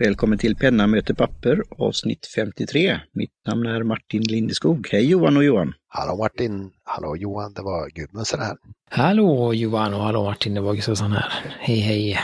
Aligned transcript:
Välkommen 0.00 0.38
till 0.38 0.56
Penna 0.56 0.86
möter 0.86 1.14
papper 1.14 1.62
avsnitt 1.70 2.26
53. 2.36 3.00
Mitt 3.12 3.30
namn 3.46 3.66
är 3.66 3.82
Martin 3.82 4.22
Lindeskog. 4.22 4.88
Hej 4.92 5.10
Johan 5.10 5.36
och 5.36 5.44
Johan! 5.44 5.74
Hallå 5.88 6.16
Martin! 6.16 6.70
Hallå 6.84 7.16
Johan, 7.16 7.52
det 7.52 7.62
var 7.62 7.90
Gudmundsen 7.90 8.40
här. 8.40 8.56
Hallå 8.90 9.54
Johan 9.54 9.94
och 9.94 10.00
hallå 10.00 10.24
Martin, 10.24 10.54
det 10.54 10.60
var 10.60 10.74
Gustafsson 10.74 11.12
här. 11.12 11.32
Hej 11.58 11.78
hej! 11.78 12.18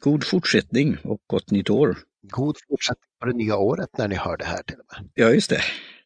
God 0.00 0.24
fortsättning 0.24 0.96
och 1.04 1.18
gott 1.26 1.50
nytt 1.50 1.70
år! 1.70 1.96
God 2.22 2.56
fortsättning 2.68 3.10
på 3.20 3.26
det 3.26 3.36
nya 3.36 3.56
året 3.56 3.98
när 3.98 4.08
ni 4.08 4.14
hör 4.14 4.36
det 4.36 4.44
här 4.44 4.62
till 4.62 4.76
och 4.76 4.86
med. 5.02 5.10
Ja, 5.14 5.34
just 5.34 5.50
det. 5.50 5.60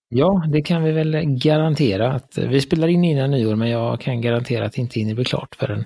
Ja, 0.09 0.49
det 0.53 0.63
kan 0.63 0.83
vi 0.83 0.93
väl 0.93 1.17
garantera. 1.27 2.13
att 2.13 2.39
Vi 2.39 2.61
spelar 2.61 2.89
in 2.89 3.05
innan 3.05 3.31
nyår, 3.31 3.57
men 3.57 3.71
jag 3.71 4.01
kan 4.01 4.21
garantera 4.21 4.67
att 4.67 4.73
det 4.73 4.81
inte 4.81 5.01
hinner 5.01 5.15
bli 5.15 5.25
klart 5.25 5.57
förrän 5.59 5.85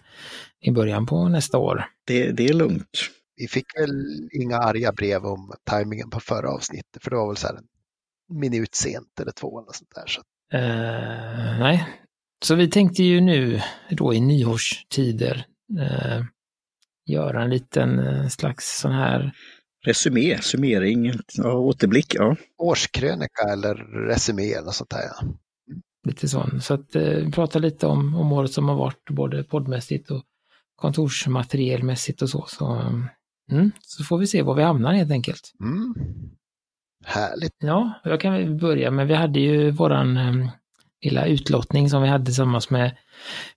i 0.61 0.71
början 0.71 1.07
på 1.07 1.29
nästa 1.29 1.59
år. 1.59 1.85
Det, 2.07 2.31
det 2.31 2.47
är 2.47 2.55
lugnt. 2.55 3.11
Vi 3.43 3.49
fick 3.49 3.79
väl 3.79 4.29
inga 4.33 4.57
arga 4.57 4.93
brev 4.93 5.25
om 5.25 5.53
tajmingen 5.65 6.11
på 6.11 6.21
förra 6.21 6.51
avsnittet, 6.51 7.03
för 7.03 7.11
det 7.11 7.17
var 7.17 7.27
väl 7.27 7.37
så 7.37 7.47
här 7.47 7.55
en 7.55 8.39
minut 8.41 8.75
sent 8.75 9.21
eller 9.21 9.33
två 9.33 9.61
eller 9.61 9.73
sånt 9.73 9.95
där. 9.95 10.07
Så. 10.07 10.21
Uh, 10.55 11.61
nej, 11.61 11.89
så 12.45 12.55
vi 12.55 12.71
tänkte 12.71 13.03
ju 13.03 13.21
nu 13.21 13.61
då 13.91 14.15
i 14.15 14.21
nyårstider 14.21 15.47
uh, 15.79 16.25
göra 17.07 17.43
en 17.43 17.51
liten 17.51 17.99
uh, 17.99 18.29
slags 18.29 18.81
sån 18.81 18.93
här 18.93 19.33
Resumé, 19.85 20.39
summering, 20.43 21.13
ja, 21.33 21.53
återblick. 21.53 22.15
Ja. 22.15 22.37
Årskrönika 22.59 23.43
eller 23.53 23.75
resumé 24.09 24.53
eller 24.53 24.71
sånt 24.71 24.91
där. 24.91 25.03
Ja. 25.03 25.29
Lite 26.09 26.29
sån. 26.29 26.61
Så 26.61 26.75
att 26.75 26.97
eh, 26.97 27.31
prata 27.31 27.59
lite 27.59 27.87
om, 27.87 28.15
om 28.15 28.33
året 28.33 28.53
som 28.53 28.69
har 28.69 28.77
varit, 28.77 29.11
både 29.11 29.45
poddmässigt 29.45 30.11
och 30.11 30.23
kontorsmaterielmässigt 30.77 32.23
och 32.23 32.31
så. 32.31 32.47
Så, 32.49 32.93
mm, 33.53 33.71
så 33.81 34.05
får 34.05 34.19
vi 34.19 34.27
se 34.27 34.43
var 34.43 34.55
vi 34.55 34.63
hamnar 34.63 34.93
helt 34.93 35.11
enkelt. 35.11 35.53
Mm. 35.61 35.95
Härligt. 37.05 37.57
Ja, 37.59 37.93
jag 38.05 38.21
kan 38.21 38.59
börja 38.59 38.91
med, 38.91 39.07
vi 39.07 39.15
hade 39.15 39.41
ju 39.41 39.71
våran 39.71 40.17
eh, 40.17 40.49
lilla 41.03 41.27
utlottning 41.27 41.91
som 41.91 42.03
vi 42.03 42.09
hade 42.09 42.25
tillsammans 42.25 42.71
med 42.71 42.97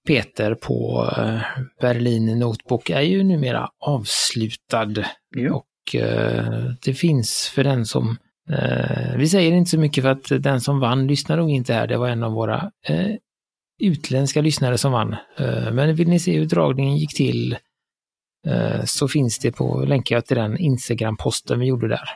Peter 0.08 0.56
på 0.56 1.10
eh, 1.18 1.40
Berlin 1.82 2.40
Notebook 2.40 2.90
är 2.90 3.02
ju 3.02 3.24
numera 3.24 3.70
avslutad. 3.80 4.94
Ja. 5.36 5.54
Och 5.54 5.96
eh, 5.96 6.72
det 6.86 6.94
finns 6.94 7.52
för 7.56 7.64
den 7.64 7.86
som 7.86 8.18
eh, 8.50 9.18
vi 9.18 9.30
säger 9.30 9.52
inte 9.52 9.72
så 9.72 9.80
mycket 9.80 10.04
för 10.04 10.12
att 10.12 10.44
den 10.44 10.62
som 10.62 10.80
vann 10.80 11.08
lyssnar 11.08 11.38
nog 11.38 11.52
inte 11.52 11.74
här. 11.74 11.88
Det 11.88 11.98
var 11.98 12.10
en 12.10 12.24
av 12.24 12.32
våra 12.32 12.72
utländska 13.80 14.42
lyssnare 14.42 14.78
som 14.78 14.92
vann. 14.92 15.16
Men 15.72 15.96
vill 15.96 16.10
ni 16.10 16.20
se 16.20 16.40
hur 16.40 16.46
dragningen 16.46 16.98
gick 16.98 17.16
till 17.16 17.58
så 18.86 19.08
finns 19.08 19.40
det 19.40 19.52
på, 19.52 19.86
länkar 19.86 20.16
jag 20.16 20.26
till 20.26 20.38
den 20.38 20.58
Instagram-posten 20.58 21.60
vi 21.60 21.66
gjorde 21.66 21.88
där. 21.88 22.10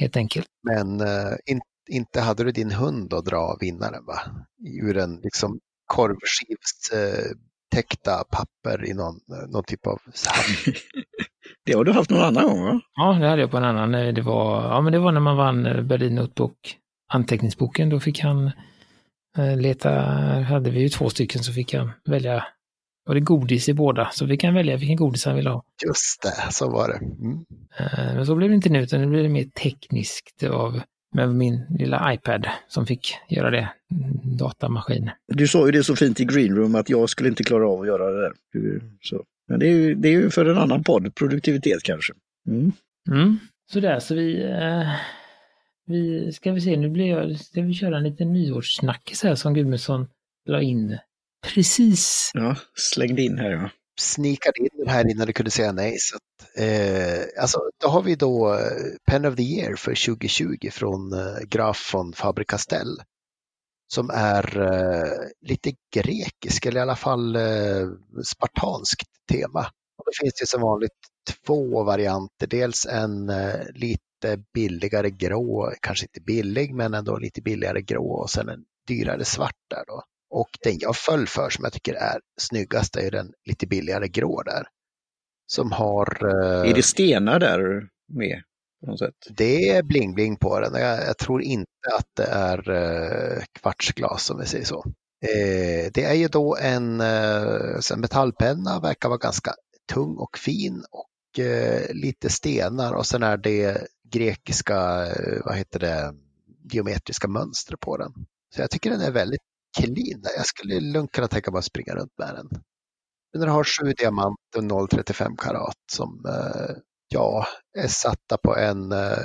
Helt 0.00 0.16
enkelt. 0.16 0.46
Men 0.62 1.00
eh, 1.00 1.32
in, 1.46 1.60
inte 1.90 2.20
hade 2.20 2.44
du 2.44 2.50
din 2.52 2.70
hund 2.70 3.14
att 3.14 3.24
dra 3.24 3.56
vinnaren 3.60 4.04
va? 4.06 4.18
Ur 4.82 4.96
en 4.96 5.20
liksom 5.22 5.58
korvskivs 5.86 6.90
eh, 6.92 7.24
täckta 7.74 8.24
papper 8.30 8.84
i 8.90 8.94
någon, 8.94 9.14
eh, 9.14 9.48
någon 9.48 9.64
typ 9.64 9.86
av 9.86 9.98
Det 11.66 11.72
har 11.72 11.84
du 11.84 11.92
haft 11.92 12.10
någon 12.10 12.22
annan 12.22 12.44
gång 12.44 12.62
va? 12.64 12.80
Ja, 12.94 13.12
det 13.20 13.28
hade 13.28 13.40
jag 13.40 13.50
på 13.50 13.56
en 13.56 13.64
annan. 13.64 13.94
Eh, 13.94 14.14
Det 14.14 14.22
var, 14.22 14.62
ja, 14.64 14.80
men 14.80 14.92
det 14.92 14.98
var 14.98 15.12
när 15.12 15.20
man 15.20 15.36
vann 15.36 15.66
eh, 15.66 15.82
Berlin 15.82 16.14
Notebook, 16.14 16.76
anteckningsboken. 17.12 17.88
Då 17.90 18.00
fick 18.00 18.20
han 18.20 18.50
eh, 19.38 19.56
leta, 19.56 19.90
hade 20.48 20.70
vi 20.70 20.80
ju 20.80 20.88
två 20.88 21.10
stycken 21.10 21.42
så 21.42 21.52
fick 21.52 21.74
han 21.74 21.90
välja, 22.04 22.44
var 23.06 23.14
det 23.14 23.20
godis 23.20 23.68
i 23.68 23.74
båda, 23.74 24.10
så 24.12 24.24
vi 24.26 24.36
kan 24.36 24.54
välja 24.54 24.76
vilken 24.76 24.96
godis 24.96 25.24
han 25.24 25.36
ville 25.36 25.50
ha. 25.50 25.64
Just 25.86 26.22
det, 26.22 26.52
så 26.52 26.70
var 26.70 26.88
det. 26.88 26.96
Mm. 26.96 27.44
Eh, 27.78 28.14
Men 28.14 28.26
så 28.26 28.34
blev 28.34 28.48
det 28.48 28.54
inte 28.54 28.68
nu, 28.68 28.82
utan 28.82 29.00
det 29.00 29.06
blev 29.06 29.30
mer 29.30 29.44
tekniskt 29.44 30.42
av 30.42 30.80
med 31.14 31.34
min 31.34 31.66
lilla 31.68 32.14
iPad 32.14 32.46
som 32.68 32.86
fick 32.86 33.14
göra 33.28 33.50
det, 33.50 33.68
datamaskin. 34.38 35.10
Du 35.28 35.48
sa 35.48 35.66
ju 35.66 35.72
det 35.72 35.84
så 35.84 35.96
fint 35.96 36.20
i 36.20 36.24
Green 36.24 36.56
Room 36.56 36.74
att 36.74 36.90
jag 36.90 37.10
skulle 37.10 37.28
inte 37.28 37.44
klara 37.44 37.68
av 37.68 37.80
att 37.80 37.86
göra 37.86 38.10
det 38.10 38.20
där. 38.20 38.32
Så. 39.00 39.24
Men 39.48 39.60
det 39.60 39.66
är, 39.66 39.72
ju, 39.72 39.94
det 39.94 40.08
är 40.08 40.12
ju 40.12 40.30
för 40.30 40.46
en 40.46 40.58
annan 40.58 40.84
podd, 40.84 41.14
produktivitet 41.14 41.82
kanske. 41.82 42.12
Mm. 42.48 42.72
Mm. 43.10 43.38
Sådär, 43.72 43.98
så 43.98 44.14
vi, 44.14 44.44
eh, 44.44 44.90
vi 45.86 46.32
ska 46.32 46.52
vi 46.52 46.60
se, 46.60 46.76
nu 46.76 46.88
blir 46.88 47.06
jag, 47.06 47.40
ska 47.40 47.62
vi 47.62 47.74
köra 47.74 47.96
en 47.96 48.04
liten 48.04 48.32
nyårssnackis 48.32 49.22
här 49.22 49.34
som 49.34 49.54
Gudmundsson 49.54 50.06
la 50.46 50.62
in 50.62 50.98
precis. 51.42 52.30
Ja, 52.34 52.56
slängde 52.74 53.22
in 53.22 53.38
här 53.38 53.50
ja. 53.50 53.70
Sneakade 54.00 54.58
in 54.58 54.68
den 54.72 54.88
här 54.88 55.10
innan 55.10 55.26
du 55.26 55.32
kunde 55.32 55.50
säga 55.50 55.72
nej. 55.72 55.96
Så 55.98 56.16
att, 56.16 56.58
eh, 56.58 57.42
alltså, 57.42 57.60
då 57.82 57.88
har 57.88 58.02
vi 58.02 58.14
då 58.14 58.54
eh, 58.54 58.60
Pen 59.10 59.24
of 59.24 59.36
the 59.36 59.42
Year 59.42 59.76
för 59.76 60.06
2020 60.06 60.70
från 60.72 61.12
eh, 61.12 61.38
Graf 61.48 61.94
von 61.94 62.12
Faber-Castell. 62.12 62.96
Som 63.88 64.10
är 64.10 64.60
eh, 64.60 65.28
lite 65.48 65.72
grekisk 65.94 66.66
eller 66.66 66.80
i 66.80 66.82
alla 66.82 66.96
fall 66.96 67.36
eh, 67.36 67.88
spartanskt 68.24 69.08
tema. 69.30 69.60
Och 69.98 70.04
det 70.06 70.24
finns 70.24 70.34
det 70.40 70.46
som 70.46 70.60
vanligt 70.62 70.92
två 71.46 71.84
varianter. 71.84 72.46
Dels 72.46 72.86
en 72.86 73.28
eh, 73.28 73.60
lite 73.74 74.42
billigare 74.54 75.10
grå, 75.10 75.72
kanske 75.80 76.04
inte 76.04 76.20
billig 76.20 76.74
men 76.74 76.94
ändå 76.94 77.18
lite 77.18 77.42
billigare 77.42 77.82
grå 77.82 78.10
och 78.12 78.30
sen 78.30 78.48
en 78.48 78.64
dyrare 78.86 79.24
svart 79.24 79.56
där 79.70 79.84
då. 79.86 80.02
Och 80.30 80.48
den 80.62 80.78
jag 80.78 80.96
föll 80.96 81.26
för 81.26 81.50
som 81.50 81.64
jag 81.64 81.72
tycker 81.72 81.94
är 81.94 82.20
snyggast 82.40 82.96
är 82.96 83.10
den 83.10 83.32
lite 83.44 83.66
billigare 83.66 84.08
grå 84.08 84.42
där. 84.42 84.66
Som 85.46 85.72
har... 85.72 86.18
eh, 86.26 86.70
Är 86.70 86.74
det 86.74 86.82
stenar 86.82 87.38
där 87.40 87.88
med? 88.12 88.42
På 88.80 88.86
något 88.90 88.98
sätt? 88.98 89.14
det 89.30 89.68
är 89.68 89.82
bling-bling 89.82 90.36
på 90.36 90.60
den. 90.60 90.74
Jag, 90.80 91.06
jag 91.06 91.18
tror 91.18 91.42
inte 91.42 91.70
att 91.98 92.08
det 92.16 92.24
är 92.26 92.70
eh, 92.70 93.42
kvartsglas 93.60 94.30
om 94.30 94.40
vi 94.40 94.46
säger 94.46 94.64
så. 94.64 94.84
Eh, 95.24 95.90
det 95.94 96.04
är 96.04 96.14
ju 96.14 96.28
då 96.28 96.56
en, 96.56 97.00
en 97.00 98.00
metallpenna, 98.00 98.80
verkar 98.80 99.08
vara 99.08 99.18
ganska 99.18 99.54
tung 99.92 100.16
och 100.16 100.38
fin 100.38 100.84
och 100.90 101.06
lite 101.90 102.30
stenar 102.30 102.92
och 102.94 103.06
sen 103.06 103.22
är 103.22 103.36
det 103.36 103.86
grekiska, 104.12 105.06
vad 105.44 105.56
heter 105.56 105.78
det, 105.80 106.14
geometriska 106.72 107.28
mönster 107.28 107.76
på 107.76 107.96
den. 107.96 108.12
Så 108.54 108.60
jag 108.60 108.70
tycker 108.70 108.90
den 108.90 109.00
är 109.00 109.10
väldigt 109.10 109.40
clean. 109.76 110.22
Jag 110.36 110.46
skulle 110.46 110.80
lugnt 110.80 111.12
kunna 111.12 111.28
tänka 111.28 111.50
mig 111.50 111.58
att 111.58 111.64
springa 111.64 111.94
runt 111.94 112.18
med 112.18 112.34
den. 112.34 112.48
Men 113.32 113.40
den 113.40 113.50
har 113.50 113.64
sju 113.64 113.92
diamanter 113.92 114.56
och 114.56 114.62
0,35 114.62 115.36
karat 115.36 115.76
som 115.92 116.24
eh, 116.28 116.76
ja, 117.08 117.46
är 117.78 117.88
satta 117.88 118.36
på 118.36 118.56
en 118.56 118.92
eh, 118.92 119.18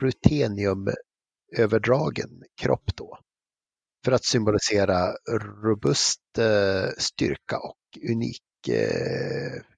ruteniumöverdragen 0.00 2.42
kropp 2.60 2.96
då. 2.96 3.18
För 4.04 4.12
att 4.12 4.24
symbolisera 4.24 5.12
robust 5.64 6.38
eh, 6.38 6.88
styrka 6.98 7.58
och 7.58 7.76
unik, 8.10 8.42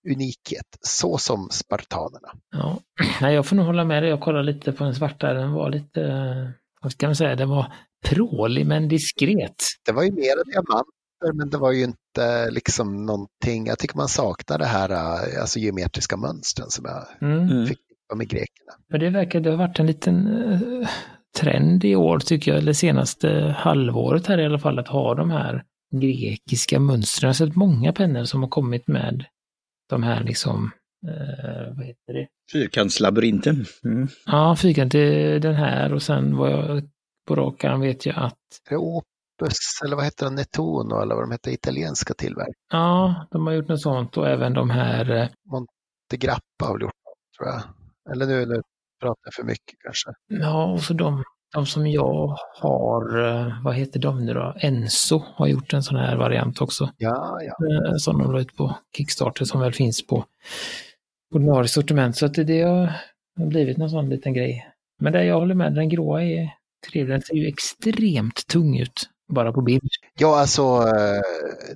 unikhet, 0.08 0.78
så 0.80 1.18
som 1.18 1.48
spartanerna. 1.50 2.32
Ja, 2.50 2.80
jag 3.30 3.46
får 3.46 3.56
nog 3.56 3.66
hålla 3.66 3.84
med 3.84 4.02
dig. 4.02 4.10
Jag 4.10 4.20
kollade 4.20 4.44
lite 4.44 4.72
på 4.72 4.84
den 4.84 4.94
svarta. 4.94 5.32
Den 5.32 5.52
var 5.52 5.70
lite, 5.70 6.52
vad 6.82 6.92
ska 6.92 7.06
man 7.06 7.16
säga, 7.16 7.36
den 7.36 7.48
var 7.48 7.72
prålig 8.04 8.66
men 8.66 8.88
diskret. 8.88 9.64
Det 9.86 9.92
var 9.92 10.02
ju 10.02 10.12
mera 10.12 10.42
diamanter, 10.52 11.32
men 11.34 11.50
det 11.50 11.58
var 11.58 11.72
ju 11.72 11.84
inte 11.84 12.50
liksom 12.50 13.06
någonting, 13.06 13.66
jag 13.66 13.78
tycker 13.78 13.96
man 13.96 14.08
saknar 14.08 14.58
det 14.58 14.64
här 14.66 14.90
eh, 14.90 15.40
alltså 15.40 15.58
geometriska 15.58 16.16
mönstren 16.16 16.70
som 16.70 16.84
jag 16.84 17.28
Mm. 17.30 17.48
Mm. 17.48 17.66
fick 17.66 17.78
med 18.14 18.28
grekerna. 18.28 18.72
Men 18.88 19.00
det 19.00 19.10
verkar, 19.10 19.40
det 19.40 19.50
har 19.50 19.56
varit 19.56 19.78
en 19.78 19.86
liten 19.86 20.26
eh, 20.52 20.88
trend 21.40 21.84
i 21.84 21.96
år 21.96 22.18
tycker 22.18 22.50
jag, 22.50 22.58
eller 22.58 22.72
senaste 22.72 23.54
halvåret 23.58 24.26
här 24.26 24.38
i 24.40 24.44
alla 24.44 24.58
fall, 24.58 24.78
att 24.78 24.88
ha 24.88 25.14
de 25.14 25.30
här 25.30 25.62
grekiska 26.00 26.80
mönstren. 26.80 27.26
Jag 27.26 27.28
har 27.28 27.34
sett 27.46 27.56
många 27.56 27.92
pennor 27.92 28.24
som 28.24 28.42
har 28.42 28.48
kommit 28.50 28.88
med 28.88 29.24
de 29.90 30.02
här 30.02 30.24
liksom, 30.24 30.70
eh, 31.08 31.76
vad 31.76 31.86
heter 31.86 32.12
det? 32.12 32.26
Fyrkantslabyrinten. 32.52 33.64
Mm. 33.84 34.08
Ja, 34.26 34.56
fyrkant, 34.56 34.92
den 35.42 35.54
här 35.54 35.92
och 35.92 36.02
sen 36.02 36.36
vad 36.36 36.50
jag 36.52 36.82
på 37.26 37.34
rak 37.34 37.64
arm 37.64 37.80
vet 37.80 38.06
jag 38.06 38.16
att 38.18 38.72
Opus 38.72 39.58
eller 39.84 39.96
vad 39.96 40.04
heter 40.04 40.26
det, 40.26 40.32
Nettuno 40.32 41.02
eller 41.02 41.14
vad 41.14 41.24
de 41.24 41.30
heter, 41.30 41.50
italienska 41.50 42.14
tillverkare. 42.14 42.54
ja, 42.72 43.26
de 43.30 43.46
har 43.46 43.54
gjort 43.54 43.68
något 43.68 43.80
sånt 43.80 44.16
och 44.16 44.28
även 44.28 44.52
de 44.52 44.70
här 44.70 45.10
eh, 45.10 45.28
Monte 45.50 46.16
Grappa 46.16 46.42
har 46.64 46.72
väl 46.72 46.82
gjort 46.82 46.92
det, 47.04 47.36
tror 47.38 47.48
jag. 47.48 47.62
Eller 48.12 48.26
nu, 48.26 48.46
nu 48.46 48.62
pratar 49.00 49.20
jag 49.24 49.34
för 49.34 49.42
mycket 49.42 49.74
kanske. 49.84 50.10
Ja, 50.44 50.72
och 50.72 50.80
så 50.80 50.94
de, 50.94 51.24
de 51.54 51.66
som 51.66 51.86
jag 51.86 52.36
har, 52.60 53.18
eh, 53.28 53.62
vad 53.64 53.74
heter 53.74 54.00
de 54.00 54.26
nu 54.26 54.34
då? 54.34 54.54
Enso 54.60 55.22
har 55.34 55.46
gjort 55.46 55.72
en 55.72 55.82
sån 55.82 55.96
här 55.96 56.16
variant 56.16 56.60
också. 56.60 56.90
Ja, 56.96 57.38
ja. 57.40 57.66
eh, 57.88 57.94
Som 57.96 58.18
de 58.22 58.32
la 58.32 58.40
ut 58.40 58.56
på 58.56 58.76
Kickstarter 58.96 59.44
som 59.44 59.60
väl 59.60 59.72
finns 59.72 60.06
på 60.06 60.24
ordinarie 61.34 61.68
sortiment. 61.68 62.16
Så 62.16 62.26
att 62.26 62.34
det, 62.34 62.62
har 62.62 63.46
blivit 63.46 63.76
någon 63.76 63.90
sån 63.90 64.08
liten 64.08 64.34
grej. 64.34 64.66
Men 65.00 65.12
det 65.12 65.24
jag 65.24 65.38
håller 65.38 65.54
med, 65.54 65.74
den 65.74 65.88
gråa 65.88 66.22
är 66.22 66.50
trevlig. 66.90 67.14
Den 67.14 67.22
ser 67.22 67.34
ju 67.34 67.48
extremt 67.48 68.46
tung 68.46 68.78
ut 68.78 69.10
bara 69.28 69.52
på 69.52 69.62
bild. 69.62 69.88
Ja, 70.18 70.40
alltså 70.40 70.62
eh, 70.62 71.22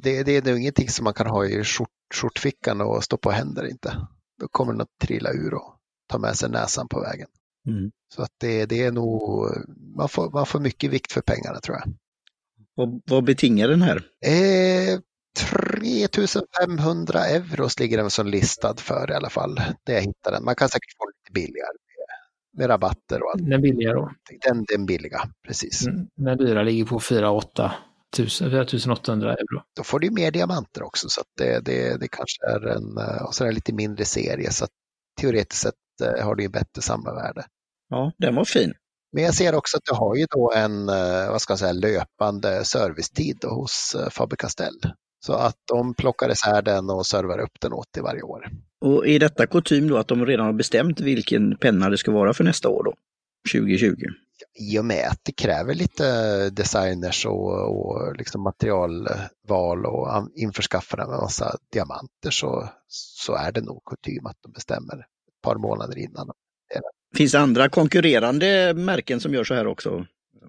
det, 0.01 0.23
det 0.23 0.37
är 0.37 0.43
nog 0.43 0.59
ingenting 0.61 0.89
som 0.89 1.05
man 1.05 1.15
kan 1.15 1.27
ha 1.27 1.47
i 1.47 1.65
skjort, 1.65 1.89
skjortfickan 2.15 2.81
och 2.81 3.05
stå 3.05 3.17
på 3.17 3.31
händer 3.31 3.71
inte. 3.71 4.07
Då 4.41 4.49
kommer 4.49 4.73
den 4.73 4.81
att 4.81 4.99
trilla 5.01 5.33
ur 5.33 5.55
och 5.55 5.75
ta 6.09 6.19
med 6.19 6.37
sig 6.37 6.51
näsan 6.51 6.89
på 6.89 7.01
vägen. 7.01 7.29
Mm. 7.67 7.91
Så 8.15 8.23
att 8.23 8.33
det, 8.41 8.67
det 8.67 8.83
är 8.83 8.93
nog, 8.93 9.47
man 9.97 10.09
får, 10.09 10.31
man 10.31 10.47
får 10.47 10.61
mycket 10.61 10.91
vikt 10.91 11.13
för 11.13 11.21
pengarna 11.21 11.61
tror 11.61 11.77
jag. 11.77 11.93
Vad, 12.75 13.03
vad 13.05 13.25
betingar 13.25 13.69
den 13.69 13.83
här? 13.83 13.97
Eh, 14.27 15.01
3500 15.39 17.27
euro 17.27 17.69
ligger 17.81 17.99
den 17.99 18.11
som 18.11 18.27
listad 18.27 18.77
för 18.77 19.11
i 19.11 19.15
alla 19.15 19.31
fall. 19.31 19.61
Det 19.85 19.93
jag 19.93 20.01
hittade 20.01 20.37
den. 20.37 20.45
Man 20.45 20.55
kan 20.55 20.69
säkert 20.69 20.97
få 20.99 21.07
lite 21.07 21.33
billigare 21.33 21.77
med, 22.57 22.69
rabatter 22.69 23.23
och 23.23 23.31
allt. 23.31 23.51
Den 23.51 23.63
billiga 23.63 23.93
då. 23.93 24.11
Den, 24.47 24.65
den 24.69 24.87
billiga, 24.87 25.21
precis. 25.47 25.87
Mm, 25.87 26.07
Den 26.17 26.39
dyra 26.39 26.63
ligger 26.63 26.85
på 26.85 27.01
4 27.01 27.41
4800 28.17 29.33
euro. 29.33 29.63
Då 29.77 29.83
får 29.83 29.99
du 29.99 30.11
mer 30.11 30.31
diamanter 30.31 30.83
också 30.83 31.09
så 31.09 31.21
att 31.21 31.27
det, 31.37 31.65
det, 31.65 32.01
det 32.01 32.09
kanske 32.09 32.47
är 32.47 32.67
en, 32.67 32.99
eh, 32.99 33.23
och 33.23 33.35
så 33.35 33.45
är 33.45 33.47
det 33.47 33.51
en 33.51 33.55
lite 33.55 33.73
mindre 33.73 34.05
serie 34.05 34.51
så 34.51 34.65
att 34.65 34.71
teoretiskt 35.21 35.63
sett 35.63 35.75
eh, 36.03 36.25
har 36.25 36.35
det 36.35 36.43
ju 36.43 36.49
bättre 36.49 36.83
samlarvärde. 36.83 37.45
Ja, 37.89 38.13
den 38.19 38.35
var 38.35 38.45
fin. 38.45 38.75
Men 39.13 39.25
jag 39.25 39.35
ser 39.35 39.55
också 39.55 39.77
att 39.77 39.85
du 39.85 39.95
har 39.95 40.17
ju 40.17 40.27
då 40.31 40.53
en, 40.53 40.89
eh, 40.89 41.31
vad 41.31 41.43
ska 41.43 41.53
jag 41.53 41.59
säga, 41.59 41.73
löpande 41.73 42.65
servicetid 42.65 43.45
hos 43.45 43.95
eh, 43.95 44.09
Faber-Castell. 44.09 44.93
Så 45.21 45.33
att 45.33 45.57
de 45.65 45.95
plockar 45.95 46.31
isär 46.31 46.63
den 46.63 46.91
och 46.91 47.07
servar 47.07 47.39
upp 47.39 47.61
den 47.61 47.73
åt 47.73 47.93
dig 47.93 48.03
varje 48.03 48.23
år. 48.23 48.49
Och 48.81 49.07
är 49.09 49.19
detta 49.19 49.47
kutym 49.47 49.89
då 49.89 49.97
att 49.97 50.09
de 50.09 50.27
redan 50.27 50.47
har 50.47 50.53
bestämt 50.53 51.01
vilken 51.01 51.57
penna 51.57 51.91
det 51.91 51.99
ska 51.99 52.11
vara 52.13 52.35
för 52.35 52.45
nästa 52.45 52.69
år 52.69 52.85
då? 52.85 52.95
2020? 53.53 53.97
I 54.61 54.79
och 54.79 54.85
med 54.85 55.09
att 55.09 55.21
det 55.25 55.33
kräver 55.33 55.75
lite 55.75 56.05
designers 56.51 57.27
och, 57.27 57.71
och 57.71 58.17
liksom 58.17 58.43
materialval 58.43 59.87
och 59.87 60.15
an- 60.17 60.31
införskaffande 60.35 61.05
av 61.05 61.13
en 61.13 61.21
massa 61.21 61.57
diamanter 61.73 62.31
så, 62.31 62.69
så 62.89 63.35
är 63.35 63.53
det 63.53 63.61
nog 63.61 63.83
kutym 63.85 64.27
att 64.27 64.37
de 64.43 64.53
bestämmer 64.53 64.95
ett 64.99 65.43
par 65.43 65.57
månader 65.57 65.99
innan. 65.99 66.31
Finns 67.17 67.33
det 67.33 67.41
andra 67.41 67.69
konkurrerande 67.69 68.75
märken 68.75 69.21
som 69.21 69.35
gör 69.35 69.45
så 69.45 69.55
här 69.55 69.67
också? 69.67 70.07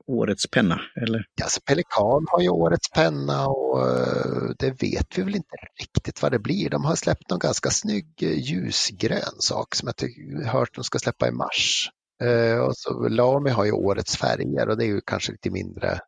Årets 0.10 0.48
penna, 0.52 0.82
eller? 1.02 1.26
Alltså 1.44 1.62
Pelikan 1.62 2.26
har 2.28 2.42
ju 2.42 2.50
årets 2.50 2.90
penna 2.92 3.48
och 3.48 3.88
eh, 3.88 4.52
det 4.60 4.82
vet 4.84 5.18
vi 5.18 5.24
väl 5.24 5.36
inte 5.36 5.56
riktigt 5.80 6.22
vad 6.22 6.32
det 6.32 6.40
blir. 6.40 6.70
De 6.70 6.86
har 6.86 6.96
släppt 6.96 7.30
någon 7.30 7.40
ganska 7.40 7.70
snygg 7.70 8.24
eh, 8.24 8.40
ljusgrön 8.40 9.36
sak 9.40 9.76
som 9.76 9.88
jag 9.88 9.96
tycker- 9.96 10.46
hört 10.46 10.76
de 10.76 10.84
ska 10.84 11.00
släppa 11.00 11.28
i 11.28 11.32
mars. 11.32 11.90
Eh, 12.24 12.60
Och 12.60 12.78
så 12.78 13.08
Lamy 13.10 13.50
har 13.50 13.66
ju 13.66 13.72
årets 13.72 14.18
färger 14.18 14.70
och 14.70 14.78
det 14.78 14.84
är 14.86 14.88
ju 14.88 15.02
kanske 15.06 15.32
lite 15.32 15.50
mindre 15.50 16.00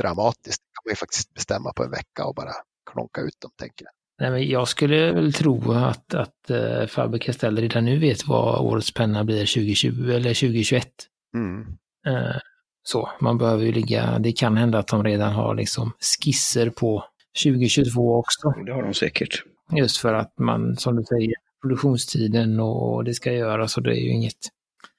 dramatiskt. 0.00 0.62
Det 0.62 0.72
kan 0.74 0.82
man 0.86 0.92
ju 0.92 0.96
faktiskt 0.96 1.34
bestämma 1.34 1.72
på 1.72 1.84
en 1.84 1.90
vecka 1.90 2.24
och 2.24 2.34
bara 2.34 2.52
klonka 2.92 3.20
ut 3.20 3.40
dem 3.40 3.50
tänker 3.58 3.84
jag. 3.84 3.92
Nej, 4.20 4.30
men 4.30 4.48
jag 4.48 4.68
skulle 4.68 5.12
väl 5.12 5.32
tro 5.32 5.72
att, 5.72 6.14
att 6.14 6.50
uh, 6.50 6.86
Faber-Castell 6.86 7.56
redan 7.60 7.84
nu 7.84 7.98
vet 7.98 8.26
vad 8.26 8.60
årets 8.60 8.94
penna 8.94 9.24
blir 9.24 9.38
2020 9.40 10.10
eller 10.10 10.34
2021. 10.34 10.86
Mm. 11.36 11.66
Så, 12.82 13.10
man 13.20 13.38
behöver 13.38 13.64
ju 13.64 13.72
ligga, 13.72 14.18
det 14.18 14.32
kan 14.32 14.56
hända 14.56 14.78
att 14.78 14.88
de 14.88 15.04
redan 15.04 15.32
har 15.32 15.54
liksom 15.54 15.92
skisser 16.00 16.70
på 16.70 17.04
2022 17.44 18.16
också. 18.16 18.54
Det 18.66 18.72
har 18.72 18.82
de 18.82 18.94
säkert. 18.94 19.42
Just 19.76 19.96
för 19.96 20.14
att 20.14 20.38
man, 20.38 20.76
som 20.76 20.96
du 20.96 21.02
säger, 21.04 21.32
produktionstiden 21.62 22.60
och 22.60 23.04
det 23.04 23.14
ska 23.14 23.32
göras 23.32 23.76
och 23.76 23.82
det 23.82 23.90
är 23.90 24.00
ju 24.00 24.10
inget. 24.10 24.36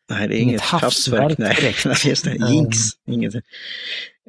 Nej, 0.09 0.27
det 0.27 0.35
är 0.35 0.37
Inget 0.37 0.51
inget 0.51 0.61
havsverk. 0.61 1.37
Nej, 1.37 1.75
just 2.05 2.25
det. 2.25 2.31
Mm. 2.31 2.53
Jinx. 2.53 2.77
Inget. 3.07 3.33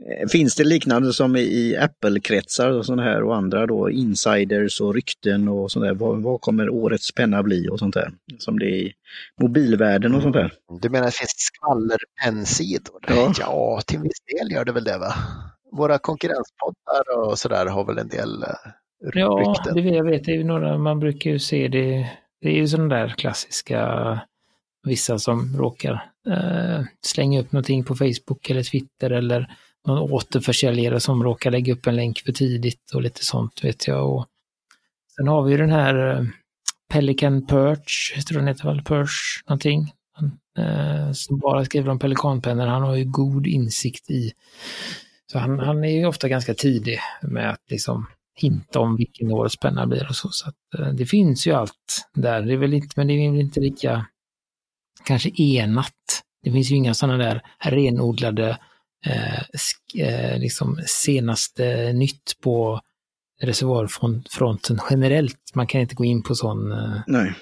Eh, 0.03 0.29
Finns 0.29 0.55
det 0.55 0.65
liknande 0.65 1.13
som 1.13 1.37
i 1.37 1.77
Apple-kretsar 1.81 2.71
och 2.71 2.87
sådana 2.87 3.03
här 3.03 3.23
och 3.23 3.37
andra 3.37 3.67
då 3.67 3.91
insiders 3.91 4.81
och 4.81 4.95
rykten 4.95 5.49
och 5.49 5.73
sånt 5.73 5.85
där? 5.87 5.95
Vad, 5.95 6.23
vad 6.23 6.41
kommer 6.41 6.69
årets 6.69 7.13
penna 7.15 7.43
bli 7.43 7.69
och 7.69 7.79
sånt 7.79 7.95
där? 7.95 8.13
Som 8.39 8.59
det 8.59 8.67
är 8.67 8.77
i 8.77 8.93
mobilvärlden 9.41 10.15
och 10.15 10.23
sånt 10.23 10.35
där. 10.35 10.53
Du 10.83 10.89
menar 10.89 11.07
det 11.07 11.13
finns 11.13 11.35
skvallerpennsidor? 11.37 13.01
Ja. 13.09 13.33
ja, 13.39 13.81
till 13.87 13.99
viss 13.99 14.21
del 14.39 14.53
gör 14.53 14.65
det 14.65 14.73
väl 14.73 14.85
det 14.85 14.99
va? 14.99 15.15
Våra 15.73 15.99
konkurrenspoddar 15.99 17.19
och 17.19 17.39
sådär 17.39 17.67
har 17.67 17.85
väl 17.85 17.99
en 17.99 18.09
del 18.09 18.43
eh, 18.43 18.49
Ja, 19.15 19.29
rykten. 19.29 19.75
det 19.75 19.97
jag 19.97 20.05
vet, 20.05 20.25
det 20.25 20.33
är 20.33 20.37
ju 20.37 20.45
några, 20.45 20.79
man 20.79 21.01
brukar 21.01 21.31
ju 21.31 21.39
se 21.39 21.69
det, 21.69 22.11
det 22.41 22.49
är 22.49 22.55
ju 22.57 22.69
sådana 22.69 22.95
där 22.95 23.09
klassiska, 23.09 24.21
vissa 24.87 25.19
som 25.19 25.57
råkar 25.59 25.93
eh, 26.29 26.85
slänga 27.07 27.41
upp 27.41 27.53
någonting 27.53 27.85
på 27.85 27.95
Facebook 27.95 28.51
eller 28.51 28.63
Twitter 28.63 29.11
eller 29.11 29.47
någon 29.87 30.13
återförsäljare 30.13 31.01
som 31.01 31.25
råkar 31.25 31.51
lägga 31.51 31.73
upp 31.73 31.87
en 31.87 31.97
länk 31.97 32.19
för 32.19 32.33
tidigt 32.33 32.91
och 32.95 33.03
lite 33.03 33.25
sånt 33.25 33.65
vet 33.65 33.87
jag. 33.87 34.13
Och 34.13 34.27
sen 35.17 35.29
har 35.29 35.43
vi 35.43 35.53
ju 35.53 35.59
den 35.59 35.71
här 35.71 36.17
eh, 36.17 36.27
Pelican 36.93 37.47
Perch, 37.47 38.13
jag 38.17 38.27
tror 38.27 38.39
den 38.39 38.49
heter 38.49 38.69
väl 38.69 38.83
Perch 38.83 39.43
någonting, 39.49 39.93
eh, 40.59 41.13
som 41.13 41.39
bara 41.39 41.65
skriver 41.65 41.91
om 41.91 41.99
pelikanpennor. 41.99 42.67
Han 42.67 42.83
har 42.83 42.97
ju 42.97 43.05
god 43.05 43.47
insikt 43.47 44.11
i, 44.11 44.33
så 45.33 45.39
han, 45.39 45.59
han 45.59 45.85
är 45.85 45.99
ju 45.99 46.07
ofta 46.07 46.29
ganska 46.29 46.55
tidig 46.55 46.99
med 47.23 47.51
att 47.51 47.71
liksom 47.71 48.07
hinta 48.37 48.81
om 48.81 48.97
vilken 48.97 49.33
årets 49.33 49.57
penna 49.57 49.87
blir 49.87 50.09
och 50.09 50.17
så. 50.17 50.29
så 50.29 50.49
att, 50.49 50.81
eh, 50.81 50.89
det 50.89 51.07
finns 51.07 51.47
ju 51.47 51.53
allt 51.53 52.09
där, 52.15 52.43
det 52.43 52.53
är 52.53 52.57
väl 52.57 52.75
inte, 52.75 52.93
men 52.97 53.07
det 53.07 53.13
är 53.13 53.31
väl 53.31 53.41
inte 53.41 53.61
lika 53.61 54.07
kanske 55.05 55.43
enat. 55.43 56.23
Det 56.43 56.53
finns 56.53 56.71
ju 56.71 56.77
inga 56.77 56.95
sådana 56.95 57.25
där 57.25 57.43
renodlade 57.61 58.59
eh, 59.07 59.43
sk- 59.53 60.03
eh, 60.05 60.39
liksom 60.39 60.81
senaste 60.87 61.93
nytt 61.93 62.41
på 62.43 62.81
reservoarfronten 63.41 64.79
generellt. 64.91 65.39
Man 65.55 65.67
kan 65.67 65.81
inte 65.81 65.95
gå 65.95 66.05
in 66.05 66.23
på 66.23 66.35
sån... 66.35 66.73
Eh, 66.73 67.01
Nej, 67.07 67.35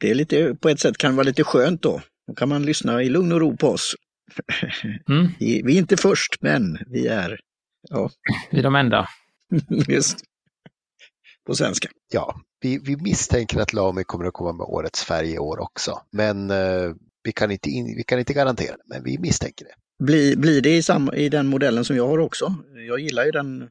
det 0.00 0.10
är 0.10 0.14
lite, 0.14 0.54
på 0.60 0.68
ett 0.68 0.80
sätt 0.80 0.98
kan 0.98 1.10
det 1.10 1.16
vara 1.16 1.24
lite 1.26 1.44
skönt 1.44 1.82
då. 1.82 2.00
Då 2.26 2.34
kan 2.34 2.48
man 2.48 2.62
lyssna 2.66 3.02
i 3.02 3.08
lugn 3.08 3.32
och 3.32 3.40
ro 3.40 3.56
på 3.56 3.68
oss. 3.68 3.94
mm, 5.08 5.28
Vi, 5.38 5.62
vi 5.62 5.74
är 5.74 5.78
inte 5.78 5.96
först, 5.96 6.36
men 6.40 6.78
vi 6.86 7.06
är, 7.06 7.40
ja, 7.88 8.10
vi 8.50 8.58
är 8.58 8.62
de 8.62 8.74
enda. 8.74 9.08
just. 9.88 10.18
På 11.46 11.54
svenska. 11.54 11.88
Ja, 12.12 12.40
vi, 12.60 12.78
vi 12.78 12.96
misstänker 12.96 13.60
att 13.60 13.72
Lamy 13.72 14.04
kommer 14.04 14.24
att 14.24 14.32
komma 14.34 14.52
med 14.52 14.64
årets 14.64 15.04
färg 15.04 15.32
i 15.32 15.38
år 15.38 15.58
också. 15.60 16.00
Men 16.12 16.50
eh, 16.50 16.92
vi, 17.22 17.32
kan 17.32 17.50
inte 17.50 17.70
in, 17.70 17.86
vi 17.96 18.04
kan 18.04 18.18
inte 18.18 18.32
garantera 18.32 18.76
det, 18.76 18.82
men 18.86 19.04
vi 19.04 19.18
misstänker 19.18 19.64
det. 19.64 19.74
Blir, 19.98 20.36
blir 20.36 20.62
det 20.62 20.76
i, 20.76 20.82
samma, 20.82 21.14
i 21.14 21.28
den 21.28 21.46
modellen 21.46 21.84
som 21.84 21.96
jag 21.96 22.08
har 22.08 22.18
också? 22.18 22.54
Jag 22.88 23.00
gillar 23.00 23.24
ju 23.24 23.30
den 23.30 23.68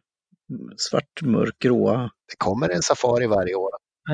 svartmörkgråa. 0.78 2.02
Det 2.02 2.36
kommer 2.38 2.70
en 2.70 2.82
Safari 2.82 3.28
varje 3.28 3.56
år. 3.56 3.70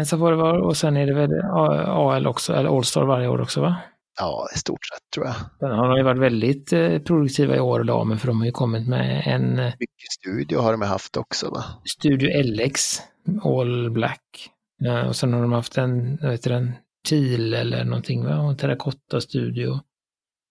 Så 0.05 0.17
får 0.17 0.32
det 0.32 0.38
vara, 0.38 0.63
och 0.65 0.77
sen 0.77 0.98
är 0.98 1.05
det 1.05 1.13
väl 1.13 1.32
AL 1.88 2.27
också, 2.27 2.53
eller 2.53 2.77
Allstar 2.77 3.05
varje 3.05 3.27
år 3.27 3.41
också 3.41 3.62
va? 3.62 3.75
Ja, 4.20 4.48
i 4.55 4.58
stort 4.58 4.86
sett 4.86 5.12
tror 5.13 5.25
jag. 5.25 5.36
Den 5.60 5.77
har 5.79 5.98
ju 5.98 6.03
varit 6.03 6.22
väldigt 6.22 6.74
eh, 6.74 7.00
produktiva 7.00 7.55
i 7.55 7.60
år, 7.60 7.84
Lamen, 7.84 8.20
för 8.20 8.27
de 8.27 8.39
har 8.39 8.46
ju 8.46 8.51
kommit 8.51 8.88
med 8.88 9.24
en 9.25 9.60
eh, 9.60 9.74
Mycket 9.79 10.12
studio 10.20 10.60
har 10.60 10.72
de 10.72 10.82
haft 10.82 11.17
också 11.17 11.50
va? 11.50 11.63
Studio 11.98 12.43
LX, 12.43 13.01
All 13.43 13.89
Black. 13.91 14.50
Eh, 14.86 15.08
och 15.08 15.15
sen 15.15 15.34
har 15.34 15.41
de 15.41 15.51
haft 15.51 15.77
en, 15.77 16.17
vad 16.22 16.32
heter 16.32 16.50
den, 16.50 16.72
TIL 17.08 17.53
eller 17.53 17.84
någonting, 17.84 18.25
va? 18.25 18.39
Och 18.39 18.50
en 18.50 18.58
Terracotta 18.58 19.22
Studio. 19.22 19.79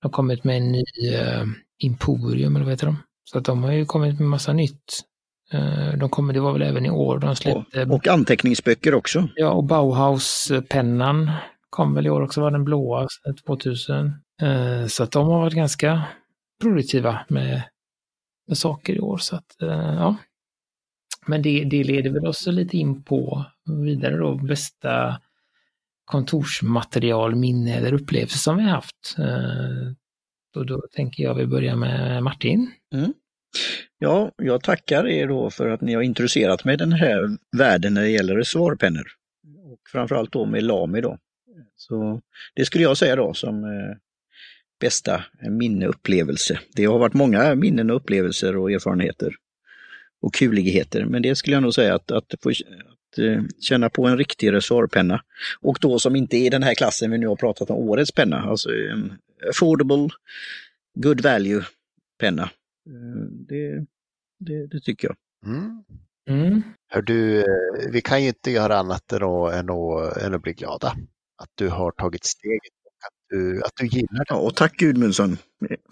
Har 0.03 0.11
kommit 0.11 0.45
med 0.45 0.57
en 0.57 0.73
ny 0.73 0.85
eh, 1.15 1.45
Imporium, 1.79 2.57
eller 2.57 2.65
vad 2.65 2.73
heter 2.73 2.87
de? 2.87 2.97
Så 3.25 3.39
att 3.39 3.45
de 3.45 3.63
har 3.63 3.73
ju 3.73 3.85
kommit 3.87 4.19
med 4.21 4.29
massa 4.29 4.53
nytt. 4.53 5.01
Eh, 5.53 5.99
de 5.99 6.09
kommer, 6.09 6.33
det 6.35 6.41
var 6.41 6.53
väl 6.53 6.63
även 6.63 6.87
i 6.87 6.91
år 6.91 7.19
de 7.19 7.37
släppte. 7.37 7.85
Och 7.85 8.09
anteckningsböcker 8.09 8.95
också. 8.95 9.29
Ja, 9.37 9.51
och 9.51 9.65
Bauhaus-pennan 9.65 11.31
kom 11.71 11.95
väl 11.95 12.07
i 12.07 12.11
år 12.11 12.21
också, 12.21 12.41
var 12.41 12.51
den 12.51 12.65
blåa, 12.65 13.07
så 13.09 13.35
2000. 13.47 14.13
Eh, 14.43 14.87
Så 14.87 15.03
att 15.03 15.11
de 15.13 15.27
har 15.27 15.41
varit 15.41 15.55
ganska 15.55 16.03
produktiva 16.63 17.21
med, 17.29 17.63
med 18.49 18.59
saker 18.59 18.95
i 18.95 19.01
år. 19.01 19.19
Så 19.19 19.37
att, 19.37 19.63
eh, 19.63 19.95
ja. 19.95 20.17
Men 21.27 21.43
det, 21.43 21.65
det 21.65 21.85
leder 21.85 22.11
väl 22.11 22.27
oss 22.27 22.47
lite 22.47 22.77
in 22.77 23.03
på 23.03 23.45
vidare 23.85 24.17
då, 24.17 24.35
bästa 24.35 25.21
kontorsmaterial, 26.13 27.35
minne 27.35 27.77
eller 27.77 27.93
upplevelse 27.93 28.39
som 28.39 28.57
vi 28.57 28.63
har 28.63 28.71
haft. 28.71 29.17
Eh, 29.19 29.93
och 30.57 30.67
då 30.67 30.83
tänker 30.95 31.23
jag 31.23 31.35
vi 31.35 31.47
börjar 31.47 31.77
med 31.77 32.23
Martin. 32.23 32.71
Mm. 32.95 33.13
Ja, 33.99 34.33
jag 34.37 34.63
tackar 34.63 35.09
er 35.09 35.29
då 35.29 35.51
för 35.51 35.69
att 35.69 35.81
ni 35.81 35.95
har 35.95 36.03
introducerat 36.03 36.65
mig 36.65 36.75
i 36.75 36.77
den 36.77 36.93
här 36.93 37.37
världen 37.57 37.95
när 37.95 38.03
det 38.03 38.11
gäller 38.11 38.37
reservoarpennor. 38.37 39.07
Och 39.73 39.79
framförallt 39.93 40.33
då 40.33 40.47
med 40.47 40.63
Lami. 40.63 41.01
då. 41.01 41.19
Så 41.77 42.21
det 42.55 42.65
skulle 42.65 42.85
jag 42.85 42.97
säga 42.97 43.17
då 43.17 43.35
som 43.35 43.65
eh, 43.65 43.97
bästa 44.81 45.25
minne 45.51 45.87
upplevelse. 45.87 46.61
Det 46.75 46.85
har 46.85 46.99
varit 46.99 47.15
många 47.15 47.55
minnen 47.55 47.91
och 47.91 47.97
upplevelser 47.97 48.57
och 48.57 48.73
erfarenheter 48.73 49.33
och 50.23 50.35
kuligheter, 50.35 51.05
men 51.05 51.23
det 51.23 51.37
skulle 51.37 51.57
jag 51.57 51.63
nog 51.63 51.75
säga 51.75 51.95
att, 51.95 52.11
att 52.11 52.35
få 52.43 52.53
känna 53.61 53.91
på 53.91 54.07
en 54.07 54.19
riktig 54.19 54.53
reservoarpenna. 54.53 55.23
Och 55.61 55.79
då 55.81 55.99
som 55.99 56.17
inte 56.17 56.37
är 56.37 56.47
i 56.47 56.51
den 56.51 56.63
här 56.63 56.75
klassen 56.75 57.11
vi 57.11 57.19
nu 57.19 57.27
har 57.27 57.37
pratat 57.37 57.71
om, 57.71 57.77
årets 57.77 58.13
penna, 58.13 58.37
alltså 58.37 58.71
en 58.71 59.19
affordable, 59.51 60.09
good 60.95 61.21
value 61.21 61.63
penna. 62.21 62.43
Eh, 62.43 63.27
Det, 63.49 63.87
det, 64.39 64.67
det 64.67 64.81
tycker 64.81 65.09
jag. 65.09 65.17
Mm. 65.53 65.85
Mm. 66.29 66.63
Hör 66.89 67.03
du, 67.03 67.39
eh, 67.39 67.91
vi 67.93 68.01
kan 68.01 68.23
ju 68.23 68.29
inte 68.29 68.51
göra 68.51 68.77
annat 68.77 69.13
än 69.13 69.23
att, 69.23 69.53
än 69.53 69.71
att, 69.71 70.17
än 70.17 70.35
att 70.35 70.43
bli 70.43 70.53
glada. 70.53 70.89
Att 71.43 71.51
du 71.55 71.69
har 71.69 71.91
tagit 71.93 72.25
steget 72.25 72.73
och 72.85 73.07
att 73.07 73.15
du, 73.29 73.63
att 73.63 73.73
du 73.77 73.87
gillar 73.87 74.17
den. 74.17 74.25
Ja, 74.29 74.37
och 74.37 74.57
tack 74.57 74.77
Gudmundsson 74.77 75.37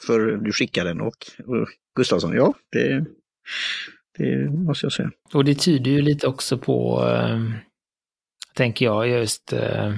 för 0.06 0.32
att 0.32 0.44
du 0.44 0.52
skickade 0.52 0.90
den 0.90 1.00
och, 1.00 1.16
och 1.46 1.68
Gustafsson, 1.96 2.34
ja, 2.34 2.54
det, 2.72 3.04
det 4.18 4.50
måste 4.50 4.86
jag 4.86 4.92
säga. 4.92 5.10
Och 5.34 5.44
det 5.44 5.54
tyder 5.54 5.90
ju 5.90 6.02
lite 6.02 6.26
också 6.26 6.58
på, 6.58 7.04
eh, 7.08 7.40
tänker 8.54 8.84
jag, 8.84 9.08
just 9.08 9.52
eh, 9.52 9.94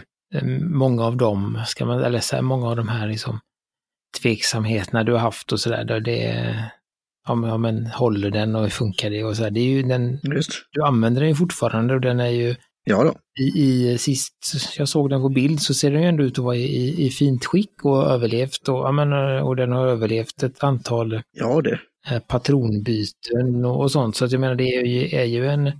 många 0.61 1.04
av 1.04 1.16
dem, 1.16 1.62
ska 1.66 1.85
man, 1.85 2.02
eller 2.02 2.21
så 2.21 2.37
här, 2.37 2.42
många 2.42 2.69
av 2.69 2.76
de 2.76 2.88
här 2.88 3.09
liksom, 3.09 3.40
tveksamheterna 4.21 5.04
du 5.04 5.12
har 5.12 5.19
haft 5.19 5.52
och 5.52 5.61
sådär, 5.61 5.85
där 5.85 6.00
det 6.00 6.54
ja 7.26 7.35
men, 7.35 7.50
ja 7.50 7.59
men 7.59 7.87
håller 7.87 8.31
den 8.31 8.57
och 8.57 8.73
funkar 8.73 9.11
det 9.11 9.25
och 9.25 9.37
så 9.37 9.42
här. 9.42 9.50
Det 9.50 9.61
är 9.61 9.69
ju 9.69 9.83
den, 9.83 10.21
Just. 10.23 10.50
du 10.73 10.83
använder 10.83 11.21
den 11.21 11.31
ju 11.31 11.37
fortfarande 11.37 11.95
och 11.95 12.00
den 12.00 12.21
är 12.21 12.28
ju 12.28 12.54
Ja 12.85 13.04
då. 13.04 13.14
i, 13.40 13.62
i 13.62 13.99
sist 13.99 14.35
jag 14.78 14.88
såg 14.88 15.11
den 15.11 15.23
på 15.23 15.28
bild 15.28 15.61
så 15.61 15.75
ser 15.75 15.90
den 15.90 16.02
ju 16.02 16.09
ändå 16.09 16.25
ut 16.25 16.38
att 16.38 16.45
vara 16.45 16.57
i, 16.57 17.07
i 17.07 17.11
fint 17.11 17.45
skick 17.45 17.85
och 17.85 18.11
överlevt 18.11 18.69
och, 18.69 18.78
ja, 18.78 18.92
men, 18.92 19.12
och 19.42 19.57
den 19.57 19.73
har 19.73 19.87
överlevt 19.87 20.42
ett 20.42 20.64
antal 20.64 21.23
Ja 21.33 21.61
det. 21.61 21.81
Eh, 22.11 22.18
patronbyten 22.18 23.64
och, 23.64 23.92
sånt. 23.92 24.16
Så 24.16 24.25
att 24.25 24.32
jag 24.32 24.40
menar 24.40 24.54
det 24.54 24.75
är 24.76 24.85
ju, 24.85 25.16
är 25.18 25.25
ju 25.25 25.47
en, 25.49 25.73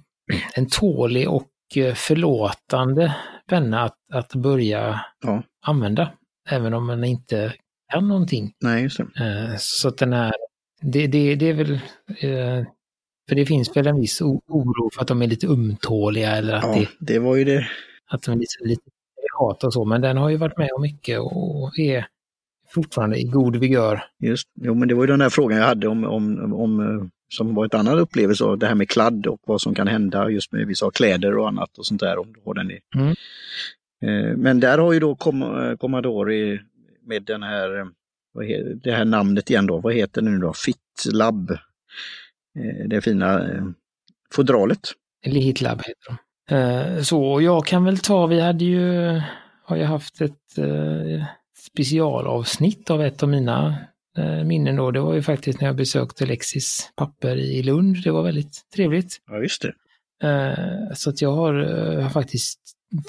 en 0.55 0.67
tålig 0.67 1.29
och 1.31 1.49
eh, 1.77 1.95
förlåtande 1.95 3.15
penna 3.49 3.83
att, 3.83 3.97
att 4.13 4.35
börja 4.35 5.01
Ja. 5.25 5.43
använda. 5.67 6.13
Även 6.51 6.75
om 6.75 6.87
man 6.87 7.05
inte 7.05 7.55
kan 7.93 8.09
någonting. 8.09 8.53
Nej, 8.61 8.83
just 8.83 8.99
det. 8.99 9.25
Eh, 9.51 9.57
Så 9.59 9.89
att 9.89 9.99
den 9.99 10.13
är, 10.13 10.33
det, 10.83 11.07
det, 11.07 11.35
det 11.35 11.47
är 11.49 11.55
väl, 11.55 11.81
för 13.29 13.35
det 13.37 13.47
finns 13.47 13.77
väl 13.77 13.87
en 13.87 14.01
viss 14.01 14.21
oro 14.23 14.91
för 14.95 15.03
att 15.03 15.09
de 15.09 15.23
är 15.23 15.27
lite 15.27 15.47
ömtåliga 15.47 16.31
eller 16.37 16.53
att, 16.55 16.65
Ja, 16.65 16.75
det, 17.01 17.13
det 17.15 17.19
var 17.19 17.37
ju 17.37 17.45
det. 17.45 17.67
att 18.11 18.23
de 18.23 18.31
är 18.33 18.37
lite, 18.37 18.65
lite 18.65 18.83
hat 19.39 19.65
och 19.65 19.73
så. 19.73 19.85
Men 19.85 20.01
den 20.01 20.17
har 20.17 20.29
ju 20.31 20.37
varit 20.37 20.59
med 20.59 20.69
om 20.77 20.83
mycket 20.83 21.19
och 21.21 21.79
är 21.79 22.07
fortfarande 22.75 23.19
i 23.19 23.25
god 23.25 23.57
vigör. 23.57 24.05
Just, 24.19 24.49
jo, 24.61 24.75
men 24.75 24.89
det 24.89 24.95
var 24.95 25.03
ju 25.03 25.07
den 25.07 25.19
där 25.19 25.31
frågan 25.31 25.59
jag 25.59 25.67
hade 25.67 25.89
om, 25.89 26.05
om, 26.05 26.55
om 26.55 26.81
eh, 26.81 27.07
som 27.29 27.55
var 27.55 27.67
ett 27.67 27.75
annat 27.75 27.99
upplevelse, 27.99 28.57
det 28.57 28.67
här 28.67 28.75
med 28.75 28.89
kladd 28.89 29.27
och 29.27 29.41
vad 29.47 29.61
som 29.61 29.75
kan 29.75 29.89
hända 29.89 30.31
just 30.31 30.53
med 30.53 30.67
vissa 30.67 30.91
kläder 30.91 31.39
och 31.39 31.49
annat 31.49 31.79
och 31.79 31.87
sånt 31.87 32.01
där. 32.01 32.19
Om 32.19 32.33
du 32.33 32.41
har 32.45 32.55
den 32.55 32.71
i. 32.71 32.81
Mm. 32.95 33.09
Eh, 34.03 34.37
Men 34.37 34.61
där 34.61 34.79
har 34.79 34.93
ju 34.93 35.01
då 35.01 35.11
eh, 35.11 35.77
Commodore 35.79 36.61
med 37.07 37.23
den 37.23 37.43
här, 37.43 37.87
det 38.83 38.93
här 38.93 39.05
namnet 39.05 39.51
igen 39.51 39.67
då, 39.67 39.81
vad 39.81 39.95
heter 39.95 40.23
det 40.23 40.31
nu 40.31 40.39
då? 40.39 40.53
FitLab. 40.53 41.59
Det 42.87 43.01
fina 43.01 43.49
fodralet. 44.35 44.81
Eller 45.27 45.41
HitLab 45.41 45.79
heter 45.79 46.19
de. 46.47 47.05
Så 47.05 47.41
jag 47.41 47.67
kan 47.67 47.85
väl 47.85 47.99
ta, 47.99 48.27
vi 48.27 48.41
hade 48.41 48.65
ju, 48.65 49.21
har 49.65 49.77
ju 49.77 49.85
haft 49.85 50.21
ett 50.21 50.59
specialavsnitt 51.63 52.91
av 52.91 53.03
ett 53.03 53.23
av 53.23 53.29
mina 53.29 53.77
eh, 54.19 54.45
minnen 54.45 54.77
då. 54.77 54.91
Det 54.91 55.01
var 55.01 55.15
ju 55.15 55.23
faktiskt 55.23 55.61
när 55.61 55.69
jag 55.69 55.77
besökte 55.77 56.27
Lexis 56.27 56.91
papper 56.97 57.37
i 57.37 57.63
Lund. 57.63 57.97
Det 58.05 58.11
var 58.11 58.23
väldigt 58.23 58.61
trevligt. 58.75 59.17
Ja, 59.27 59.39
just 59.39 59.63
det. 59.63 59.73
Eh, 60.29 60.95
Så 60.95 61.11
att 61.11 61.23
jag 61.23 61.33
har, 61.33 61.55
eh, 61.55 62.03
har 62.03 62.11
faktiskt 62.11 62.59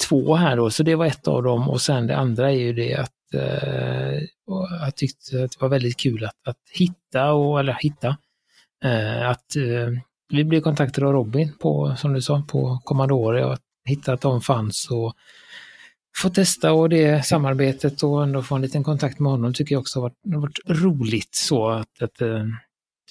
två 0.09 0.35
här 0.35 0.57
då, 0.57 0.69
så 0.69 0.83
det 0.83 0.95
var 0.95 1.05
ett 1.05 1.27
av 1.27 1.43
dem 1.43 1.69
och 1.69 1.81
sen 1.81 2.07
det 2.07 2.17
andra 2.17 2.51
är 2.51 2.55
ju 2.55 2.73
det 2.73 2.95
att 2.95 3.11
jag 4.81 4.95
tyckte 4.95 5.43
att 5.43 5.51
det 5.51 5.61
var 5.61 5.69
väldigt 5.69 5.97
kul 5.97 6.25
att, 6.25 6.47
att 6.47 6.57
hitta, 6.73 7.31
och, 7.31 7.59
eller 7.59 7.77
hitta, 7.79 8.17
att 9.23 9.45
vi 10.29 10.43
blev 10.43 10.61
kontaktade 10.61 11.07
av 11.07 11.13
Robin 11.13 11.53
på, 11.61 11.95
som 11.97 12.13
du 12.13 12.21
sa, 12.21 12.43
på 12.47 12.81
Commodore 12.83 13.45
och 13.45 13.53
att 13.53 13.61
hitta 13.89 14.13
att 14.13 14.21
de 14.21 14.41
fanns 14.41 14.87
och 14.91 15.13
få 16.15 16.29
testa 16.29 16.73
och 16.73 16.89
det 16.89 17.25
samarbetet 17.25 18.03
och 18.03 18.23
ändå 18.23 18.41
få 18.41 18.55
en 18.55 18.61
liten 18.61 18.83
kontakt 18.83 19.19
med 19.19 19.31
honom 19.31 19.53
tycker 19.53 19.75
jag 19.75 19.79
också 19.79 19.99
har 19.99 20.01
varit, 20.01 20.33
har 20.33 20.41
varit 20.41 20.83
roligt 20.83 21.35
så 21.35 21.69
att, 21.69 22.01
att 22.01 22.21
äh, 22.21 22.45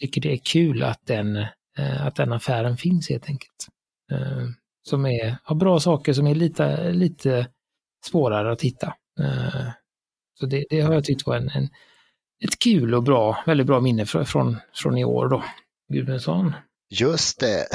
tycker 0.00 0.20
det 0.20 0.32
är 0.32 0.36
kul 0.36 0.82
att 0.82 1.06
den, 1.06 1.36
äh, 1.78 2.06
att 2.06 2.16
den 2.16 2.32
affären 2.32 2.76
finns 2.76 3.10
helt 3.10 3.28
enkelt. 3.28 3.66
Äh, 4.12 4.48
som 4.88 5.06
är, 5.06 5.36
har 5.42 5.56
bra 5.56 5.80
saker 5.80 6.12
som 6.12 6.26
är 6.26 6.34
lite, 6.34 6.92
lite 6.92 7.48
svårare 8.06 8.52
att 8.52 8.62
hitta. 8.62 8.94
Så 10.40 10.46
det, 10.46 10.64
det 10.70 10.80
har 10.80 10.94
jag 10.94 11.04
tyckt 11.04 11.26
var 11.26 11.36
en, 11.36 11.48
en, 11.48 11.68
ett 12.44 12.58
kul 12.58 12.94
och 12.94 13.02
bra, 13.02 13.42
väldigt 13.46 13.66
bra 13.66 13.80
minne 13.80 14.06
från, 14.06 14.26
från, 14.26 14.56
från 14.74 14.98
i 14.98 15.04
år 15.04 15.28
då. 15.28 15.44
Gudmundsson. 15.92 16.52
Just 16.90 17.40
det, 17.40 17.66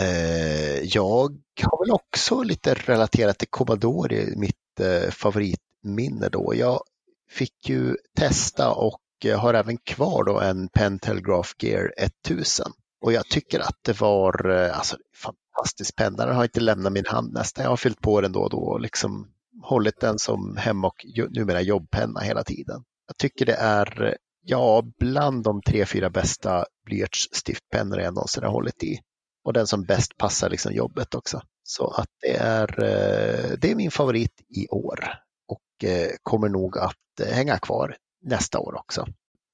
jag 0.83 1.37
har 1.61 1.85
väl 1.85 1.91
också 1.91 2.43
lite 2.43 2.73
relaterat 2.73 3.39
till 3.39 3.47
Commodore 3.49 4.15
i 4.15 4.35
mitt 4.37 4.55
Eh, 4.79 5.11
favoritminne 5.11 6.29
då. 6.31 6.53
Jag 6.55 6.81
fick 7.29 7.69
ju 7.69 7.95
testa 8.15 8.71
och 8.71 9.01
eh, 9.25 9.39
har 9.39 9.53
även 9.53 9.77
kvar 9.77 10.23
då 10.23 10.39
en 10.39 10.67
PenTel 10.67 11.21
Graph 11.21 11.49
Gear 11.59 11.93
1000. 11.97 12.65
Och 13.01 13.13
jag 13.13 13.25
tycker 13.29 13.59
att 13.59 13.79
det 13.81 14.01
var 14.01 14.49
eh, 14.49 14.77
alltså, 14.77 14.97
fantastisk 15.15 15.95
penna. 15.95 16.25
Den 16.25 16.35
har 16.35 16.43
inte 16.43 16.59
lämnat 16.59 16.93
min 16.93 17.05
hand 17.05 17.33
nästan. 17.33 17.63
Jag 17.63 17.69
har 17.69 17.77
fyllt 17.77 18.01
på 18.01 18.21
den 18.21 18.31
då 18.31 18.39
och 18.39 18.49
då 18.49 18.57
och 18.57 18.81
liksom 18.81 19.31
hållit 19.63 19.99
den 19.99 20.19
som 20.19 20.57
hem 20.57 20.85
och 20.85 21.05
numera 21.29 21.61
jobbpenna 21.61 22.19
hela 22.19 22.43
tiden. 22.43 22.83
Jag 23.07 23.17
tycker 23.17 23.45
det 23.45 23.55
är 23.55 24.17
ja, 24.41 24.83
bland 24.99 25.43
de 25.43 25.61
tre, 25.61 25.85
fyra 25.85 26.09
bästa 26.09 26.65
blyertsstiftpennor 26.85 27.99
jag 27.99 28.13
någonsin 28.13 28.43
har 28.43 28.51
hållit 28.51 28.83
i. 28.83 28.99
Och 29.43 29.53
den 29.53 29.67
som 29.67 29.83
bäst 29.83 30.17
passar 30.17 30.49
liksom 30.49 30.73
jobbet 30.73 31.15
också. 31.15 31.41
Så 31.69 31.87
att 31.87 32.09
det 32.21 32.35
är, 32.35 32.83
eh, 32.83 33.57
det 33.61 33.71
är 33.71 33.75
min 33.75 33.91
favorit 33.91 34.41
i 34.49 34.67
år 34.67 34.99
och 35.47 35.89
eh, 35.89 36.09
kommer 36.23 36.49
nog 36.49 36.77
att 36.77 37.19
eh, 37.21 37.33
hänga 37.33 37.57
kvar 37.57 37.95
nästa 38.25 38.59
år 38.59 38.75
också. 38.75 39.05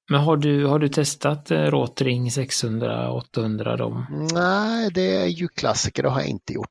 Men 0.10 0.22
har 0.22 0.38
du, 0.38 0.65
har 0.65 0.79
du 0.79 0.89
testat 0.89 1.51
Rotring 1.51 2.32
600, 2.32 3.12
800 3.12 3.77
dem? 3.77 4.27
Nej, 4.34 4.91
det 4.93 5.15
är 5.15 5.27
ju 5.27 5.48
klassiker, 5.48 6.03
det 6.03 6.10
har 6.10 6.20
jag 6.20 6.29
inte 6.29 6.53
gjort. 6.53 6.70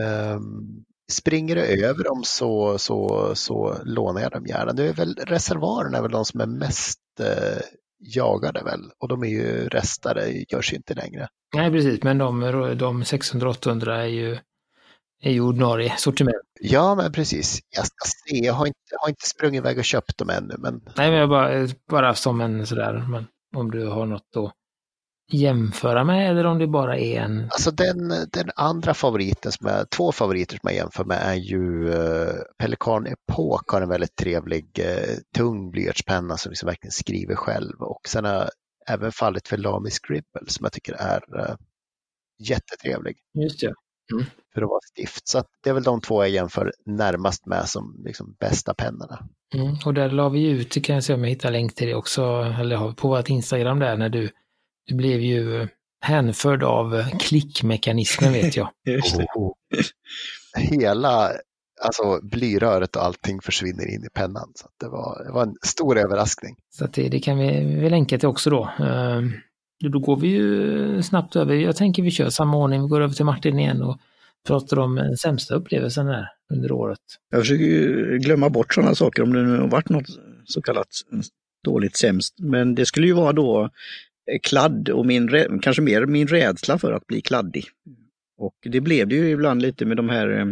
Ehm, 0.00 0.84
springer 1.12 1.54
det 1.54 1.66
över 1.66 2.04
dem 2.04 2.22
så, 2.24 2.78
så, 2.78 3.30
så 3.34 3.76
lånar 3.84 4.20
jag 4.20 4.32
dem 4.32 4.46
gärna. 4.46 4.72
Det 4.72 4.88
är 4.88 4.92
väl, 4.92 5.14
reservoarerna 5.14 5.98
är 5.98 6.02
väl 6.02 6.10
de 6.10 6.24
som 6.24 6.40
är 6.40 6.46
mest 6.46 7.00
eh, 7.20 7.62
jagade 8.04 8.62
väl 8.64 8.90
och 8.98 9.08
de 9.08 9.22
är 9.22 9.28
ju 9.28 9.68
restade, 9.68 10.44
görs 10.48 10.72
inte 10.72 10.94
längre. 10.94 11.28
Nej, 11.54 11.70
precis, 11.70 12.02
men 12.02 12.18
de, 12.18 12.40
de 12.78 13.02
600-800 13.02 13.90
är 13.90 14.04
ju, 14.04 14.38
är 15.22 15.30
ju 15.30 15.40
ordinarie 15.40 15.94
sortiment. 15.98 16.36
Ja, 16.60 16.94
men 16.94 17.12
precis. 17.12 17.58
Jag 17.76 17.86
ska 17.86 17.96
se, 18.04 18.36
jag 18.36 18.54
har 18.54 18.66
inte, 18.66 18.78
har 19.00 19.08
inte 19.08 19.26
sprungit 19.26 19.58
iväg 19.58 19.78
och 19.78 19.84
köpt 19.84 20.18
dem 20.18 20.30
ännu, 20.30 20.54
men 20.58 20.80
Nej, 20.96 21.10
men 21.10 21.18
jag 21.18 21.28
bara, 21.28 21.68
bara 21.90 22.14
som 22.14 22.40
en 22.40 22.66
sådär, 22.66 23.06
men 23.10 23.26
om 23.56 23.70
du 23.70 23.86
har 23.86 24.06
något 24.06 24.36
att 24.36 24.52
jämföra 25.32 26.04
med 26.04 26.30
eller 26.30 26.44
om 26.44 26.58
det 26.58 26.66
bara 26.66 26.98
är 26.98 27.20
en... 27.20 27.42
Alltså 27.42 27.70
den, 27.70 28.08
den 28.08 28.50
andra 28.56 28.94
favoriten, 28.94 29.52
som 29.52 29.66
är, 29.66 29.84
två 29.84 30.12
favoriter 30.12 30.56
som 30.56 30.68
jag 30.68 30.74
jämför 30.74 31.04
med 31.04 31.18
är 31.22 31.34
ju 31.34 31.88
uh, 31.88 32.34
Pelikan 32.58 33.06
Epok 33.06 33.70
har 33.70 33.82
en 33.82 33.88
väldigt 33.88 34.16
trevlig 34.16 34.64
uh, 34.78 35.16
tung 35.36 35.70
blyertspenna 35.70 36.36
som 36.36 36.50
liksom 36.50 36.66
verkligen 36.66 36.92
skriver 36.92 37.34
själv 37.34 37.80
och 37.80 38.00
sen 38.08 38.24
har 38.24 38.32
jag 38.32 38.48
även 38.88 39.12
fallit 39.12 39.48
för 39.48 39.56
Lamy 39.56 39.90
Scribble 39.90 40.46
som 40.46 40.64
jag 40.64 40.72
tycker 40.72 40.92
är 40.92 41.40
uh, 41.40 41.56
jättetrevlig 42.48 43.16
Just 43.42 43.60
det. 43.60 43.74
för 44.54 44.62
att 44.62 44.68
vara 44.68 44.80
stift. 44.90 45.28
Så 45.28 45.42
det 45.62 45.70
är 45.70 45.74
väl 45.74 45.82
de 45.82 46.00
två 46.00 46.22
jag 46.22 46.30
jämför 46.30 46.72
närmast 46.86 47.46
med 47.46 47.68
som 47.68 48.02
liksom 48.04 48.36
bästa 48.40 48.74
pennorna. 48.74 49.28
Mm, 49.54 49.76
och 49.86 49.94
där 49.94 50.10
la 50.10 50.28
vi 50.28 50.48
ut, 50.48 50.70
det 50.70 50.80
kan 50.80 50.94
jag 50.94 51.04
se 51.04 51.14
om 51.14 51.24
jag 51.24 51.30
hittar 51.30 51.50
länk 51.50 51.74
till 51.74 51.86
det 51.86 51.94
också, 51.94 52.22
eller 52.60 52.92
på 52.92 53.08
vårt 53.08 53.28
Instagram 53.28 53.78
där 53.78 53.96
när 53.96 54.08
du 54.08 54.30
blev 54.92 55.20
ju 55.20 55.68
hänförd 56.00 56.62
av 56.62 57.04
klickmekanismen 57.20 58.32
vet 58.32 58.56
jag. 58.56 58.70
Just 58.86 59.16
det. 59.16 59.26
Och 59.34 59.56
hela 60.56 61.30
alltså, 61.82 62.20
blyröret 62.22 62.96
och 62.96 63.04
allting 63.04 63.40
försvinner 63.40 63.94
in 63.94 64.04
i 64.04 64.08
pennan. 64.14 64.52
Så 64.54 64.66
att 64.66 64.72
det, 64.80 64.88
var, 64.88 65.24
det 65.24 65.32
var 65.32 65.42
en 65.42 65.54
stor 65.66 65.98
överraskning. 65.98 66.56
Så 66.70 66.84
att 66.84 66.92
det, 66.92 67.08
det 67.08 67.20
kan 67.20 67.38
vi, 67.38 67.76
vi 67.80 67.90
länka 67.90 68.18
till 68.18 68.28
också 68.28 68.50
då. 68.50 68.70
Ehm, 68.78 69.32
Då 69.92 69.98
går 69.98 70.16
vi 70.16 70.28
ju 70.28 71.02
snabbt 71.02 71.36
över, 71.36 71.54
jag 71.54 71.76
tänker 71.76 72.02
vi 72.02 72.10
kör 72.10 72.30
samma 72.30 72.56
ordning, 72.56 72.82
vi 72.82 72.88
går 72.88 73.00
över 73.00 73.14
till 73.14 73.24
Martin 73.24 73.58
igen 73.58 73.82
och 73.82 73.98
pratar 74.46 74.78
om 74.78 74.94
den 74.94 75.16
sämsta 75.16 75.54
upplevelsen 75.54 76.06
där 76.06 76.28
under 76.54 76.72
året. 76.72 76.98
Jag 77.30 77.40
försöker 77.40 77.64
ju 77.64 78.18
glömma 78.18 78.50
bort 78.50 78.74
sådana 78.74 78.94
saker 78.94 79.22
om 79.22 79.32
det 79.32 79.42
nu 79.42 79.58
har 79.58 79.68
varit 79.68 79.88
något 79.88 80.06
så 80.44 80.62
kallat 80.62 80.88
dåligt 81.64 81.96
sämst. 81.96 82.34
Men 82.38 82.74
det 82.74 82.86
skulle 82.86 83.06
ju 83.06 83.12
vara 83.12 83.32
då 83.32 83.62
eh, 83.62 83.68
kladd 84.42 84.88
och 84.88 85.06
min, 85.06 85.30
kanske 85.62 85.82
mer 85.82 86.06
min 86.06 86.26
rädsla 86.28 86.78
för 86.78 86.92
att 86.92 87.06
bli 87.06 87.20
kladdig. 87.20 87.64
Och 88.38 88.54
det 88.62 88.80
blev 88.80 89.08
det 89.08 89.14
ju 89.14 89.30
ibland 89.30 89.62
lite 89.62 89.84
med 89.86 89.96
de 89.96 90.08
här 90.08 90.28
eh, 90.40 90.46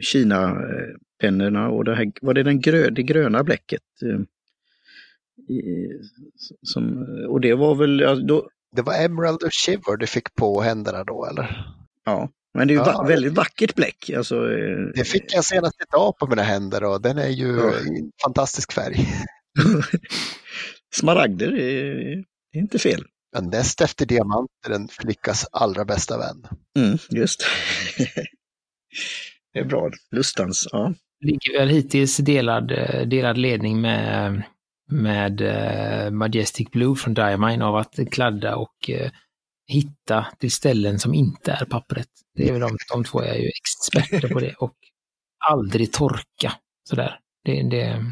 Kina-pennorna 0.00 1.68
och 1.68 1.84
det 1.84 1.94
här, 1.96 2.12
var 2.22 2.34
det 2.34 2.42
den 2.42 2.60
grö, 2.60 2.90
det 2.90 3.02
gröna 3.02 3.44
bläcket? 3.44 3.82
Eh, 4.02 4.20
i, 5.54 5.88
som, 6.62 7.06
och 7.28 7.40
det 7.40 7.54
var 7.54 7.74
väl, 7.74 8.00
ja, 8.00 8.14
då, 8.14 8.48
Det 8.76 8.82
var 8.82 9.04
Emerald 9.04 9.42
och 9.42 9.50
Shiver 9.52 9.96
du 9.96 10.06
fick 10.06 10.34
på 10.34 10.60
händerna 10.60 11.04
då 11.04 11.26
eller? 11.26 11.64
ja, 12.04 12.30
Men 12.54 12.68
det 12.68 12.74
är 12.74 12.76
ju 12.76 12.80
Ja, 12.80 12.98
va- 13.02 13.08
väldigt 13.08 13.32
vackert 13.32 13.74
bläck. 13.74 14.10
Alltså, 14.16 14.36
eh, 14.52 14.78
Det 14.94 15.04
fick 15.04 15.34
jag 15.34 15.44
senast 15.44 15.76
idag 15.88 16.18
på 16.18 16.26
mina 16.26 16.42
händer 16.42 16.84
och 16.84 17.02
den 17.02 17.18
är 17.18 17.28
ju 17.28 17.56
Ja. 17.56 17.72
fantastisk 18.24 18.72
färg. 18.72 18.96
Smaragder 20.94 21.54
är, 21.60 22.24
är 22.58 22.62
inte 22.62 22.78
fel. 22.78 23.04
Men 23.32 23.50
näst 23.50 23.80
efter 23.80 24.06
diamanter 24.06 24.70
den 24.70 24.88
flickas 24.88 25.46
allra 25.52 25.84
bästa 25.84 26.18
vän. 26.18 26.46
Mm, 26.78 26.98
just. 27.10 27.46
det 29.52 29.58
är 29.58 29.64
bra. 29.64 29.90
Lustans, 30.10 30.68
ja. 30.72 30.94
ligger 31.20 31.58
väl 31.58 31.68
hittills 31.68 32.16
delad, 32.16 32.70
eh, 32.70 33.06
delad 33.06 33.38
ledning 33.38 33.80
med, 33.80 34.42
med 34.90 35.40
eh, 35.40 36.10
Majestic 36.10 36.70
Blue 36.70 36.96
från 36.96 37.14
Diamine 37.14 37.64
av 37.64 37.76
att 37.76 37.98
kladda 38.10 38.56
och 38.56 38.90
eh, 38.90 39.10
hitta 39.66 40.26
till 40.38 40.52
ställen 40.52 40.98
som 40.98 41.14
inte 41.14 41.52
är 41.52 41.64
pappret. 41.64 42.08
Det 42.34 42.48
är 42.48 42.52
väl 42.52 42.60
de, 42.60 42.76
de 42.92 43.04
två 43.04 43.20
är 43.20 43.34
ju 43.34 43.48
experter 43.48 44.28
på 44.28 44.40
det 44.40 44.54
och 44.54 44.76
aldrig 45.50 45.92
torka 45.92 46.52
sådär. 46.88 47.18
Det, 47.44 47.62
det, 47.62 48.04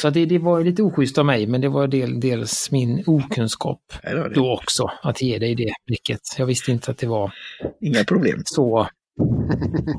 så 0.00 0.10
det, 0.10 0.26
det 0.26 0.38
var 0.38 0.64
lite 0.64 0.82
oschysst 0.82 1.18
av 1.18 1.26
mig, 1.26 1.46
men 1.46 1.60
det 1.60 1.68
var 1.68 1.86
del, 1.86 2.20
dels 2.20 2.70
min 2.70 3.04
okunskap 3.06 3.80
Här 4.02 4.16
har 4.16 4.28
det. 4.28 4.34
då 4.34 4.52
också 4.52 4.90
att 5.02 5.22
ge 5.22 5.38
dig 5.38 5.54
det 5.54 5.72
blicket. 5.86 6.20
Jag 6.38 6.46
visste 6.46 6.70
inte 6.72 6.90
att 6.90 6.98
det 6.98 7.06
var 7.06 7.32
Inga 7.80 8.04
problem. 8.04 8.42
så 8.44 8.88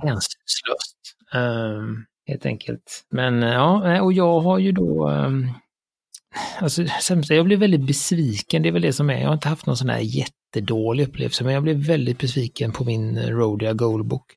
hänsynslöst. 0.01 0.97
Um, 1.35 2.05
helt 2.27 2.45
enkelt. 2.45 3.05
Men 3.11 3.43
eh, 3.43 3.49
ja, 3.49 4.01
och 4.01 4.13
jag 4.13 4.39
har 4.39 4.59
ju 4.59 4.71
då... 4.71 5.09
Um, 5.09 5.49
alltså, 6.59 6.85
sämsta, 7.01 7.35
jag 7.35 7.45
blev 7.45 7.59
väldigt 7.59 7.87
besviken, 7.87 8.61
det 8.61 8.69
är 8.69 8.73
väl 8.73 8.81
det 8.81 8.93
som 8.93 9.09
är. 9.09 9.19
Jag 9.19 9.27
har 9.27 9.33
inte 9.33 9.49
haft 9.49 9.65
någon 9.65 9.77
sån 9.77 9.89
här 9.89 9.99
jättedålig 9.99 11.07
upplevelse, 11.07 11.43
men 11.43 11.53
jag 11.53 11.63
blev 11.63 11.75
väldigt 11.75 12.17
besviken 12.19 12.71
på 12.71 12.83
min 12.83 13.19
Rodia 13.19 13.73
Goalbook. 13.73 14.35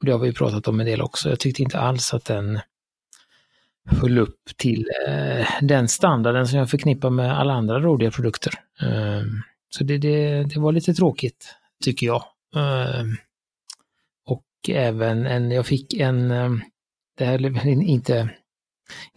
Och 0.00 0.06
det 0.06 0.12
har 0.12 0.18
vi 0.18 0.32
pratat 0.32 0.68
om 0.68 0.80
en 0.80 0.86
del 0.86 1.02
också. 1.02 1.28
Jag 1.28 1.40
tyckte 1.40 1.62
inte 1.62 1.78
alls 1.78 2.14
att 2.14 2.24
den 2.24 2.60
höll 3.90 4.18
upp 4.18 4.40
till 4.56 4.86
eh, 5.08 5.46
den 5.62 5.88
standarden 5.88 6.48
som 6.48 6.58
jag 6.58 6.70
förknippar 6.70 7.10
med 7.10 7.38
alla 7.38 7.52
andra 7.52 7.80
Rodia-produkter. 7.80 8.52
Um, 8.82 9.42
så 9.68 9.84
det, 9.84 9.98
det, 9.98 10.44
det 10.44 10.60
var 10.60 10.72
lite 10.72 10.94
tråkigt, 10.94 11.54
tycker 11.84 12.06
jag. 12.06 12.24
Um, 12.54 13.16
och 14.26 14.44
även 14.68 15.26
en, 15.26 15.50
jag 15.50 15.66
fick 15.66 15.94
en, 15.94 16.30
eh, 16.30 16.50
det 17.18 17.24
här 17.24 17.44
är 17.44 17.66
inte, 17.82 18.30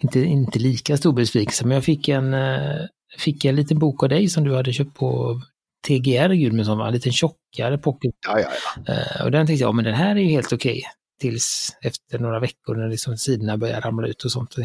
inte, 0.01 0.19
inte 0.19 0.59
lika 0.59 0.97
stor 0.97 1.13
besvikelse, 1.13 1.65
men 1.65 1.75
jag 1.75 1.83
fick 1.83 2.07
en, 2.07 2.33
eh, 2.33 2.81
fick 3.17 3.45
en 3.45 3.55
liten 3.55 3.79
bok 3.79 4.03
av 4.03 4.09
dig 4.09 4.27
som 4.29 4.43
du 4.43 4.55
hade 4.55 4.73
köpt 4.73 4.93
på 4.93 5.41
TGR 5.87 6.33
Gudmundsson, 6.33 6.81
en 6.81 6.93
liten 6.93 7.11
tjockare 7.11 7.77
pocket. 7.77 8.11
Ja, 8.27 8.39
ja, 8.39 8.47
ja. 8.85 8.93
Eh, 8.93 9.25
Och 9.25 9.31
den 9.31 9.47
tänkte 9.47 9.63
jag, 9.63 9.67
ja, 9.67 9.73
men 9.73 9.85
den 9.85 9.93
här 9.93 10.15
är 10.15 10.19
ju 10.19 10.29
helt 10.29 10.53
okej. 10.53 10.83
Tills 11.23 11.77
efter 11.81 12.19
några 12.19 12.39
veckor 12.39 12.75
när 12.75 12.89
liksom 12.89 13.17
sidorna 13.17 13.57
börjar 13.57 13.81
ramla 13.81 14.07
ut 14.07 14.23
och 14.25 14.31
sånt. 14.31 14.55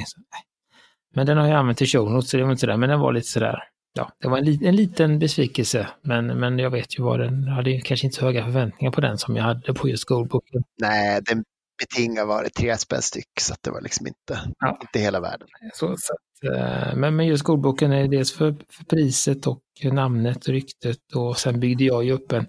Men 1.15 1.27
den 1.27 1.38
har 1.38 1.47
jag 1.49 1.57
använt 1.57 1.79
till 1.79 1.87
show 1.87 2.11
notes, 2.11 2.31
så 2.31 2.37
det 2.37 2.43
var 2.43 2.50
inte 2.50 2.61
sådär, 2.61 2.77
men 2.77 2.88
den 2.88 3.00
var 3.00 3.12
lite 3.12 3.27
sådär, 3.29 3.59
ja, 3.95 4.11
det 4.23 4.29
var 4.29 4.38
en, 4.38 4.45
li- 4.45 4.67
en 4.67 4.77
liten 4.77 5.19
besvikelse. 5.19 5.88
Men, 6.03 6.27
men 6.27 6.59
jag 6.59 6.71
vet 6.71 6.99
ju 6.99 7.03
vad 7.03 7.21
den, 7.21 7.45
jag 7.47 7.53
hade 7.53 7.81
kanske 7.81 8.07
inte 8.07 8.19
så 8.19 8.25
höga 8.25 8.45
förväntningar 8.45 8.93
på 8.93 9.00
den 9.00 9.19
som 9.19 9.37
jag 9.37 9.45
hade 9.45 9.75
på 9.75 9.88
just 9.88 10.05
Goldbooken. 10.05 10.62
Nej, 10.81 11.21
den 11.23 11.45
betingar 11.79 12.27
var 12.27 12.45
det 12.45 12.50
tre 12.50 12.77
spänn 12.79 13.03
styck 13.03 13.41
så 13.41 13.53
att 13.53 13.62
det 13.62 13.71
var 13.71 13.81
liksom 13.81 14.07
inte, 14.07 14.41
Ja. 14.59 14.79
inte 14.83 14.99
hela 14.99 15.21
världen. 15.21 15.49
Så, 15.75 15.97
så 15.99 16.12
att, 16.15 16.55
eh, 16.57 16.97
men, 16.97 17.17
men 17.17 17.27
just 17.27 17.43
Goldboken 17.45 17.93
är 17.93 18.09
dels 18.09 18.33
för, 18.33 18.57
för 18.71 18.85
priset 18.85 19.47
och 19.47 19.61
namnet 19.93 20.37
och 20.47 20.53
ryktet 20.53 20.99
och 21.15 21.38
sen 21.38 21.61
byggde 21.61 21.85
jag 21.85 22.05
ju 22.05 22.12
upp 22.12 22.33
en, 22.33 22.47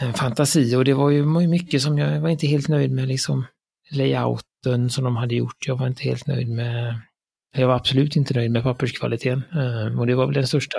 en 0.00 0.14
fantasi 0.14 0.76
och 0.76 0.84
det 0.84 0.94
var 0.94 1.10
ju 1.10 1.26
mycket 1.48 1.82
som 1.82 1.98
jag 1.98 2.20
var 2.20 2.28
inte 2.28 2.46
helt 2.46 2.68
nöjd 2.68 2.90
med 2.92 3.08
liksom 3.08 3.46
layouten 3.90 4.90
som 4.90 5.04
de 5.04 5.16
hade 5.16 5.34
gjort. 5.34 5.66
Jag 5.66 5.76
var 5.76 5.86
inte 5.86 6.02
helt 6.02 6.26
nöjd 6.26 6.48
med, 6.48 7.00
jag 7.56 7.68
var 7.68 7.74
absolut 7.74 8.16
inte 8.16 8.34
nöjd 8.34 8.50
med 8.50 8.62
papperskvaliteten 8.62 9.42
eh, 9.52 9.98
och 10.00 10.06
det 10.06 10.14
var 10.14 10.26
väl 10.26 10.34
den 10.34 10.46
största 10.46 10.78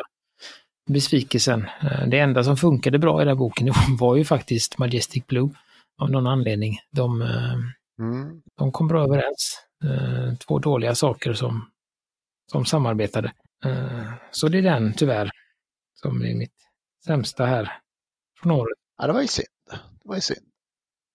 besvikelsen. 0.90 1.66
Eh, 1.82 2.08
Det 2.08 2.20
enda 2.20 2.44
som 2.44 2.58
funkade 2.58 3.00
bra 3.00 3.22
i 3.22 3.26
den 3.26 3.28
här 3.28 3.36
boken 3.36 3.74
var 4.00 4.16
ju 4.16 4.26
faktiskt 4.26 4.78
Majestic 4.78 5.26
Blue 5.28 5.50
av 5.98 6.12
någon 6.12 6.28
anledning. 6.28 6.78
De, 6.92 7.22
eh, 7.22 7.54
Mm. 8.00 8.42
de 8.58 8.72
kom 8.72 8.88
bra 8.88 9.04
överens. 9.04 9.62
Två 10.48 10.60
dåliga 10.60 10.96
saker 10.96 11.34
som, 11.34 11.70
som 12.52 12.66
samarbetade. 12.66 13.32
Så 14.32 14.48
det 14.48 14.58
är 14.58 14.62
den 14.62 14.94
tyvärr 14.94 15.30
som 16.02 16.22
är 16.26 16.36
mitt 16.36 16.54
sämsta 17.06 17.46
här 17.46 17.72
från 18.42 18.52
året. 18.52 18.78
Ja, 19.00 19.08
det 19.08 19.14
var 19.14 19.22
ju 19.22 19.28
synd. 19.28 19.48
Det 19.72 20.08
var 20.10 20.16
ju 20.16 20.22
synd. 20.22 20.46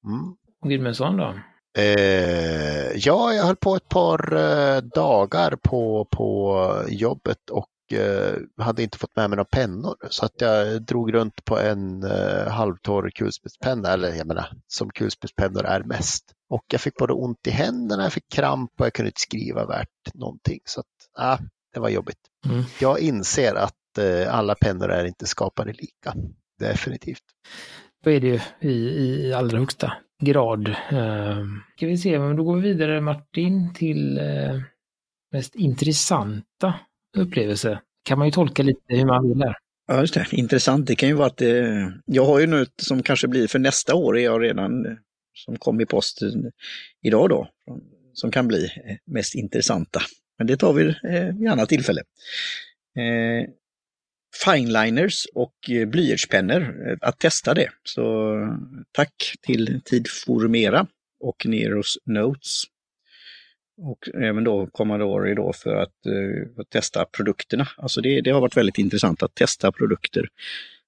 Mm. 0.06 0.36
Gudmundsson 0.68 1.16
då? 1.16 1.34
Eh, 1.78 2.92
ja, 2.96 3.32
jag 3.34 3.44
höll 3.44 3.56
på 3.56 3.76
ett 3.76 3.88
par 3.88 4.36
eh, 4.36 4.76
dagar 4.82 5.56
på, 5.62 6.08
på 6.10 6.84
jobbet 6.88 7.50
och 7.50 7.92
eh, 7.98 8.34
hade 8.58 8.82
inte 8.82 8.98
fått 8.98 9.16
med 9.16 9.30
mig 9.30 9.36
några 9.36 9.44
pennor. 9.44 9.96
Så 10.10 10.24
att 10.24 10.40
jag 10.40 10.82
drog 10.82 11.14
runt 11.14 11.44
på 11.44 11.58
en 11.58 12.02
eh, 12.02 12.48
halvtorr 12.48 13.10
kulspetspenna, 13.10 13.88
eller 13.88 14.14
jag 14.14 14.26
menar 14.26 14.48
som 14.66 14.90
kulspetspennor 14.90 15.64
är 15.64 15.82
mest. 15.82 16.24
Och 16.48 16.64
jag 16.72 16.80
fick 16.80 16.94
både 16.94 17.12
ont 17.12 17.46
i 17.46 17.50
händerna, 17.50 18.02
jag 18.02 18.12
fick 18.12 18.28
kramp 18.32 18.70
och 18.80 18.86
jag 18.86 18.92
kunde 18.92 19.08
inte 19.08 19.20
skriva 19.20 19.66
värt 19.66 20.14
någonting. 20.14 20.60
Så 20.64 20.80
att, 20.80 20.86
ah, 21.18 21.38
det 21.74 21.80
var 21.80 21.88
jobbigt. 21.88 22.20
Mm. 22.46 22.62
Jag 22.80 23.00
inser 23.00 23.54
att 23.54 23.98
eh, 23.98 24.34
alla 24.34 24.54
pennor 24.54 24.90
är 24.90 25.04
inte 25.04 25.26
skapade 25.26 25.72
lika. 25.72 26.14
Definitivt. 26.58 27.22
Då 28.04 28.10
är 28.10 28.20
det 28.20 28.26
ju 28.26 28.40
i, 28.60 29.26
i 29.26 29.32
allra 29.32 29.58
högsta 29.58 29.92
grad. 30.22 30.68
Eh, 30.68 31.44
ska 31.76 31.86
vi 31.86 31.98
se, 31.98 32.18
men 32.18 32.36
då 32.36 32.44
går 32.44 32.56
vi 32.56 32.62
vidare 32.62 33.00
Martin 33.00 33.74
till 33.74 34.18
eh, 34.18 34.60
mest 35.32 35.54
intressanta 35.54 36.74
upplevelse. 37.16 37.80
Kan 38.04 38.18
man 38.18 38.28
ju 38.28 38.32
tolka 38.32 38.62
lite 38.62 38.80
hur 38.86 39.06
man 39.06 39.28
vill 39.28 39.38
där. 39.38 39.56
Ja, 39.86 40.00
just 40.00 40.14
det. 40.14 40.26
Intressant. 40.32 40.86
Det 40.86 40.94
kan 40.94 41.08
ju 41.08 41.14
vara 41.14 41.26
att 41.26 41.42
eh, 41.42 41.88
jag 42.04 42.24
har 42.24 42.40
ju 42.40 42.46
nu 42.46 42.62
ett 42.62 42.74
som 42.76 43.02
kanske 43.02 43.28
blir 43.28 43.46
för 43.46 43.58
nästa 43.58 43.94
år, 43.94 44.18
är 44.18 44.24
jag 44.24 44.42
redan, 44.42 44.86
eh, 44.86 44.92
som 45.34 45.56
kom 45.56 45.80
i 45.80 45.86
posten 45.86 46.50
idag 47.02 47.28
då, 47.28 47.48
som 48.12 48.30
kan 48.30 48.48
bli 48.48 48.64
eh, 48.64 48.96
mest 49.06 49.34
intressanta. 49.34 50.00
Men 50.38 50.46
det 50.46 50.56
tar 50.56 50.72
vi 50.72 50.88
eh, 50.88 51.36
vid 51.38 51.48
annat 51.48 51.68
tillfälle. 51.68 52.00
Eh, 52.96 53.48
fineliners 54.44 55.26
och 55.34 55.70
eh, 55.70 55.88
blyertspennor, 55.88 56.62
eh, 56.62 56.96
att 57.00 57.18
testa 57.18 57.54
det. 57.54 57.68
Så 57.82 58.36
tack 58.92 59.34
till 59.42 59.80
Tidformera 59.84 60.86
och 61.20 61.46
Neros 61.46 61.98
Notes. 62.04 62.62
Och 63.82 64.08
även 64.14 64.44
då 64.44 64.66
Commodore 64.66 65.34
då 65.34 65.52
för 65.52 65.76
att 65.76 66.06
uh, 66.06 66.46
att 66.56 66.70
testa 66.70 67.04
produkterna. 67.04 67.68
Alltså 67.76 68.00
det, 68.00 68.20
det 68.20 68.30
har 68.30 68.40
varit 68.40 68.56
väldigt 68.56 68.78
intressant 68.78 69.22
att 69.22 69.34
testa 69.34 69.72
produkter. 69.72 70.28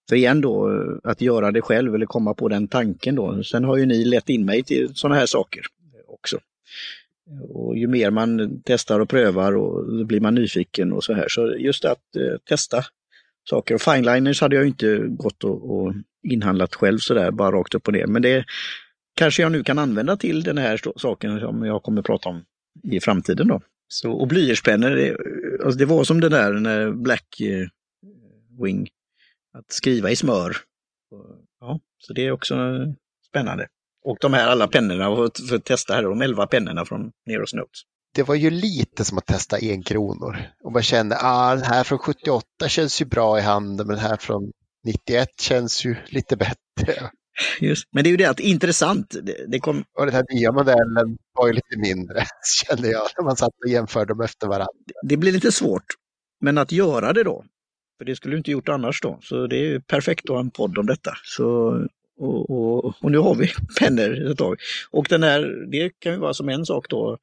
För 0.08 0.16
igen 0.16 0.40
då, 0.40 0.70
att 1.04 1.20
göra 1.20 1.50
det 1.50 1.62
själv 1.62 1.94
eller 1.94 2.06
komma 2.06 2.34
på 2.34 2.48
den 2.48 2.68
tanken 2.68 3.14
då. 3.14 3.42
Sen 3.42 3.64
har 3.64 3.76
ju 3.76 3.86
ni 3.86 4.04
lett 4.04 4.28
in 4.28 4.44
mig 4.44 4.62
till 4.62 4.94
sådana 4.94 5.20
här 5.20 5.26
saker 5.26 5.62
också. 6.06 6.38
Och 7.48 7.76
ju 7.76 7.86
mer 7.86 8.10
man 8.10 8.62
testar 8.64 9.00
och 9.00 9.08
prövar 9.08 9.56
och 9.56 10.06
blir 10.06 10.20
man 10.20 10.34
nyfiken 10.34 10.92
och 10.92 11.04
så 11.04 11.14
här. 11.14 11.28
Så 11.28 11.56
just 11.58 11.84
att 11.84 12.16
eh, 12.16 12.38
testa 12.48 12.84
saker. 13.50 13.74
Och 13.74 13.82
fineliners 13.82 14.40
hade 14.40 14.56
jag 14.56 14.66
inte 14.66 14.98
gått 14.98 15.44
och, 15.44 15.76
och 15.76 15.94
inhandlat 16.28 16.74
själv 16.74 16.98
sådär 16.98 17.30
bara 17.30 17.52
rakt 17.52 17.74
upp 17.74 17.86
och 17.86 17.92
ner. 17.92 18.06
Men 18.06 18.22
det 18.22 18.44
kanske 19.16 19.42
jag 19.42 19.52
nu 19.52 19.64
kan 19.64 19.78
använda 19.78 20.16
till 20.16 20.42
den 20.42 20.58
här 20.58 20.80
saken 20.96 21.40
som 21.40 21.64
jag 21.64 21.82
kommer 21.82 22.00
att 22.00 22.06
prata 22.06 22.28
om 22.28 22.44
i 22.82 23.00
framtiden. 23.00 23.48
Då. 23.48 23.60
Så, 23.88 24.12
och 24.12 24.28
blyertspennor, 24.28 24.90
det, 24.90 25.16
alltså 25.64 25.78
det 25.78 25.84
var 25.84 26.04
som 26.04 26.20
det 26.20 26.28
där 26.28 26.52
när 26.52 26.90
Black 26.90 27.40
eh, 27.40 27.68
Wing, 28.62 28.88
att 29.58 29.72
skriva 29.72 30.10
i 30.10 30.16
smör. 30.16 30.56
Ja, 31.60 31.80
så 31.98 32.12
det 32.12 32.26
är 32.26 32.30
också 32.30 32.54
spännande. 33.28 33.68
Och 34.04 34.18
de 34.20 34.32
här 34.32 34.48
alla 34.48 34.68
pennorna, 34.68 35.30
för 35.48 35.56
att 35.56 35.64
testa 35.64 35.94
här, 35.94 36.02
de 36.02 36.22
11 36.22 36.46
pennorna 36.46 36.84
från 36.84 37.12
Neros 37.26 37.54
Notes 37.54 37.82
det 38.16 38.22
var 38.22 38.34
ju 38.34 38.50
lite 38.50 39.04
som 39.04 39.18
att 39.18 39.26
testa 39.26 39.56
enkronor. 39.56 40.36
Och 40.64 40.72
man 40.72 40.82
kände, 40.82 41.16
ah, 41.20 41.54
den 41.54 41.64
här 41.64 41.84
från 41.84 41.98
78 41.98 42.44
känns 42.68 43.00
ju 43.00 43.04
bra 43.04 43.38
i 43.38 43.42
handen, 43.42 43.86
men 43.86 43.96
den 43.96 44.04
här 44.04 44.16
från 44.16 44.52
91 44.84 45.28
känns 45.40 45.84
ju 45.84 45.96
lite 46.06 46.36
bättre. 46.36 47.10
Just. 47.60 47.88
Men 47.90 48.04
det 48.04 48.08
är 48.08 48.10
ju 48.10 48.16
det 48.16 48.30
att 48.30 48.40
intressant, 48.40 49.16
det, 49.22 49.46
det 49.48 49.60
kom, 49.60 49.84
Och 49.98 50.06
den 50.06 50.14
här 50.14 50.24
nya 50.34 50.52
modellen 50.52 51.18
var 51.34 51.46
ju 51.46 51.52
lite 51.52 51.78
mindre, 51.78 52.24
kände 52.66 52.88
jag, 52.90 53.02
när 53.18 53.24
man 53.24 53.36
satt 53.36 53.52
och 53.64 53.70
jämförde 53.70 54.08
dem 54.12 54.20
efter 54.20 54.46
varandra. 54.46 54.72
det 55.02 55.16
blir 55.16 55.32
lite 55.32 55.52
svårt. 55.52 55.86
Men 56.40 56.58
att 56.58 56.72
göra 56.72 57.12
det 57.12 57.24
då, 57.24 57.44
för 57.98 58.04
det 58.04 58.16
skulle 58.16 58.34
du 58.34 58.38
inte 58.38 58.50
gjort 58.50 58.68
annars 58.68 59.00
då. 59.00 59.18
Så 59.22 59.46
det 59.46 59.56
är 59.56 59.64
ju 59.64 59.80
perfekt 59.80 60.24
att 60.24 60.34
ha 60.34 60.40
en 60.40 60.50
podd 60.50 60.78
om 60.78 60.86
detta. 60.86 61.12
Så, 61.24 61.46
och, 62.18 62.50
och, 62.50 62.94
och 63.00 63.10
nu 63.10 63.18
har 63.18 63.34
vi 63.34 63.50
pennor 63.80 64.30
ett 64.30 64.38
tag. 64.38 64.56
Och 64.90 65.06
den 65.08 65.22
här, 65.22 65.70
det 65.70 65.90
kan 65.98 66.12
ju 66.12 66.18
vara 66.18 66.34
som 66.34 66.48
en 66.48 66.66
sak 66.66 66.88
då, 66.88 67.18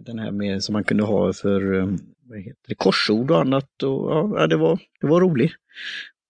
den 0.00 0.18
här 0.18 0.30
med 0.30 0.62
som 0.62 0.72
man 0.72 0.84
kunde 0.84 1.02
ha 1.02 1.32
för 1.32 1.74
eh, 1.74 1.86
vad 2.28 2.38
heter 2.38 2.68
det, 2.68 2.74
korsord 2.74 3.30
och 3.30 3.40
annat. 3.40 3.82
Och, 3.82 4.38
ja, 4.38 4.46
det, 4.46 4.56
var, 4.56 4.78
det 5.00 5.06
var 5.06 5.20
roligt. 5.20 5.52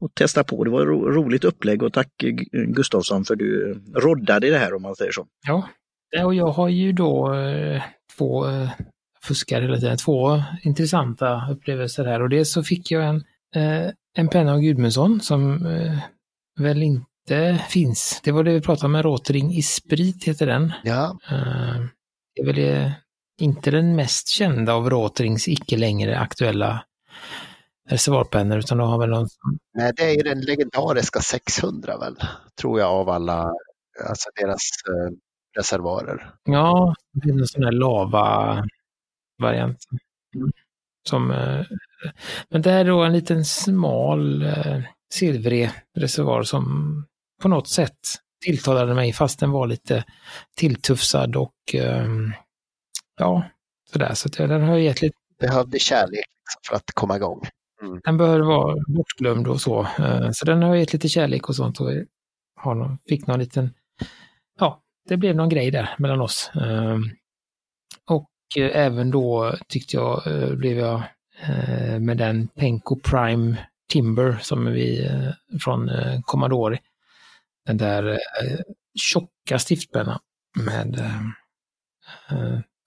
och 0.00 0.14
testa 0.14 0.44
på. 0.44 0.64
Det 0.64 0.70
var 0.70 0.80
ett 0.80 0.87
ro, 0.88 1.11
roligt 1.11 1.44
upplägg 1.44 1.82
och 1.82 1.92
tack 1.92 2.08
Gustavsson 2.52 3.24
för 3.24 3.37
du 3.37 3.80
roddade 3.94 4.50
det 4.50 4.58
här 4.58 4.74
om 4.74 4.82
man 4.82 4.96
säger 4.96 5.12
så. 5.12 5.26
Ja, 5.46 5.68
och 6.24 6.35
jag 6.35 6.48
har 6.48 6.68
ju 6.68 6.92
då 6.92 7.35
eh, 7.35 7.82
två, 8.16 8.48
eh, 8.48 8.70
fuskar 9.24 9.62
hela 9.62 9.76
tiden, 9.76 9.96
två 9.96 10.42
intressanta 10.62 11.48
upplevelser 11.50 12.04
här 12.04 12.22
och 12.22 12.28
det 12.28 12.44
så 12.44 12.62
fick 12.62 12.90
jag 12.90 13.04
en, 13.04 13.16
eh, 13.54 13.90
en 14.16 14.28
penna 14.28 14.52
av 14.52 14.61
Gudmundsson 14.61 15.20
som 15.20 15.66
eh, 15.66 15.98
väl 16.61 16.82
inte 16.82 17.64
finns. 17.70 18.20
Det 18.24 18.32
var 18.32 18.44
det 18.44 18.52
vi 18.52 18.61
pratade 18.61 18.87
om, 18.87 18.94
en 18.94 19.02
Rotring 19.02 19.52
i 19.52 19.62
sprit 19.62 20.24
heter 20.24 20.46
den. 20.46 20.72
Ja. 20.85 21.18
Eh, 21.30 21.80
det 22.35 22.42
är 22.42 22.46
väl 22.46 22.56
det, 22.56 22.92
inte 23.40 23.71
den 23.71 23.97
mest 23.97 24.29
kända 24.29 24.75
av 24.75 24.90
Rotrings 24.90 25.49
icke 25.49 25.77
längre 25.77 26.18
aktuella 26.18 26.85
reservoarpennor 27.88 28.59
utan 28.59 28.79
de 28.79 28.88
har 28.88 28.99
väl 28.99 29.11
någon... 29.11 29.29
Nej, 29.75 29.92
det 29.97 30.03
är 30.03 30.16
ju 30.16 30.23
den 30.23 30.40
legendariska 30.40 31.21
600 31.21 31.99
väl, 31.99 32.16
tror 32.61 32.81
jag 32.81 32.90
av 32.90 33.09
alla, 33.09 33.53
alltså 34.09 34.31
deras 34.40 34.61
eh, 34.88 35.11
reservoarer. 35.57 36.35
Ja, 36.45 36.95
det 37.12 37.29
är 37.29 37.33
en 37.33 37.47
sån 37.47 37.64
här 37.64 37.73
lava-variant. 37.73 39.79
Som, 41.09 41.31
eh, 41.31 41.61
men 42.49 42.62
det 42.62 42.71
är 42.71 42.85
då 42.85 43.03
en 43.03 43.12
liten 43.12 43.45
smal 43.45 44.42
eh, 44.42 44.81
silvrig 45.14 45.71
reservoar 45.99 46.42
som 46.42 46.97
på 47.42 47.49
något 47.49 47.68
sätt 47.68 47.99
tilltalade 48.45 48.95
mig 48.95 49.12
fast 49.12 49.40
den 49.40 49.51
var 49.51 49.66
lite 49.66 50.05
tilltufsad 50.57 51.37
och 51.37 51.75
eh, 51.75 52.07
ja, 53.22 53.44
sådär. 53.92 54.14
Så 54.14 54.28
den 54.28 54.62
har 54.62 54.76
gett 54.76 55.02
lite... 55.02 55.16
Behövde 55.38 55.78
kärlek 55.78 56.26
för 56.68 56.76
att 56.76 56.92
komma 56.94 57.16
igång. 57.16 57.42
Mm. 57.82 58.00
Den 58.04 58.16
bör 58.16 58.40
vara 58.40 58.76
bortglömd 58.87 59.48
och 59.48 59.61
så. 59.61 59.87
Så 60.32 60.44
den 60.44 60.62
har 60.62 60.74
gett 60.74 60.92
lite 60.92 61.08
kärlek 61.08 61.48
och 61.48 61.56
sånt 61.56 61.80
och 61.80 61.90
har 62.56 62.74
någon, 62.74 62.98
fick 63.08 63.26
någon 63.26 63.38
liten, 63.38 63.74
ja, 64.58 64.82
det 65.08 65.16
blev 65.16 65.37
någon 65.37 65.48
grej 65.48 65.70
där 65.70 65.94
mellan 65.98 66.20
oss. 66.20 66.50
Och 68.04 68.30
även 68.61 69.11
då 69.11 69.56
tyckte 69.68 69.96
jag, 69.96 70.22
blev 70.58 70.78
jag 70.78 71.02
med 72.00 72.16
den 72.16 72.48
Penco 72.48 72.96
Prime 73.00 73.56
Timber 73.88 74.38
som 74.42 74.66
vi 74.66 75.11
från 75.61 75.90
Commodore, 76.22 76.78
den 77.66 77.76
där 77.76 78.18
tjocka 78.94 79.58
stiftpennan 79.58 80.18
med 80.56 81.02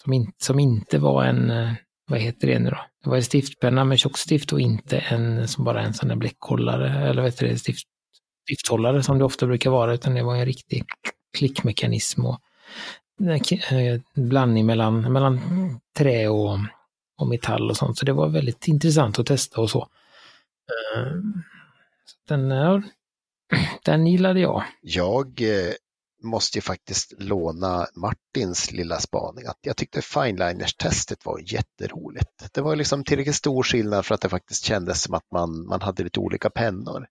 som, 0.06 0.14
in, 0.14 0.32
som 0.38 0.60
inte 0.60 0.98
var 0.98 1.24
en, 1.24 1.50
eh, 1.50 1.74
vad 2.08 2.20
heter 2.20 2.48
det 2.48 2.60
nu 2.60 2.70
då? 2.70 2.86
Det 3.04 3.10
var 3.10 3.18
en 3.18 3.24
stiftpenna 3.24 3.84
med 3.84 4.00
tjockstift 4.00 4.54
och 4.54 4.60
inte 4.60 4.98
en 4.98 5.48
som 5.48 5.64
bara 5.64 5.82
en 5.82 5.94
sån 5.94 6.10
där 6.10 6.16
bläckhållare 6.16 7.10
eller 7.10 7.22
vad 7.22 7.32
heter 7.32 7.48
det, 7.48 7.58
stift, 7.58 7.88
stifthållare 8.50 9.04
som 9.04 9.18
det 9.18 9.26
ofta 9.26 9.46
brukar 9.46 9.70
vara, 9.70 9.94
utan 9.94 10.14
det 10.14 10.24
var 10.24 10.36
en 10.36 10.46
riktig 10.46 10.84
klickmekanism 11.38 12.26
och 12.26 12.40
eh, 13.72 14.00
blandning 14.16 14.66
mellan, 14.66 15.14
mellan 15.14 15.40
trä 15.98 16.28
och, 16.28 16.60
och 17.18 17.28
metall 17.28 17.70
och 17.70 17.78
sånt. 17.78 17.98
Så 17.98 18.06
det 18.06 18.14
var 18.14 18.30
väldigt 18.30 18.68
intressant 18.68 19.20
att 19.20 19.26
testa 19.26 19.62
och 19.62 19.70
så. 19.70 19.88
Eh, 20.72 21.12
den, 22.28 22.50
den 23.86 24.08
gillade 24.08 24.40
jag. 24.40 24.64
Jag 24.82 25.42
måste 26.26 26.58
ju 26.58 26.62
faktiskt 26.62 27.14
låna 27.18 27.88
Martins 27.96 28.72
lilla 28.72 29.00
spaning. 29.00 29.46
Att 29.46 29.60
jag 29.62 29.78
tyckte 29.78 30.02
Fineliners-testet 30.02 31.26
var 31.26 31.54
jätteroligt. 31.54 32.54
Det 32.54 32.62
var 32.62 32.76
liksom 32.76 33.04
tillräckligt 33.04 33.36
stor 33.36 33.64
skillnad 33.64 34.06
för 34.06 34.16
att 34.16 34.22
det 34.22 34.30
faktiskt 34.30 34.64
kändes 34.64 35.02
som 35.02 35.14
att 35.14 35.32
man, 35.32 35.68
man 35.68 35.82
hade 35.82 36.04
lite 36.04 36.20
olika 36.20 36.50
pennor. 36.50 37.08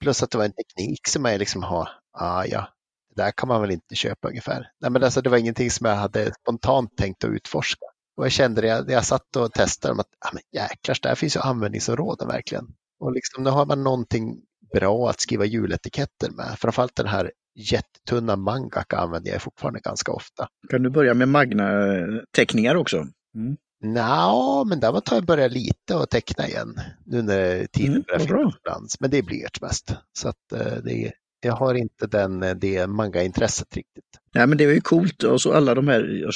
Plus 0.00 0.22
att 0.22 0.30
det 0.30 0.38
var 0.38 0.44
en 0.44 0.52
teknik 0.52 1.08
som 1.08 1.24
jag 1.24 1.38
liksom 1.38 1.62
har, 1.62 1.88
ah, 2.12 2.44
ja, 2.44 2.68
det 3.14 3.22
där 3.22 3.30
kan 3.30 3.48
man 3.48 3.60
väl 3.60 3.70
inte 3.70 3.94
köpa 3.94 4.28
ungefär. 4.28 4.70
Nej, 4.80 4.90
men 4.90 5.04
alltså, 5.04 5.20
det 5.20 5.30
var 5.30 5.38
ingenting 5.38 5.70
som 5.70 5.86
jag 5.86 5.96
hade 5.96 6.34
spontant 6.34 6.96
tänkt 6.96 7.24
att 7.24 7.30
utforska. 7.30 7.86
Och 8.16 8.24
jag 8.24 8.32
kände 8.32 8.60
det, 8.60 8.66
jag, 8.66 8.90
jag 8.90 9.04
satt 9.04 9.36
och 9.36 9.52
testade 9.52 9.92
dem 9.92 10.00
att 10.00 10.14
ah, 10.18 10.30
men 10.32 10.42
jäklars, 10.52 11.00
där 11.00 11.14
finns 11.14 11.36
ju 11.36 11.40
användningsområden 11.40 12.28
verkligen. 12.28 12.66
Och 13.00 13.12
liksom, 13.12 13.44
nu 13.44 13.50
har 13.50 13.66
man 13.66 13.84
någonting 13.84 14.42
bra 14.72 15.10
att 15.10 15.20
skriva 15.20 15.44
juletiketter 15.44 16.30
med. 16.30 16.58
Framförallt 16.58 16.96
den 16.96 17.06
här 17.06 17.32
jättetunna 17.58 18.36
mangaka 18.36 18.96
använder 18.96 19.30
jag 19.32 19.42
fortfarande 19.42 19.80
ganska 19.80 20.12
ofta. 20.12 20.48
Kan 20.68 20.82
du 20.82 20.90
börja 20.90 21.14
med 21.14 21.28
Magna-teckningar 21.28 22.74
också? 22.74 22.96
Mm. 23.34 23.56
Nå, 23.84 24.64
men 24.68 24.80
där 24.80 24.92
var 24.92 25.02
jag 25.10 25.24
börja 25.24 25.48
lite 25.48 25.94
och 25.94 26.10
teckna 26.10 26.46
igen 26.48 26.74
nu 27.06 27.22
när 27.22 27.66
tiden 27.66 27.90
Mm, 27.92 28.02
börjar 28.28 28.50
finnas. 28.64 29.00
Men 29.00 29.10
det 29.10 29.18
är 29.18 29.22
blyerts 29.22 29.60
mest. 29.60 29.94
Så 30.12 30.28
att 30.28 30.52
eh, 30.52 30.76
det 30.84 31.04
är, 31.06 31.12
jag 31.40 31.52
har 31.52 31.74
inte 31.74 32.06
den, 32.06 32.40
det 32.60 32.86
manga-intresset 32.86 33.76
riktigt. 33.76 34.04
Nej, 34.34 34.46
men 34.46 34.58
det 34.58 34.64
är 34.64 34.72
ju 34.72 34.80
coolt 34.80 35.22
och 35.22 35.40
så 35.40 35.52
alla 35.52 35.74
de 35.74 35.88
här 35.88 36.26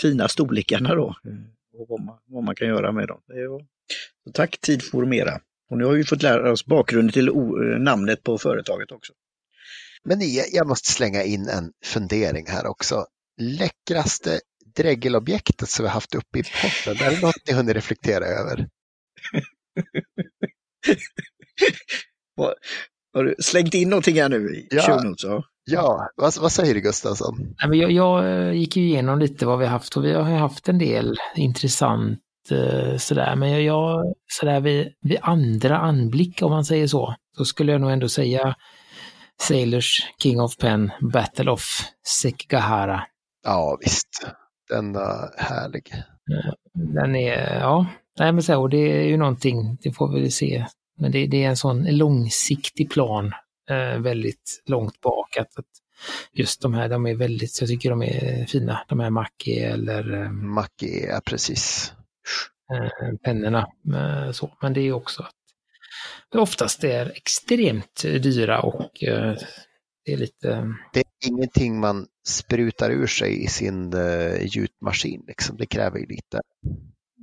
fina 0.00 0.28
storlekarna 0.28 0.94
då. 0.94 1.14
Och 1.78 1.86
vad 1.88 2.00
man, 2.04 2.18
vad 2.26 2.44
man 2.44 2.54
kan 2.54 2.68
göra 2.68 2.92
med 2.92 3.08
dem. 3.08 3.20
Ju- 3.28 3.66
tack 4.32 4.58
Tid 4.60 4.82
Formera. 4.82 5.40
Och 5.70 5.78
nu 5.78 5.84
har 5.84 5.92
vi 5.92 6.04
fått 6.04 6.22
lära 6.22 6.52
oss 6.52 6.66
bakgrunden 6.66 7.12
till 7.12 7.30
o- 7.30 7.56
namnet 7.78 8.22
på 8.22 8.38
företaget 8.38 8.92
också. 8.92 9.12
Men 10.04 10.18
jag, 10.52 10.66
måste 10.66 10.92
slänga 10.92 11.22
in 11.22 11.48
en 11.48 11.72
fundering 11.84 12.46
här 12.48 12.66
också. 12.66 13.04
Läckraste 13.40 14.40
dregelobjektet 14.76 15.68
som 15.68 15.82
vi 15.82 15.88
haft 15.88 16.14
uppe 16.14 16.38
i 16.38 16.42
podden, 16.42 17.06
är 17.06 17.10
det 17.10 17.20
något 17.22 17.46
ni 17.48 17.52
hunnit 17.54 17.76
reflektera 17.76 18.24
över? 18.24 18.68
Har 23.14 23.24
du 23.24 23.34
slängt 23.38 23.74
in 23.74 23.90
någonting 23.90 24.20
här 24.20 24.28
nu 24.28 24.36
i 24.56 24.68
Ja. 24.70 24.82
show 24.82 25.04
notes? 25.04 25.24
Ja. 25.24 25.42
Ja, 25.64 26.08
vad, 26.16 26.36
vad 26.40 26.52
säger 26.52 26.74
du 26.74 26.80
Gustafsson? 26.80 27.54
Jag, 27.58 27.90
jag 27.92 28.26
eh, 28.26 28.52
gick 28.52 28.76
ju 28.76 28.82
igenom 28.82 29.18
lite 29.18 29.46
vad 29.46 29.58
vi 29.58 29.64
har 29.64 29.72
haft 29.72 29.96
och 29.96 30.04
vi 30.04 30.12
har 30.12 30.22
haft 30.22 30.68
en 30.68 30.78
del 30.78 31.16
intressant 31.36 32.20
eh, 32.50 32.96
sådär. 32.96 33.36
Men 33.36 33.50
jag, 33.50 33.62
jag 33.62 34.14
sådär 34.32 34.60
vid, 34.60 34.88
vid 35.00 35.18
andra 35.22 35.78
anblick 35.78 36.42
om 36.42 36.50
man 36.50 36.64
säger 36.64 36.86
så, 36.86 37.14
så 37.36 37.44
skulle 37.44 37.72
jag 37.72 37.80
nog 37.80 37.90
ändå 37.90 38.08
säga 38.08 38.54
Sailors 39.40 40.06
King 40.22 40.40
of 40.40 40.56
Pen 40.56 40.90
Battle 41.12 41.50
of 41.50 41.62
Sekigahara. 42.06 43.06
Ja, 43.44 43.78
visst. 43.80 44.26
Den 44.68 44.96
är 44.96 45.40
härlig. 45.40 45.92
Den 46.94 47.16
är, 47.16 47.58
ja, 47.60 47.86
nej 48.18 48.32
men 48.32 48.42
så, 48.42 48.52
här, 48.52 48.58
och 48.58 48.70
det 48.70 48.76
är 48.76 49.04
ju 49.04 49.16
någonting, 49.16 49.78
det 49.82 49.92
får 49.92 50.14
vi 50.14 50.20
väl 50.20 50.32
se. 50.32 50.66
Men 50.98 51.12
det, 51.12 51.26
det 51.26 51.44
är 51.44 51.48
en 51.48 51.56
sån 51.56 51.84
långsiktig 51.84 52.90
plan, 52.90 53.32
eh, 53.70 53.98
väldigt 54.00 54.62
långt 54.66 55.00
bak. 55.00 55.36
Att, 55.36 55.58
att 55.58 55.64
just 56.32 56.62
de 56.62 56.74
här, 56.74 56.88
de 56.88 57.06
är 57.06 57.14
väldigt, 57.14 57.60
jag 57.60 57.68
tycker 57.68 57.90
de 57.90 58.02
är 58.02 58.46
fina, 58.46 58.80
de 58.88 59.00
här 59.00 59.10
Mackie 59.10 59.72
eller 59.72 60.22
eh, 60.22 60.30
Mackie, 60.30 61.06
ja 61.06 61.20
precis. 61.24 61.92
eh, 62.72 63.14
pennorna. 63.24 63.66
Eh, 63.94 64.32
så. 64.32 64.50
Men 64.62 64.72
det 64.72 64.80
är 64.80 64.92
också 64.92 65.22
att 65.22 65.34
oftast 66.34 66.84
är 66.84 67.12
extremt 67.16 68.02
dyra 68.02 68.60
och 68.60 69.04
eh, 69.04 69.34
det 70.04 70.12
är 70.12 70.16
lite, 70.16 70.74
Det 70.92 71.00
är 71.00 71.28
ingenting 71.28 71.80
man 71.80 72.06
sprutar 72.28 72.90
ur 72.90 73.06
sig 73.06 73.44
i 73.44 73.46
sin 73.46 73.94
uh, 73.94 74.46
gjutmaskin. 74.46 75.24
Liksom. 75.26 75.56
Det 75.56 75.66
kräver 75.66 75.98
ju 75.98 76.06
lite, 76.06 76.40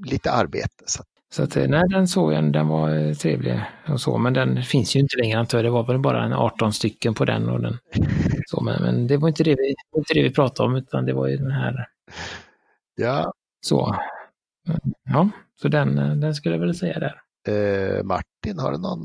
lite 0.05 0.31
arbete. 0.31 0.83
Så 0.85 1.01
att, 1.01 1.07
så 1.33 1.43
att 1.43 1.57
eh, 1.57 1.67
nej, 1.67 1.83
den 1.89 2.07
såg 2.07 2.33
jag, 2.33 2.53
den 2.53 2.67
var 2.67 2.95
eh, 2.95 3.13
trevlig 3.13 3.61
och 3.87 4.01
så, 4.01 4.17
men 4.17 4.33
den 4.33 4.63
finns 4.63 4.95
ju 4.95 4.99
inte 4.99 5.17
längre 5.17 5.39
antar 5.39 5.57
jag. 5.57 5.65
Det 5.65 5.69
var 5.69 5.87
väl 5.87 5.99
bara 5.99 6.23
en 6.23 6.33
18 6.33 6.73
stycken 6.73 7.13
på 7.13 7.25
den 7.25 7.49
och 7.49 7.61
den. 7.61 7.77
Så, 8.47 8.61
men, 8.61 8.81
men 8.81 9.07
det 9.07 9.17
var 9.17 9.27
inte 9.27 9.43
det, 9.43 9.55
vi, 9.55 9.75
inte 9.97 10.13
det 10.13 10.23
vi 10.23 10.33
pratade 10.33 10.69
om, 10.69 10.75
utan 10.75 11.05
det 11.05 11.13
var 11.13 11.27
ju 11.27 11.37
den 11.37 11.51
här 11.51 11.87
ja, 12.95 13.33
så. 13.61 13.95
Ja, 15.03 15.29
så 15.61 15.67
den, 15.67 15.97
eh, 15.97 16.15
den 16.15 16.35
skulle 16.35 16.55
jag 16.55 16.59
väl 16.59 16.75
säga 16.75 16.99
där. 16.99 17.21
Eh, 17.47 18.03
Martin, 18.03 18.59
har 18.59 18.71
du 18.71 18.77
någon, 18.77 18.99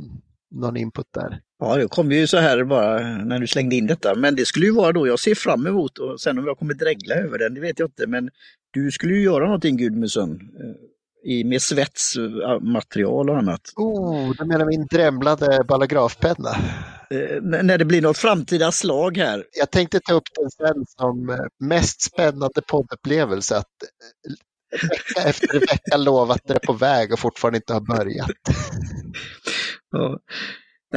någon 0.51 0.77
input 0.77 1.07
där? 1.15 1.41
Ja, 1.59 1.77
det 1.77 1.89
kom 1.89 2.13
ju 2.13 2.27
så 2.27 2.37
här 2.39 2.65
bara 2.65 2.99
när 3.25 3.39
du 3.39 3.47
slängde 3.47 3.77
in 3.77 3.87
detta. 3.87 4.15
Men 4.15 4.37
det 4.37 4.45
skulle 4.47 4.67
ju 4.67 4.73
vara 4.73 4.93
då 4.93 5.07
jag 5.07 5.19
ser 5.19 5.35
fram 5.35 5.67
emot 5.67 5.99
och 5.99 6.21
sen 6.21 6.39
om 6.39 6.47
jag 6.47 6.59
kommer 6.59 6.75
dregla 6.75 7.15
över 7.15 7.39
den, 7.39 7.55
det 7.55 7.61
vet 7.61 7.79
jag 7.79 7.89
inte. 7.89 8.07
Men 8.07 8.31
du 8.71 8.91
skulle 8.91 9.15
ju 9.15 9.23
göra 9.23 9.45
någonting 9.45 9.77
Gudmundsson. 9.77 10.31
eh, 10.33 11.31
i- 11.33 11.45
Med 11.45 11.63
svetsmaterial 11.63 13.31
och 13.31 13.39
annat. 13.39 13.61
Oh, 13.77 14.33
du 14.39 14.45
menar 14.45 14.67
min 14.67 14.87
drämlade 14.91 15.65
ballografpenna? 15.69 16.51
Eh, 17.11 17.43
När 17.43 17.79
det 17.79 17.85
blir 17.85 18.03
något 18.03 18.19
framtida 18.19 18.73
slag 18.73 19.17
här. 19.17 19.45
Jag 19.59 19.71
tänkte 19.71 20.01
ta 20.01 20.15
upp 20.15 20.23
den 20.41 20.51
sen 20.51 20.85
som 20.99 21.29
eh, 21.31 21.37
mest 21.61 22.03
spännande 22.03 22.63
poddupplevelse. 22.69 23.57
Att 23.57 23.67
eh, 23.83 24.33
vecka 24.73 25.29
efter 25.29 25.61
vecka 25.61 25.97
lova 25.97 26.35
att 26.35 26.45
det 26.45 26.55
är 26.55 26.67
på 26.67 26.73
väg 26.73 27.13
och 27.13 27.19
fortfarande 27.19 27.57
inte 27.57 27.73
har 27.73 27.81
börjat. 27.81 28.31
Ja. 29.91 30.19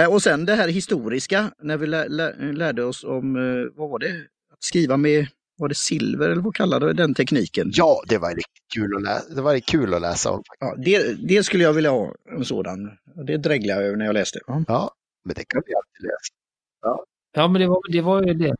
Och 0.09 0.21
sen 0.21 0.45
det 0.45 0.55
här 0.55 0.67
historiska, 0.67 1.51
när 1.59 1.77
vi 1.77 1.87
lär, 1.87 2.09
lär, 2.09 2.53
lärde 2.53 2.83
oss 2.83 3.03
om, 3.03 3.35
eh, 3.35 3.71
vad 3.75 3.89
var 3.89 3.99
det, 3.99 4.11
att 4.53 4.63
skriva 4.63 4.97
med, 4.97 5.27
var 5.57 5.67
det 5.67 5.75
silver 5.75 6.29
eller 6.29 6.41
vad 6.41 6.55
kallade 6.55 6.87
du 6.87 6.93
den 6.93 7.13
tekniken? 7.13 7.71
Ja, 7.73 8.01
det 8.07 8.17
var 8.17 8.29
riktigt 8.29 8.73
kul 8.73 8.95
att 8.95 9.03
läsa, 9.03 9.35
det 9.35 9.41
var 9.41 9.59
kul 9.59 9.93
att 9.93 10.01
läsa 10.01 10.31
om. 10.31 10.43
Ja, 10.59 10.75
det, 10.77 11.27
det 11.27 11.43
skulle 11.43 11.63
jag 11.63 11.73
vilja 11.73 11.91
ha, 11.91 12.15
en 12.37 12.45
sådan. 12.45 12.91
Det 13.27 13.37
dreglade 13.37 13.81
jag 13.81 13.87
över 13.87 13.97
när 13.97 14.05
jag 14.05 14.13
läste. 14.13 14.39
Ja. 14.47 14.63
Ja, 14.67 14.91
Men 15.25 15.33
det 15.35 15.43
kan 15.45 15.61
vi 15.65 15.75
alltid 15.75 16.03
läsa. 16.03 16.33
Ja, 16.81 17.05
men 17.35 17.53
det 17.61 17.67
var, 17.67 17.91
det 17.91 18.01
var 18.01 18.23
ju 18.23 18.33
det. 18.33 18.55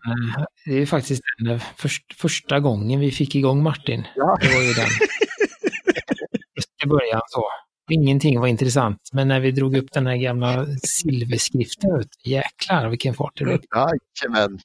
Det 0.65 0.81
är 0.81 0.85
faktiskt 0.85 1.21
den 1.37 1.59
först, 1.59 2.13
första 2.13 2.59
gången 2.59 2.99
vi 2.99 3.11
fick 3.11 3.35
igång 3.35 3.63
Martin. 3.63 4.03
Ja. 4.15 4.37
Det 4.41 4.47
var 4.55 4.61
ju 4.61 4.73
den. 4.73 4.89
Just 6.55 6.83
i 6.85 6.87
början 6.87 7.21
så. 7.27 7.43
Ingenting 7.91 8.39
var 8.39 8.47
intressant, 8.47 9.09
men 9.13 9.27
när 9.27 9.39
vi 9.39 9.51
drog 9.51 9.77
upp 9.77 9.91
den 9.91 10.07
här 10.07 10.15
gamla 10.15 10.65
silverskriften 10.83 11.99
ut, 11.99 12.09
jäklar 12.25 12.89
vilken 12.89 13.13
fart 13.13 13.31
det 13.35 13.43
blev. 13.45 13.59
Jajamän. 13.75 14.59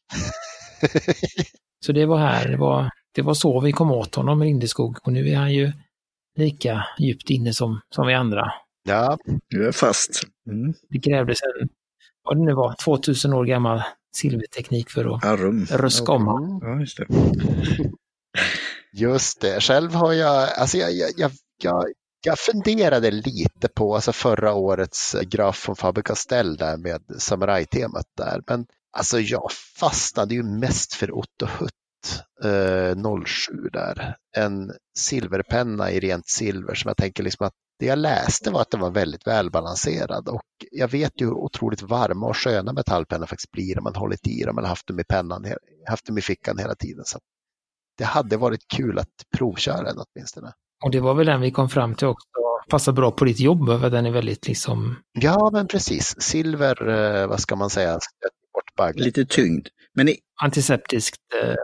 Så 1.86 1.92
det 1.92 2.06
var 2.06 2.18
här, 2.18 2.48
det 2.48 2.56
var, 2.56 2.90
det 3.14 3.22
var 3.22 3.34
så 3.34 3.60
vi 3.60 3.72
kom 3.72 3.90
åt 3.90 4.14
honom, 4.14 4.42
Rindeskog. 4.42 4.98
Och 5.02 5.12
nu 5.12 5.28
är 5.28 5.36
han 5.36 5.52
ju 5.52 5.72
lika 6.36 6.86
djupt 6.98 7.30
inne 7.30 7.52
som, 7.52 7.80
som 7.94 8.06
vi 8.06 8.14
andra. 8.14 8.52
Ja, 8.88 9.18
Du 9.48 9.68
är 9.68 9.72
fast. 9.72 10.22
Mm. 10.50 10.74
Det 10.88 11.00
krävdes 11.00 11.38
en, 11.42 11.68
vad 12.22 12.36
det 12.36 12.44
nu 12.44 12.52
var, 12.52 12.74
2000 12.84 13.32
år 13.32 13.44
gammal 13.44 13.82
silverteknik 14.12 14.90
för 14.90 15.14
att 15.14 15.24
Arum. 15.24 15.66
röska 15.70 16.12
om 16.12 16.28
mm, 16.28 16.58
Ja, 16.62 16.80
just 16.80 16.96
det. 16.96 17.06
just 18.92 19.40
det. 19.40 19.60
Själv 19.60 19.94
har 19.94 20.12
jag, 20.12 20.48
alltså 20.58 20.78
jag, 20.78 20.92
jag, 20.92 21.10
jag, 21.16 21.30
jag, 21.62 21.84
jag 22.24 22.38
funderade 22.38 23.10
lite 23.10 23.68
på 23.74 23.94
alltså 23.94 24.12
förra 24.12 24.54
årets 24.54 25.16
graf 25.22 25.56
från 25.56 25.76
Faber 25.76 26.02
Castell 26.02 26.56
där 26.56 26.76
med 26.76 27.02
samurajtemat 27.18 28.06
där. 28.16 28.42
Men 28.46 28.66
alltså 28.92 29.20
jag 29.20 29.52
fastnade 29.80 30.34
ju 30.34 30.42
mest 30.42 30.94
för 30.94 31.12
Otto 31.12 31.46
Hutt 31.46 31.72
eh, 32.44 33.24
07 33.24 33.68
där. 33.72 34.16
En 34.36 34.72
silverpenna 34.98 35.90
i 35.90 36.00
rent 36.00 36.28
silver 36.28 36.74
som 36.74 36.88
jag 36.88 36.96
tänker 36.96 37.22
liksom 37.22 37.46
att 37.46 37.54
det 37.80 37.86
jag 37.86 37.98
läste 37.98 38.50
var 38.50 38.60
att 38.60 38.70
den 38.70 38.80
var 38.80 38.90
väldigt 38.90 39.26
välbalanserad 39.26 40.28
och 40.28 40.42
jag 40.70 40.88
vet 40.88 41.20
ju 41.20 41.24
hur 41.26 41.32
otroligt 41.34 41.82
varma 41.82 42.26
och 42.26 42.36
sköna 42.36 42.72
metallpennor 42.72 43.26
faktiskt 43.26 43.50
blir 43.50 43.78
om 43.78 43.84
man 43.84 43.94
hållit 43.94 44.26
i 44.26 44.42
dem 44.44 44.58
eller 44.58 44.68
haft 44.68 44.86
dem 44.86 45.00
i 45.00 45.04
pennan, 45.04 45.46
haft 45.88 46.06
dem 46.06 46.18
i 46.18 46.20
fickan 46.20 46.58
hela 46.58 46.74
tiden. 46.74 47.04
Så 47.04 47.18
det 47.98 48.04
hade 48.04 48.36
varit 48.36 48.60
kul 48.76 48.98
att 48.98 49.08
provköra 49.36 49.82
den 49.82 49.96
åtminstone. 49.98 50.52
Och 50.84 50.90
det 50.90 51.00
var 51.00 51.14
väl 51.14 51.26
den 51.26 51.40
vi 51.40 51.50
kom 51.50 51.68
fram 51.68 51.94
till 51.94 52.06
också, 52.06 52.26
passar 52.68 52.92
bra 52.92 53.10
på 53.10 53.24
ditt 53.24 53.40
jobb, 53.40 53.66
för 53.80 53.90
den 53.90 54.06
är 54.06 54.10
väldigt 54.10 54.46
liksom, 54.48 54.96
Ja, 55.12 55.50
men 55.52 55.66
precis. 55.68 56.14
Silver, 56.22 56.88
eh, 56.88 57.26
vad 57.26 57.40
ska 57.40 57.56
man 57.56 57.70
säga, 57.70 57.88
stöter 58.00 58.36
bort 58.54 58.74
baggen. 58.76 59.02
Lite 59.04 59.24
tyngd. 59.26 59.66
Men 59.94 60.08
i- 60.08 60.18
antiseptiskt. 60.42 61.20
Eh, 61.42 61.54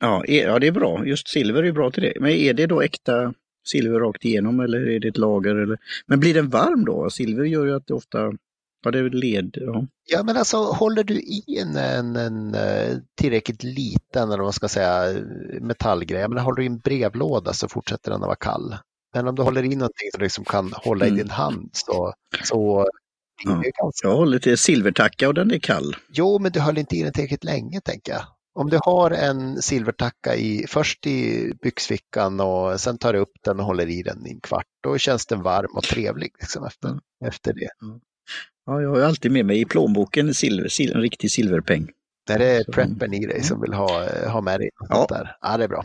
ja, 0.00 0.24
är, 0.26 0.46
ja, 0.46 0.58
det 0.58 0.66
är 0.66 0.72
bra. 0.72 1.06
Just 1.06 1.28
silver 1.28 1.62
är 1.62 1.72
bra 1.72 1.90
till 1.90 2.02
det. 2.02 2.12
Men 2.20 2.30
är 2.30 2.54
det 2.54 2.66
då 2.66 2.80
äkta 2.82 3.32
silver 3.68 4.00
rakt 4.00 4.24
igenom 4.24 4.60
eller 4.60 4.88
är 4.88 5.00
det 5.00 5.08
ett 5.08 5.18
lager? 5.18 5.54
Eller... 5.54 5.78
Men 6.06 6.20
blir 6.20 6.34
den 6.34 6.48
varm 6.48 6.84
då? 6.84 7.10
Silver 7.10 7.44
gör 7.44 7.64
ju 7.66 7.76
att 7.76 7.86
det 7.86 7.94
ofta, 7.94 8.32
ja 8.84 8.90
det 8.90 8.98
är 8.98 9.10
led. 9.10 9.50
Ja. 9.60 9.86
Ja, 10.12 10.22
men 10.22 10.36
alltså 10.36 10.56
håller 10.56 11.04
du 11.04 11.14
i 11.14 11.58
en, 11.62 11.76
en, 11.76 12.16
en 12.16 12.54
eh, 12.54 12.96
tillräckligt 13.20 13.62
liten, 13.62 14.22
eller 14.22 14.38
vad 14.38 14.46
man 14.46 14.52
ska 14.52 14.68
säga, 14.68 15.22
metallgrej, 15.60 16.28
menar, 16.28 16.42
håller 16.42 16.56
du 16.56 16.62
i 16.62 16.66
en 16.66 16.78
brevlåda 16.78 17.52
så 17.52 17.68
fortsätter 17.68 18.10
den 18.10 18.22
att 18.22 18.26
vara 18.26 18.36
kall. 18.36 18.76
Men 19.14 19.28
om 19.28 19.34
du 19.34 19.42
håller 19.42 19.62
i 19.62 19.68
någonting 19.68 20.10
som 20.12 20.18
du 20.18 20.24
liksom 20.24 20.44
kan 20.44 20.72
hålla 20.72 21.06
Mm. 21.06 21.18
i 21.18 21.22
din 21.22 21.30
hand 21.30 21.70
så, 21.72 22.12
så 22.44 22.86
ganska... 23.44 24.08
Jag 24.08 24.16
håller 24.16 24.38
till 24.38 24.58
silvertacka 24.58 25.28
och 25.28 25.34
den 25.34 25.50
är 25.50 25.58
kall. 25.58 25.96
Jo, 26.08 26.38
men 26.38 26.52
du 26.52 26.60
höll 26.60 26.78
inte 26.78 26.96
i 26.96 27.02
den 27.02 27.12
tillräckligt 27.12 27.44
länge, 27.44 27.80
tänker 27.80 28.12
jag. 28.12 28.22
Om 28.56 28.70
du 28.70 28.78
har 28.82 29.10
en 29.10 29.62
silvertacka 29.62 30.36
i, 30.36 30.64
först 30.68 31.06
i 31.06 31.52
byxfickan 31.62 32.40
och 32.40 32.80
sen 32.80 32.98
tar 32.98 33.12
du 33.12 33.18
upp 33.18 33.32
den 33.44 33.60
och 33.60 33.66
håller 33.66 33.86
i 33.88 34.02
den 34.02 34.26
i 34.26 34.30
en 34.30 34.40
kvart, 34.40 34.66
då 34.82 34.98
känns 34.98 35.26
den 35.26 35.42
varm 35.42 35.76
och 35.76 35.82
trevlig 35.82 36.30
liksom 36.40 36.64
efter, 36.64 36.88
Mm. 36.88 37.00
efter 37.24 37.52
det. 37.52 37.68
Ja, 38.66 38.80
jag 38.82 38.90
har 38.90 39.00
alltid 39.00 39.32
med 39.32 39.46
mig 39.46 39.60
i 39.60 39.64
plånboken 39.64 40.34
silver, 40.34 40.68
sil, 40.76 40.90
en 40.94 41.00
riktig 41.00 41.30
silverpeng. 41.30 41.88
Det 42.26 42.32
är 42.32 42.64
Så- 42.64 42.72
preppen 42.72 43.14
i 43.14 43.26
dig 43.26 43.42
som 43.42 43.60
vill 43.60 43.72
ha, 43.72 44.06
ha 44.28 44.40
med 44.40 44.60
dig 44.60 44.70
något 44.80 45.06
Ja. 45.10 45.16
där. 45.16 45.36
Ja, 45.40 45.56
det 45.56 45.64
är 45.64 45.68
bra. 45.68 45.84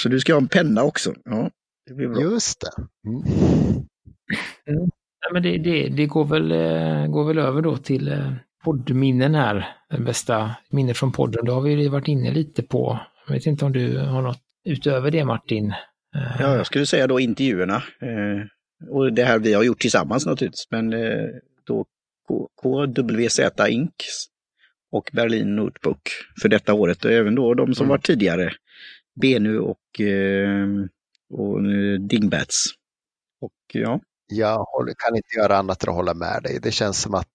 Så 0.00 0.08
du 0.08 0.20
ska 0.20 0.32
ha 0.32 0.40
en 0.40 0.48
penna 0.48 0.82
också? 0.82 1.14
Ja, 1.24 1.50
det 1.86 1.94
blir 1.94 2.08
bra. 2.08 2.20
Just 2.20 2.60
det. 2.60 2.82
Mm. 3.08 4.90
men 5.32 5.42
det, 5.42 5.58
det, 5.58 5.88
det 5.88 6.06
går, 6.06 6.24
väl, 6.24 6.52
eh, 6.52 7.06
går 7.06 7.24
väl 7.24 7.38
över 7.38 7.62
då 7.62 7.76
till 7.76 8.08
eh, 8.12 8.32
poddminnen 8.64 9.34
här. 9.34 9.76
Den 9.90 10.04
bästa 10.04 10.56
minne 10.70 10.94
från 10.94 11.12
podden. 11.12 11.44
Då 11.44 11.52
har 11.52 11.60
vi 11.60 11.70
ju 11.82 11.88
varit 11.88 12.08
inne 12.08 12.30
lite 12.30 12.62
på. 12.62 12.98
Jag 13.26 13.34
vet 13.34 13.46
inte 13.46 13.64
om 13.64 13.72
du 13.72 13.98
har 13.98 14.22
något 14.22 14.40
utöver 14.64 15.10
det 15.10 15.24
Martin? 15.24 15.70
Eh, 16.16 16.36
Ja, 16.40 16.56
jag 16.56 16.66
skulle 16.66 16.86
säga 16.86 17.06
då 17.06 17.20
intervjuerna. 17.20 17.76
Eh, 17.76 18.88
och 18.90 19.12
det 19.12 19.24
här 19.24 19.38
vi 19.38 19.52
har 19.54 19.62
gjort 19.62 19.80
tillsammans 19.80 20.26
naturligtvis. 20.26 20.66
Men 20.70 20.92
eh, 20.92 21.24
då 21.66 21.84
KWZ 22.62 23.40
Inks 23.68 24.26
och 24.92 25.10
Berlin 25.12 25.56
Notebook 25.56 26.00
för 26.42 26.48
detta 26.48 26.74
året. 26.74 27.04
Och 27.04 27.10
även 27.12 27.34
då 27.34 27.54
de 27.54 27.74
som 27.74 27.84
Mm. 27.84 27.90
var 27.90 27.98
tidigare. 27.98 28.52
Benu 29.20 29.58
och, 29.58 30.00
och 31.32 31.62
Dingbats. 32.08 32.64
Och 33.40 33.52
ja, 33.72 34.00
Jag 34.26 34.66
kan 34.98 35.16
inte 35.16 35.36
göra 35.36 35.56
annat 35.56 35.84
än 35.84 35.90
att 35.90 35.96
hålla 35.96 36.14
med 36.14 36.40
dig. 36.42 36.58
Det 36.62 36.70
känns 36.70 37.00
som 37.02 37.14
att 37.14 37.28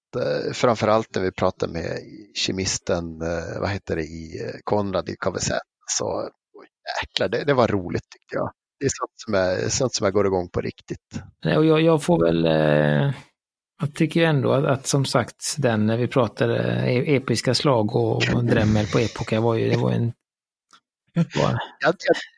framförallt 0.53 1.15
när 1.15 1.21
vi 1.21 1.31
pratar 1.31 1.67
med 1.67 1.99
kemisten, 2.33 3.21
eh, 3.21 3.59
vad 3.59 3.69
heter 3.69 3.95
det, 3.95 4.03
i 4.03 4.41
eh, 4.45 4.59
Konrad 4.63 5.09
i 5.09 5.15
KVZ, 5.15 5.51
så 5.89 6.29
jäklar, 7.01 7.29
det, 7.29 7.43
det 7.43 7.53
var 7.53 7.67
roligt 7.67 8.09
tyckte 8.11 8.35
jag. 8.35 8.51
Det 8.79 8.85
är 8.85 8.89
sånt 8.89 9.11
som 9.15 9.33
jag, 9.33 9.71
sånt 9.71 9.93
som 9.93 10.05
jag 10.05 10.13
går 10.13 10.25
igång 10.27 10.49
på 10.49 10.61
riktigt. 10.61 11.21
Nej, 11.45 11.57
och 11.57 11.65
jag, 11.65 11.81
jag 11.81 12.03
får 12.03 12.25
väl... 12.25 12.45
Eh, 12.45 13.13
jag 13.81 13.95
tycker 13.95 14.23
ändå 14.23 14.51
att, 14.51 14.65
att 14.65 14.87
som 14.87 15.05
sagt, 15.05 15.55
den 15.57 15.85
när 15.85 15.97
vi 15.97 16.07
pratade 16.07 16.57
eh, 16.65 17.15
episka 17.15 17.53
slag 17.53 17.95
och, 17.95 18.15
och 18.15 18.43
drämmel 18.45 18.85
på 18.87 18.99
epoka 18.99 19.41
var 19.41 19.55
ju, 19.55 19.69
det 19.69 19.77
var 19.77 19.91
en... 19.91 20.13
Det 21.17 21.39
var, 21.39 21.59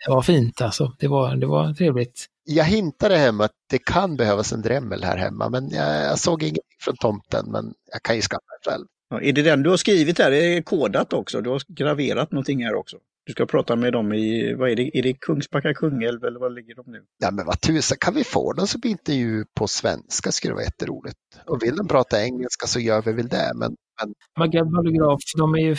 det 0.05 0.11
var 0.11 0.21
fint 0.21 0.61
alltså. 0.61 0.95
Det 0.99 1.07
var, 1.07 1.35
det 1.35 1.47
var 1.47 1.73
trevligt. 1.73 2.25
jag 2.45 2.63
hintade 2.63 3.17
hem 3.17 3.41
att 3.41 3.51
det 3.69 3.77
kan 3.77 4.15
behövas 4.15 4.53
en 4.53 4.61
drämmel 4.61 5.03
här 5.03 5.17
hemma, 5.17 5.49
men 5.49 5.69
jag, 5.69 6.03
jag 6.05 6.19
såg 6.19 6.43
ingenting 6.43 6.63
från 6.81 6.95
tomten, 6.95 7.51
men 7.51 7.73
jag 7.91 8.03
kan 8.03 8.15
ju 8.15 8.21
skaffa 8.21 8.45
den 8.63 8.73
själv. 8.73 8.85
Ja, 9.09 9.21
är 9.21 9.33
det 9.33 9.41
den 9.41 9.63
du 9.63 9.69
har 9.69 9.77
skrivit 9.77 10.19
här? 10.19 10.31
Det 10.31 10.37
är 10.37 10.61
kodat 10.61 11.13
också. 11.13 11.41
Du 11.41 11.49
har 11.49 11.61
graverat 11.67 12.31
någonting 12.31 12.63
här 12.63 12.75
också. 12.75 12.97
Du 13.25 13.31
ska 13.31 13.45
prata 13.45 13.75
med 13.75 13.93
dem 13.93 14.13
i, 14.13 14.53
vad 14.53 14.69
är 14.69 14.75
det, 14.75 14.97
är 14.97 15.03
det 15.03 15.13
Kungsbacka 15.13 15.73
Kungälv 15.73 16.23
eller 16.23 16.39
var 16.39 16.49
ligger 16.49 16.75
de 16.75 16.91
nu? 16.91 17.01
Ja, 17.19 17.31
men 17.31 17.45
vad 17.45 17.61
tusan, 17.61 17.97
kan 18.01 18.13
vi 18.13 18.23
få 18.23 18.53
den 18.53 18.67
som 18.67 18.81
intervju 18.83 19.45
på 19.53 19.67
svenska 19.67 20.31
skulle 20.31 20.51
det 20.51 20.55
vara 20.55 20.63
jätteroligt. 20.63 21.17
Och 21.45 21.63
vill 21.63 21.75
den 21.75 21.87
prata 21.87 22.23
engelska 22.23 22.67
så 22.67 22.79
gör 22.79 23.01
vi 23.01 23.13
väl 23.13 23.27
det, 23.27 23.51
men, 23.55 23.75
men 23.99 24.13
Magaballograf, 24.37 25.19
de 25.37 25.55
är 25.55 25.59
ju, 25.59 25.75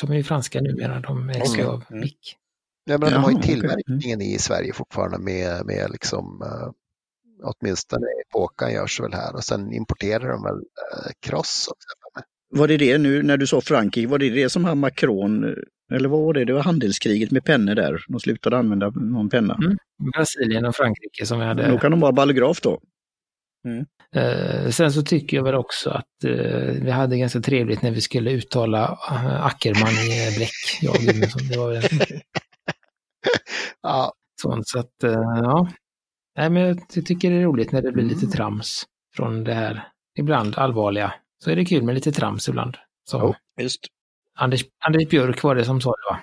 de 0.00 0.12
är 0.12 0.16
ju 0.16 0.22
franska 0.22 0.60
numera. 0.60 1.00
De 1.00 1.30
ägs 1.30 1.52
Okej. 1.52 1.64
av 1.64 1.82
Mm. 1.90 2.00
Bic. 2.00 2.36
jag 2.84 3.00
menar, 3.00 3.12
de 3.12 3.24
har 3.24 3.30
ju 3.30 3.42
tillverkningen 3.42 4.20
i 4.20 4.38
Sverige 4.38 4.72
fortfarande 4.72 5.18
med, 5.18 5.66
med 5.66 5.90
liksom, 5.90 6.42
uh, 6.42 6.70
åtminstone 7.42 8.06
Epokan 8.26 8.72
görs 8.72 9.00
väl 9.00 9.12
här 9.12 9.34
och 9.34 9.44
sen 9.44 9.72
importerar 9.72 10.28
de 10.28 10.42
väl 10.42 10.56
uh, 10.56 11.10
Cross 11.20 11.68
också. 11.70 11.88
Var 12.50 12.68
det 12.68 12.76
det 12.76 12.98
nu 12.98 13.22
när 13.22 13.36
du 13.36 13.46
sa 13.46 13.60
Frankrike, 13.60 14.08
var 14.08 14.18
det 14.18 14.30
det 14.30 14.50
som 14.50 14.64
han 14.64 14.78
Macron, 14.78 15.54
eller 15.92 16.08
vad 16.08 16.20
var 16.20 16.34
det? 16.34 16.44
Det 16.44 16.52
var 16.52 16.62
handelskriget 16.62 17.30
med 17.30 17.44
pennor 17.44 17.74
där. 17.74 18.04
De 18.08 18.20
slutade 18.20 18.58
använda 18.58 18.90
någon 18.90 19.28
penna. 19.28 19.54
Mm. 19.54 19.76
Brasilien 20.12 20.64
och 20.64 20.76
Frankrike 20.76 21.26
som 21.26 21.38
vi 21.38 21.44
hade. 21.44 21.70
Då 21.70 21.78
kan 21.78 21.90
de 21.90 22.00
vara 22.00 22.12
ballograf 22.12 22.60
då. 22.60 22.80
Eh, 24.14 24.70
sen 24.70 24.92
så 24.92 25.02
tycker 25.02 25.36
jag 25.36 25.44
väl 25.44 25.54
också 25.54 25.90
att 25.90 26.24
eh, 26.24 26.72
vi 26.82 26.90
hade 26.90 27.18
ganska 27.18 27.40
trevligt 27.40 27.82
när 27.82 27.90
vi 27.90 28.00
skulle 28.00 28.30
uttala 28.30 28.98
eh, 29.10 29.46
Ackerman 29.46 29.88
i 29.92 30.28
eh, 30.28 30.36
bläck. 30.36 30.50
Gudmundsson. 31.06 31.48
Det 31.48 31.58
var 31.58 31.72
väl 31.72 31.82
Ja, 33.82 34.12
sånt. 34.42 34.68
Så 34.68 34.78
att, 34.78 35.02
eh, 35.04 35.10
ja. 35.42 35.68
Nej, 36.38 36.50
men 36.50 36.62
jag 36.62 36.88
ty- 36.88 37.02
tycker 37.02 37.30
det 37.30 37.36
är 37.36 37.42
roligt 37.42 37.72
när 37.72 37.82
det 37.82 37.92
blir 37.92 38.04
lite 38.04 38.24
Mm. 38.26 38.30
trams 38.32 38.84
från 39.16 39.44
det 39.44 39.54
här 39.54 39.88
ibland 40.18 40.58
allvarliga. 40.58 41.14
Så 41.44 41.50
är 41.50 41.56
det 41.56 41.64
kul 41.64 41.82
med 41.82 41.94
lite 41.94 42.12
trams 42.12 42.48
ibland. 42.48 42.76
Som 43.08 43.20
Jo. 43.22 43.34
Just. 43.62 43.80
Anders, 44.38 44.64
Anders 44.86 45.08
Björk 45.08 45.42
var 45.42 45.54
det 45.54 45.64
som 45.64 45.80
sa 45.80 45.90
det 45.90 46.14
va? 46.14 46.20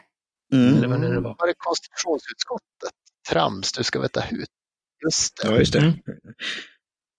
Mm. 0.53 0.77
Eller 0.77 0.87
vad 0.87 1.01
det 1.01 1.19
var. 1.19 1.35
var 1.39 1.47
det 1.47 1.53
konstitutionsutskottet? 1.57 2.91
Trams, 3.29 3.71
du 3.71 3.83
ska 3.83 3.99
veta 4.01 4.21
hut. 4.21 4.49
Just 5.05 5.41
det. 5.41 5.47
Ja, 5.51 5.57
just 5.57 5.73
det. 5.73 5.79
Mm. 5.79 5.93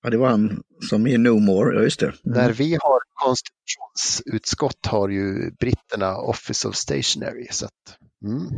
Ja, 0.05 0.11
det 0.11 0.17
var 0.17 0.29
han 0.29 0.63
som 0.91 1.07
är 1.07 1.19
No 1.19 1.41
More, 1.41 1.77
ja 1.77 1.83
just 1.83 2.01
det. 2.01 2.07
Mm. 2.07 2.19
När 2.25 2.53
vi 2.53 2.73
har 2.81 2.99
konstitutionsutskott 3.25 4.87
har 4.87 5.09
ju 5.09 5.51
britterna 5.51 6.17
official 6.17 6.75
stationary. 6.75 7.47
Så 7.51 7.65
att, 7.67 7.99
mm, 8.25 8.49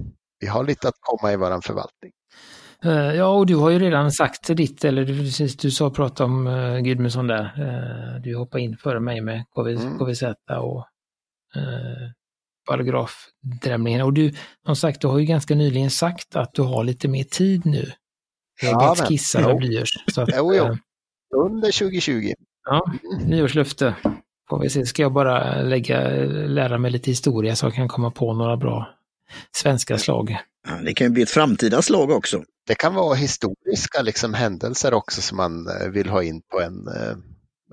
vi 0.41 0.47
har 0.47 0.65
lite 0.65 0.89
att 0.89 0.95
komma 1.01 1.33
i 1.33 1.37
våran 1.37 1.63
förvaltning. 1.63 2.13
Eh, 2.85 3.15
Ja, 3.17 3.27
och 3.27 3.47
du 3.47 3.57
har 3.57 3.71
ju 3.71 3.79
redan 3.79 4.13
sagt 4.13 4.47
ditt, 4.57 4.85
eller 4.85 5.05
du, 5.05 5.19
precis, 5.19 5.57
du 5.57 5.71
sa 5.71 5.91
prata 5.91 6.25
om 6.25 6.47
uh, 6.47 6.79
Gudmundsson 6.81 7.27
där. 7.27 7.43
Eh, 7.45 8.23
du 8.23 8.37
hoppade 8.37 8.63
in 8.65 8.77
före 8.77 9.01
mig 9.01 9.21
med 9.21 9.45
KV, 9.55 9.71
Mm. 9.73 9.99
KVZ 9.99 10.23
och 10.63 10.79
uh, 11.57 12.11
paragrafdrämningen. 12.69 14.03
Och 14.03 14.13
du, 14.13 14.33
som 14.67 14.77
sagt, 14.77 15.01
du 15.01 15.07
har 15.07 15.19
ju 15.19 15.25
ganska 15.25 15.55
nyligen 15.55 15.91
sagt 15.91 16.37
att 16.37 16.55
du 16.55 16.63
har 16.63 16.85
lite 16.85 17.09
mer 17.09 17.25
tid 17.25 17.67
nu. 17.67 17.93
Ja, 18.63 18.95
men- 18.99 19.07
skissa 19.07 19.41
jo. 19.41 19.49
med 19.49 19.57
blyerts. 19.57 19.91
Så 20.15 20.21
att, 20.23 20.29
Jo, 20.37 20.55
jo. 20.55 20.77
Under 21.35 21.79
2020. 21.79 22.33
ja, 22.65 22.93
nyårslöfte. 23.27 23.95
Får 24.49 24.61
vi 24.61 24.71
se, 24.71 24.87
ska 24.87 25.03
jag 25.03 25.13
bara 25.13 25.63
lägga, 25.63 26.11
lära 26.29 26.79
mig 26.79 26.91
lite 26.91 27.11
historia 27.11 27.57
så 27.57 27.67
jag 27.67 27.75
kan 27.75 27.89
komma 27.89 28.11
på 28.11 28.35
några 28.35 28.57
bra 28.57 28.97
svenska 29.57 29.99
slag. 29.99 30.37
Ja, 30.69 30.75
det 30.85 30.95
kan 30.95 31.07
ju 31.07 31.13
bli 31.13 31.23
ett 31.23 31.31
framtida 31.31 31.83
slag 31.83 32.11
också. 32.11 32.43
Det 32.67 32.75
kan 32.75 32.95
vara 32.95 33.15
historiska 33.15 34.03
liksom, 34.03 34.35
händelser 34.35 34.95
också 34.95 35.23
som 35.23 35.37
man 35.37 35.69
eh, 35.69 35.89
vill 35.89 36.09
ha 36.09 36.23
in 36.23 36.43
på 36.43 36.61
en, 36.61 36.89
eh, 36.89 37.17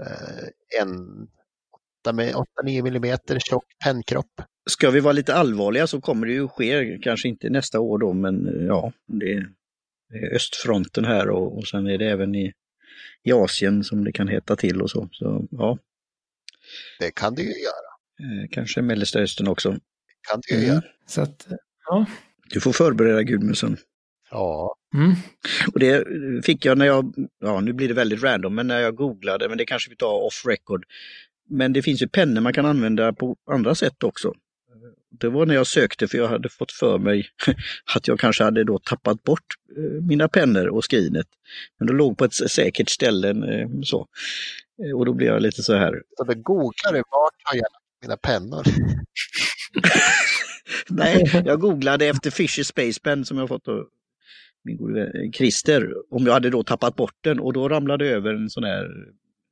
eh, 0.07 0.81
en 0.81 1.27
8-9 2.05 2.81
millimeter 2.83 3.39
tjock 3.39 3.65
pennkropp. 3.83 4.41
Ska 4.69 4.89
vi 4.89 4.99
vara 4.99 5.13
lite 5.13 5.35
allvarliga 5.35 5.87
så 5.87 6.01
kommer 6.01 6.27
det 6.27 6.33
ju 6.33 6.47
ske, 6.47 6.97
kanske 7.03 7.27
inte 7.27 7.49
nästa 7.49 7.79
år 7.79 7.97
då, 7.97 8.13
men 8.13 8.65
ja, 8.67 8.91
det 9.07 9.33
är 9.33 9.47
östfronten 10.35 11.05
här 11.05 11.29
och, 11.29 11.57
och 11.57 11.67
sen 11.67 11.87
är 11.87 11.97
det 11.97 12.09
även 12.09 12.35
i, 12.35 12.53
i 13.23 13.31
Asien 13.31 13.83
som 13.83 14.03
det 14.03 14.11
kan 14.11 14.27
heta 14.27 14.55
till 14.55 14.81
och 14.81 14.89
så. 14.89 15.09
så 15.11 15.47
ja. 15.51 15.77
Det 16.99 17.11
kan 17.11 17.35
det 17.35 17.41
ju 17.41 17.47
göra. 17.49 17.93
Eh, 18.19 18.49
kanske 18.51 18.81
Mellersta 18.81 19.19
Östern 19.19 19.47
också. 19.47 19.71
Det 19.71 19.79
kan 20.31 20.41
det 20.47 20.55
ju 20.55 20.63
mm. 20.63 20.69
göra. 20.69 20.83
Så 21.05 21.21
att, 21.21 21.47
ja. 21.85 22.05
Du 22.49 22.61
får 22.61 22.73
förbereda 22.73 23.23
Gudmundsen. 23.23 23.77
Ja. 24.31 24.75
Mm. 24.93 25.15
Och 25.73 25.79
det 25.79 26.05
fick 26.45 26.65
jag 26.65 26.77
när 26.77 26.85
jag, 26.85 27.13
ja 27.39 27.59
nu 27.59 27.73
blir 27.73 27.87
det 27.87 27.93
väldigt 27.93 28.23
random, 28.23 28.55
men 28.55 28.67
när 28.67 28.79
jag 28.79 28.95
googlade, 28.95 29.49
men 29.49 29.57
det 29.57 29.65
kanske 29.65 29.89
vi 29.89 29.95
tar 29.95 30.25
off 30.25 30.43
record. 30.45 30.85
Men 31.49 31.73
det 31.73 31.81
finns 31.81 32.01
ju 32.01 32.07
pennor 32.07 32.41
man 32.41 32.53
kan 32.53 32.65
använda 32.65 33.13
på 33.13 33.35
andra 33.51 33.75
sätt 33.75 34.03
också. 34.03 34.33
Det 35.19 35.29
var 35.29 35.45
när 35.45 35.55
jag 35.55 35.67
sökte 35.67 36.07
för 36.07 36.17
jag 36.17 36.27
hade 36.27 36.49
fått 36.49 36.71
för 36.71 36.97
mig 36.97 37.27
att 37.95 38.07
jag 38.07 38.19
kanske 38.19 38.43
hade 38.43 38.63
då 38.63 38.79
tappat 38.79 39.23
bort 39.23 39.45
eh, 39.77 40.03
mina 40.07 40.27
pennor 40.27 40.67
och 40.67 40.83
skrinet. 40.83 41.27
Men 41.79 41.87
de 41.87 41.93
låg 41.93 42.17
på 42.17 42.25
ett 42.25 42.33
säkert 42.33 42.89
ställe. 42.89 43.29
Eh, 43.29 43.67
så. 43.83 44.07
Eh, 44.85 44.97
och 44.97 45.05
då 45.05 45.13
blev 45.13 45.29
jag 45.29 45.41
lite 45.41 45.63
så 45.63 45.73
här. 45.73 46.01
Så 46.17 46.23
då 46.23 46.33
googlade 46.33 46.97
du 46.97 47.03
vart 47.11 47.33
har 47.43 47.55
jag 47.55 47.67
mina 48.01 48.17
pennor? 48.17 48.63
Nej, 50.89 51.43
jag 51.45 51.59
googlade 51.59 52.05
efter 52.05 52.31
Fisher 52.31 52.63
Space 52.63 52.99
Pen 53.03 53.25
som 53.25 53.37
jag 53.37 53.47
fått 53.47 53.67
av 53.67 53.87
min 54.63 54.77
gode 54.77 55.31
Christer, 55.33 55.93
om 56.09 56.25
jag 56.25 56.33
hade 56.33 56.49
då 56.49 56.63
tappat 56.63 56.95
bort 56.95 57.15
den 57.21 57.39
och 57.39 57.53
då 57.53 57.69
ramlade 57.69 58.05
över 58.05 58.33
en 58.33 58.49
sån 58.49 58.63
här 58.63 58.87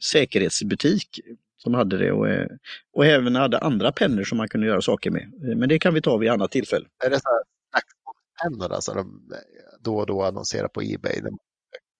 säkerhetsbutik 0.04 1.20
som 1.64 1.74
hade 1.74 1.98
det 1.98 2.12
och, 2.12 2.30
eh, 2.30 2.48
och 2.94 3.06
även 3.06 3.36
hade 3.36 3.58
andra 3.58 3.92
pennor 3.92 4.24
som 4.24 4.38
man 4.38 4.48
kunde 4.48 4.68
göra 4.68 4.82
saker 4.82 5.12
med. 5.12 5.22
Eh, 5.22 5.58
men 5.58 5.70
det 5.70 5.80
kan 5.80 5.94
vi 5.94 6.02
ta 6.02 6.18
vid 6.18 6.30
annat 6.30 6.52
tillfälle. 6.52 6.86
Är 7.06 7.10
det 7.10 7.20
så 7.20 7.44
pennor 8.44 8.72
alltså 8.72 8.94
de 8.94 9.22
då 9.80 9.98
och 9.98 10.06
då 10.06 10.24
annonserar 10.24 10.68
på 10.68 10.82
Ebay? 10.82 11.22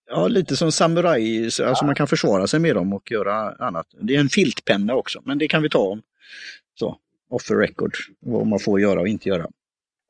Ja, 0.10 0.28
lite 0.28 0.58
som 0.58 0.72
samuraj, 0.72 1.46
alltså 1.46 1.86
man 1.86 1.96
kan 1.96 2.08
försvara 2.08 2.48
sig 2.48 2.60
med 2.60 2.76
dem 2.76 2.94
och 2.94 3.12
göra 3.12 3.56
annat. 3.56 3.88
Det 4.02 4.16
är 4.16 4.20
en 4.20 4.30
filtpenna 4.30 4.96
också, 4.96 5.22
men 5.26 5.38
det 5.38 5.48
kan 5.48 5.62
vi 5.62 5.70
ta 5.70 5.80
om. 5.80 6.02
Så, 6.80 6.98
off 7.30 7.44
the 7.44 7.54
record, 7.54 7.96
vad 8.20 8.48
man 8.48 8.60
får 8.60 8.80
göra 8.80 9.00
och 9.02 9.08
inte 9.08 9.30
göra. 9.30 9.48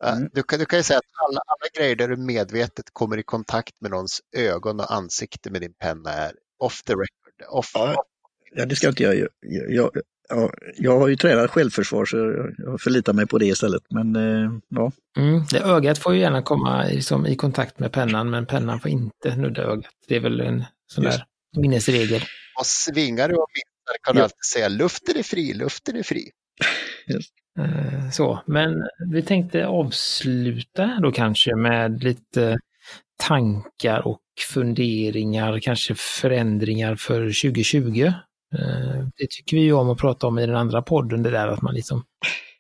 Mm. 0.04 0.30
Du, 0.34 0.44
kan, 0.44 0.60
du 0.60 0.66
kan 0.66 0.80
ju 0.80 0.84
säga 0.84 1.00
att 1.00 1.30
alla, 1.30 1.42
alla 1.46 1.70
grejer 1.78 1.96
där 1.96 2.08
du 2.08 2.18
medvetet 2.18 2.86
kommer 2.94 3.18
i 3.18 3.24
kontakt 3.24 3.82
med 3.82 3.92
någons 3.92 4.22
ögon 4.38 4.80
och 4.80 4.94
ansikte 4.94 5.50
med 5.50 5.62
din 5.62 5.74
penna 5.74 6.10
är 6.10 6.34
off 6.60 6.84
the 6.84 6.94
record. 6.94 7.50
Off, 7.50 7.72
ja, 7.74 7.94
off 7.94 8.06
Ja, 8.56 8.66
det 8.66 8.76
ska 8.76 8.88
inte 8.88 9.04
jag 9.04 9.16
göra. 9.16 9.30
Jag, 9.70 9.92
ja, 10.30 10.52
jag 10.78 11.00
har 11.00 11.08
ju 11.08 11.16
tränat 11.16 11.52
självförsvar 11.52 12.06
så 12.06 12.18
jag 12.58 12.82
förlitar 12.82 13.14
mig 13.14 13.28
på 13.28 13.38
det 13.38 13.46
istället. 13.46 13.82
Men 13.90 14.16
eh, 14.16 14.52
ja. 14.70 14.92
Mm, 15.18 15.44
det 15.52 15.60
ögat 15.60 15.98
får 15.98 16.14
ju 16.14 16.20
gärna 16.20 16.42
komma 16.42 16.84
liksom, 16.84 17.26
i 17.26 17.36
kontakt 17.36 17.80
med 17.80 17.92
pennan, 17.92 18.30
men 18.30 18.46
pennan 18.46 18.80
får 18.80 18.92
inte 18.92 19.36
nudda 19.36 19.62
ögat. 19.62 19.92
Det 20.08 20.16
är 20.16 20.20
väl 20.20 20.40
en 20.42 20.64
sån 20.88 21.04
Just. 21.04 21.18
där 21.18 21.26
minnesregel. 21.62 22.22
Och 22.60 22.66
svingar 22.66 23.30
du 23.30 23.36
och 23.36 23.48
viftar 23.54 24.04
kan 24.04 24.16
ja. 24.16 24.20
du 24.20 24.24
alltid 24.24 24.46
säga 24.54 24.70
luften 24.70 25.18
är 25.18 25.24
fri, 25.24 25.54
luften 25.54 25.96
är 25.96 26.04
fri. 26.04 26.30
Just. 27.08 27.34
Eh, 27.60 28.10
så, 28.12 28.44
men 28.46 28.74
vi 29.12 29.22
tänkte 29.22 29.66
avsluta 29.66 31.00
då 31.02 31.12
kanske 31.12 31.56
med 31.56 32.04
lite 32.04 32.60
tankar 33.18 34.08
och 34.08 34.22
funderingar, 34.54 35.60
kanske 35.60 35.96
förändringar 35.96 36.96
för 36.96 37.22
2020. 37.22 38.12
Eh, 38.60 39.08
det 39.18 39.30
tycker 39.30 39.58
vi 39.58 39.64
ju 39.64 39.74
om 39.74 39.90
att 39.90 39.98
prata 39.98 40.28
om 40.28 40.40
i 40.40 40.46
den 40.46 40.56
andra 40.56 40.82
podden, 40.82 41.24
det 41.24 41.30
där 41.30 41.48
att 41.48 41.62
man 41.62 41.76
liksom 41.76 42.04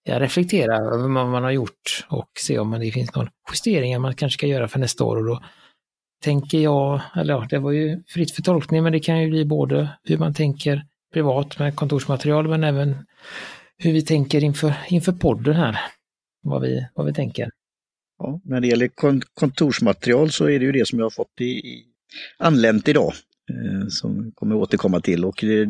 ja, 0.04 0.19
reflekterar 0.19 0.93
över 0.93 1.08
vad 1.08 1.27
man 1.27 1.43
har 1.43 1.51
gjort 1.51 2.06
och 2.10 2.30
se 2.39 2.60
om 2.60 2.71
det 2.71 2.91
finns 2.91 3.15
någon 3.15 3.30
justeringar 3.51 3.99
man 3.99 4.15
kanske 4.15 4.38
ska 4.38 4.47
göra 4.47 4.67
för 4.67 4.80
nästa 4.80 5.04
år. 5.04 5.17
Och 5.17 5.25
då 5.25 5.43
tänker 6.23 6.60
jag, 6.60 7.01
eller 7.15 7.34
ja, 7.34 7.47
det 7.49 7.60
var 7.60 7.71
ju 7.71 8.04
fritt 8.08 8.32
för 8.32 8.41
tolkning, 8.41 8.84
men 8.84 8.91
det 8.91 8.99
kan 8.99 9.21
ju 9.21 9.30
bli 9.30 9.45
både 9.45 9.89
hur 10.04 10.17
man 10.17 10.34
tänker 10.34 10.86
privat 11.13 11.60
med 11.60 11.75
kontorsmaterial, 11.75 12.47
men 12.47 12.63
även 12.63 12.95
hur 13.77 13.93
vi 13.93 14.01
tänker 14.01 14.43
inför, 14.43 14.73
inför 14.89 15.12
podden 15.12 15.56
här. 15.56 15.80
Vad 16.43 16.62
vi, 16.62 16.88
vad 16.93 17.06
vi 17.06 17.13
tänker. 17.13 17.49
Ja, 18.17 18.39
när 18.43 18.62
det 18.62 18.67
gäller 18.67 18.89
kontorsmaterial 19.34 20.32
så 20.32 20.49
är 20.49 20.60
det 20.60 20.65
ju 20.65 20.71
det 20.71 20.88
som 20.88 20.99
jag 20.99 21.06
har 21.06 21.10
fått 21.10 21.41
i, 21.41 21.43
i 21.43 21.86
anlänt 22.38 22.88
idag. 22.88 23.13
Eh, 23.52 23.88
som 23.88 24.32
kommer 24.36 24.56
återkomma 24.56 25.02
till. 25.02 25.26
Och 25.26 25.40
det, 25.42 25.66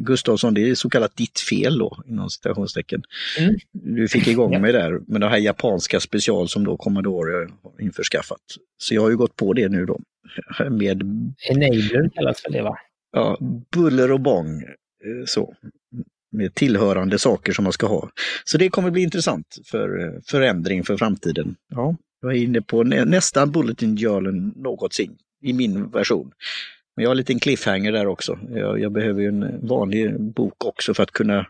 Gustavsson, 0.00 0.54
det 0.54 0.70
är 0.70 0.74
så 0.74 0.90
kallat 0.90 1.16
ditt 1.16 1.40
fel 1.40 1.78
då, 1.78 2.02
inom 2.06 2.30
citationstecken. 2.30 3.02
Mm. 3.38 3.56
Du 3.72 4.08
fick 4.08 4.26
igång 4.26 4.60
mig 4.60 4.72
där 4.72 5.00
med 5.06 5.20
det 5.20 5.28
här 5.28 5.38
japanska 5.38 6.00
special 6.00 6.48
som 6.48 6.64
då 6.64 6.76
Commodore 6.76 7.48
har 7.62 7.80
införskaffat. 7.80 8.40
Så 8.78 8.94
jag 8.94 9.02
har 9.02 9.10
ju 9.10 9.16
gått 9.16 9.36
på 9.36 9.52
det 9.52 9.68
nu 9.68 9.86
då. 9.86 10.00
Med... 10.70 11.02
Enabler 11.50 12.10
kallas 12.14 12.42
för 12.42 12.50
det 12.50 12.62
va? 12.62 12.76
Ja, 13.12 13.38
buller 13.72 14.12
och 14.12 14.20
bång. 14.20 14.62
Eh, 14.62 15.24
så. 15.26 15.54
Med 16.32 16.54
tillhörande 16.54 17.18
saker 17.18 17.52
som 17.52 17.62
man 17.64 17.72
ska 17.72 17.86
ha. 17.86 18.10
Så 18.44 18.58
det 18.58 18.68
kommer 18.68 18.90
bli 18.90 19.02
intressant 19.02 19.58
för 19.64 20.04
eh, 20.04 20.20
förändring 20.26 20.84
för 20.84 20.96
framtiden. 20.96 21.56
Ja, 21.68 21.96
jag 22.22 22.32
är 22.32 22.36
inne 22.36 22.62
på 22.62 22.82
nä 22.82 23.04
nästan 23.04 23.50
Bulletin 23.50 23.96
Journal 23.96 24.52
någonsin 24.56 25.16
i 25.42 25.52
min 25.52 25.90
version. 25.90 26.32
Men 26.96 27.02
jag 27.02 27.10
har 27.10 27.14
en 27.14 27.18
liten 27.18 27.38
cliffhanger 27.38 27.92
där 27.92 28.06
också. 28.06 28.38
Jag, 28.50 28.80
jag 28.80 28.92
behöver 28.92 29.22
ju 29.22 29.28
en 29.28 29.66
vanlig 29.66 30.20
bok 30.20 30.64
också 30.64 30.94
för 30.94 31.02
att 31.02 31.10
kunna 31.10 31.46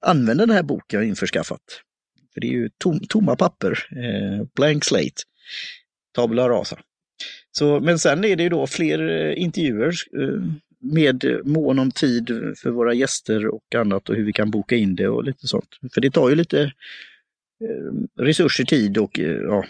använda 0.00 0.46
den 0.46 0.56
här 0.56 0.62
boken 0.62 1.00
jag 1.00 1.08
införskaffat. 1.08 1.82
För 2.34 2.40
det 2.40 2.46
är 2.46 2.52
ju 2.52 2.70
tom, 2.78 3.00
tomma 3.08 3.36
papper, 3.36 3.86
eh, 3.90 4.46
blank 4.56 4.84
slate, 4.84 5.22
tabula 6.14 6.48
rasa. 6.48 6.78
Så, 7.52 7.80
men 7.80 7.98
sen 7.98 8.24
är 8.24 8.36
det 8.36 8.42
ju 8.42 8.48
då 8.48 8.66
fler 8.66 9.08
eh, 9.08 9.42
intervjuer 9.42 9.92
eh, 10.20 10.42
med 10.80 11.40
mån 11.44 11.78
om 11.78 11.90
tid 11.90 12.28
för 12.62 12.70
våra 12.70 12.94
gäster 12.94 13.46
och 13.46 13.74
annat 13.74 14.08
och 14.08 14.16
hur 14.16 14.24
vi 14.24 14.32
kan 14.32 14.50
boka 14.50 14.76
in 14.76 14.96
det 14.96 15.08
och 15.08 15.24
lite 15.24 15.46
sånt. 15.46 15.68
För 15.94 16.00
det 16.00 16.10
tar 16.10 16.28
ju 16.28 16.34
lite 16.34 16.62
eh, 17.64 18.22
resurser, 18.24 18.64
tid 18.64 18.98
och 18.98 19.20
eh, 19.20 19.40
ja, 19.42 19.64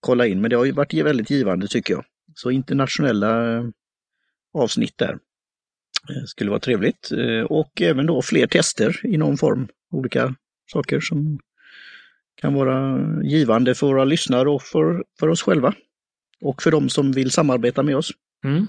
kolla 0.00 0.26
in. 0.26 0.40
Men 0.40 0.50
det 0.50 0.56
har 0.56 0.64
ju 0.64 0.72
varit 0.72 0.94
väldigt 0.94 1.30
givande 1.30 1.68
tycker 1.68 1.94
jag. 1.94 2.04
Så 2.34 2.50
internationella 2.50 3.56
eh, 3.56 3.64
avsnitt 4.54 4.98
där. 4.98 5.18
Det 6.08 6.26
skulle 6.26 6.50
vara 6.50 6.60
trevligt. 6.60 7.12
Eh, 7.12 7.44
och 7.44 7.82
även 7.82 8.06
då 8.06 8.22
fler 8.22 8.46
tester 8.46 9.00
i 9.06 9.16
någon 9.16 9.36
form. 9.36 9.68
Olika 9.92 10.34
saker 10.72 11.00
som 11.00 11.38
kan 12.40 12.54
vara 12.54 12.98
givande 13.22 13.74
för 13.74 13.86
våra 13.86 14.04
lyssnare 14.04 14.50
och 14.50 14.62
för, 14.62 15.04
för 15.20 15.28
oss 15.28 15.42
själva. 15.42 15.74
Och 16.40 16.62
för 16.62 16.70
de 16.70 16.88
som 16.88 17.12
vill 17.12 17.30
samarbeta 17.30 17.82
med 17.82 17.96
oss. 17.96 18.10
Mm. 18.44 18.66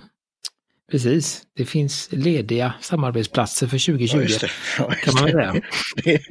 Precis, 0.92 1.44
det 1.56 1.66
finns 1.66 2.10
lediga 2.12 2.74
samarbetsplatser 2.82 3.68
för 3.68 3.86
2020. 3.86 4.18
Ja, 4.18 4.38
det. 4.42 4.50
Ja, 4.78 4.92
kan 4.92 5.14
man 5.14 5.32
säga. 5.32 5.54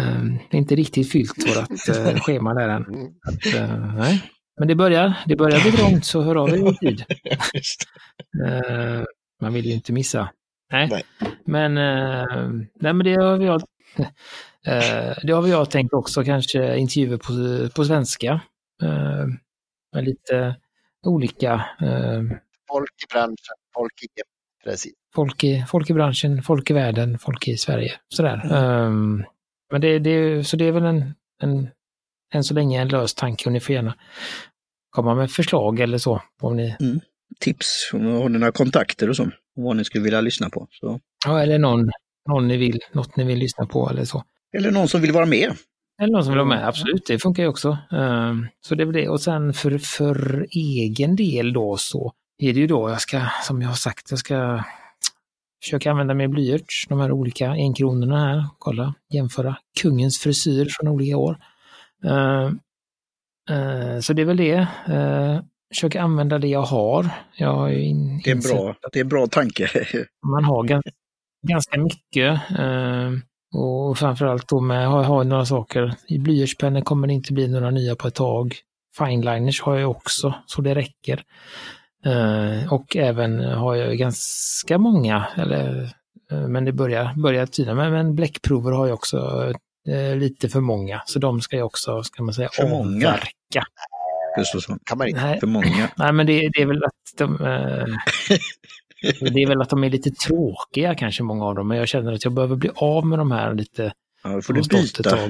uh, 0.00 0.36
inte 0.50 0.74
riktigt 0.74 1.12
fyllt 1.12 1.48
vårt 1.48 2.18
schema 2.22 2.54
där 2.54 2.68
än. 2.68 2.84
Att, 3.22 3.46
uh, 3.54 3.96
nej. 3.96 4.30
Men 4.60 4.68
det 4.68 4.74
börjar, 4.74 5.14
det 5.26 5.36
börjar 5.36 5.60
bli 5.62 5.72
trångt 5.72 6.04
så 6.04 6.22
hör 6.22 6.36
av 6.36 6.48
er 6.48 6.72
i 6.72 6.76
tid. 6.76 7.04
uh, 8.46 9.04
man 9.40 9.52
vill 9.52 9.66
ju 9.66 9.72
inte 9.72 9.92
missa. 9.92 10.30
Nej, 10.72 10.88
nej. 10.90 11.02
Men, 11.44 11.78
uh, 11.78 12.62
nej, 12.74 12.92
men 12.92 12.98
det 13.04 13.14
har 13.14 13.40
jag, 13.40 13.54
uh, 14.68 15.14
det 15.22 15.32
har 15.32 15.46
jag 15.46 15.70
tänkt 15.70 15.92
också, 15.92 16.24
kanske 16.24 16.76
intervjuer 16.76 17.16
på, 17.16 17.68
på 17.74 17.84
svenska. 17.84 18.40
med 19.92 20.04
lite 20.04 20.56
olika... 21.06 21.64
folk 22.68 22.90
i 23.04 23.12
branschen, 23.12 23.56
folk 23.74 24.02
i 24.02 24.06
precis. 24.64 24.92
Folk 25.14 25.44
i, 25.44 25.64
folk 25.68 25.90
i 25.90 25.94
branschen, 25.94 26.42
folk 26.42 26.70
i 26.70 26.74
världen, 26.74 27.18
folk 27.18 27.48
i 27.48 27.56
Sverige. 27.56 27.92
Sådär. 28.08 28.40
Mm. 28.44 29.24
men 29.70 29.80
det, 29.80 29.98
det, 29.98 30.44
så 30.44 30.56
det 30.56 30.64
är 30.64 30.72
väl 30.72 30.84
en, 30.84 31.14
en 31.42 31.68
än 32.34 32.44
så 32.44 32.54
länge 32.54 32.80
en 32.80 32.88
lös 32.88 33.14
tanke 33.14 33.46
och 33.46 33.52
ni 33.52 33.60
får 33.60 33.74
gärna 33.74 33.94
komma 34.90 35.14
med 35.14 35.30
förslag 35.30 35.80
eller 35.80 35.98
så. 35.98 36.22
Om 36.42 36.56
ni... 36.56 36.76
Mm. 36.80 37.00
Tips, 37.40 37.90
om 37.92 38.04
ni 38.04 38.22
har 38.22 38.28
några 38.28 38.52
kontakter 38.52 39.08
och 39.08 39.16
så, 39.16 39.22
om 39.22 39.32
vad 39.54 39.76
ni 39.76 39.84
skulle 39.84 40.04
vilja 40.04 40.20
lyssna 40.20 40.50
på. 40.50 40.66
Så. 40.70 41.00
Ja, 41.26 41.42
eller 41.42 41.58
någon, 41.58 41.90
någon 42.28 42.48
ni 42.48 42.56
vill, 42.56 42.78
något 42.92 43.16
ni 43.16 43.24
vill 43.24 43.38
lyssna 43.38 43.66
på 43.66 43.90
eller 43.90 44.04
så. 44.04 44.24
Eller 44.56 44.70
någon 44.70 44.88
som 44.88 45.00
vill 45.00 45.12
vara 45.12 45.26
med. 45.26 45.52
Eller 46.02 46.12
någon 46.12 46.24
som 46.24 46.32
vill 46.32 46.38
vara 46.38 46.48
med, 46.48 46.68
absolut, 46.68 47.06
det 47.06 47.18
funkar 47.18 47.42
ju 47.42 47.48
också. 47.48 47.78
Ehm, 47.90 48.46
så 48.60 48.74
det 48.74 48.82
är 48.82 48.84
väl 48.84 48.94
det. 48.94 49.08
Och 49.08 49.20
sen 49.20 49.52
för, 49.52 49.78
för 49.78 50.46
egen 50.50 51.16
del 51.16 51.52
då 51.52 51.76
så 51.76 52.12
är 52.38 52.52
det 52.52 52.60
ju 52.60 52.66
då 52.66 52.90
jag 52.90 53.00
ska, 53.00 53.22
som 53.42 53.62
jag 53.62 53.68
har 53.68 53.74
sagt, 53.74 54.10
jag 54.10 54.18
ska 54.18 54.64
försöka 55.62 55.90
använda 55.90 56.14
mer 56.14 56.28
blyerts, 56.28 56.86
de 56.88 57.00
här 57.00 57.12
olika 57.12 57.50
enkronorna 57.50 58.18
här. 58.18 58.46
Kolla, 58.58 58.94
jämföra 59.14 59.56
kungens 59.80 60.18
frisyr 60.18 60.68
från 60.70 60.88
olika 60.88 61.16
år. 61.16 61.38
Uh, 62.04 62.52
uh, 63.50 64.00
så 64.00 64.12
det 64.12 64.22
är 64.22 64.26
väl 64.26 64.36
det. 64.36 64.66
Uh, 64.88 65.40
försöka 65.74 66.02
använda 66.02 66.38
det 66.38 66.48
jag 66.48 66.62
har. 66.62 67.10
Jag 67.36 67.52
har 67.52 67.70
in, 67.70 68.20
det, 68.24 68.30
är 68.30 68.54
bra, 68.54 68.76
det 68.92 68.98
är 68.98 69.04
en 69.04 69.08
bra 69.08 69.26
tanke. 69.26 69.68
man 70.26 70.44
har 70.44 70.64
ganska, 70.64 70.90
ganska 71.48 71.80
mycket. 71.80 72.40
och 73.54 73.98
framförallt 73.98 74.48
då 74.48 74.60
med, 74.60 74.88
har, 74.88 75.04
har 75.04 75.24
några 75.24 75.46
saker. 75.46 75.94
I 76.08 76.18
blyertspennor 76.18 76.80
kommer 76.80 77.06
det 77.06 77.14
inte 77.14 77.32
bli 77.32 77.48
några 77.48 77.70
nya 77.70 77.96
på 77.96 78.08
ett 78.08 78.14
tag. 78.14 78.56
Fineliners 78.98 79.62
har 79.62 79.78
jag 79.78 79.90
också, 79.90 80.34
så 80.46 80.62
det 80.62 80.74
räcker. 80.74 81.22
Och 82.70 82.96
även 82.96 83.40
har 83.40 83.74
jag 83.74 83.98
ganska 83.98 84.78
många, 84.78 85.26
eller, 85.36 85.90
men 86.48 86.64
det 86.64 86.72
börjar, 86.72 87.14
börjar 87.22 87.46
tyda, 87.46 87.74
men, 87.74 87.92
men 87.92 88.14
bläckprover 88.14 88.72
har 88.72 88.86
jag 88.86 88.94
också 88.94 89.52
uh, 89.90 90.16
lite 90.16 90.48
för 90.48 90.60
många, 90.60 91.02
så 91.06 91.18
de 91.18 91.40
ska 91.40 91.56
jag 91.56 91.66
också, 91.66 92.02
ska 92.02 92.22
man 92.22 92.34
säga, 92.34 92.48
för 92.52 92.68
många. 92.68 93.08
avverka. 93.08 93.64
Gustafsson, 94.36 94.78
kan 94.84 94.98
man 94.98 95.08
inte. 95.08 95.20
Nej. 95.20 95.40
För 95.40 95.46
många. 95.46 95.90
Nej, 95.96 96.12
men 96.12 96.26
det, 96.26 96.50
det 96.52 96.62
är 96.62 96.66
väl 96.66 96.84
att 96.84 97.18
de 97.18 97.36
Det 99.20 99.42
är 99.42 99.46
väl 99.46 99.62
att 99.62 99.70
de 99.70 99.84
är 99.84 99.90
lite 99.90 100.10
tråkiga 100.10 100.94
kanske, 100.94 101.22
många 101.22 101.44
av 101.44 101.54
dem, 101.54 101.68
men 101.68 101.78
jag 101.78 101.88
känner 101.88 102.12
att 102.12 102.24
jag 102.24 102.32
behöver 102.32 102.56
bli 102.56 102.70
av 102.74 103.06
med 103.06 103.18
de 103.18 103.30
här 103.30 103.54
lite. 103.54 103.92
Ja, 104.22 104.42
får 104.42 104.54
du 104.54 104.62
byta. 104.62 105.28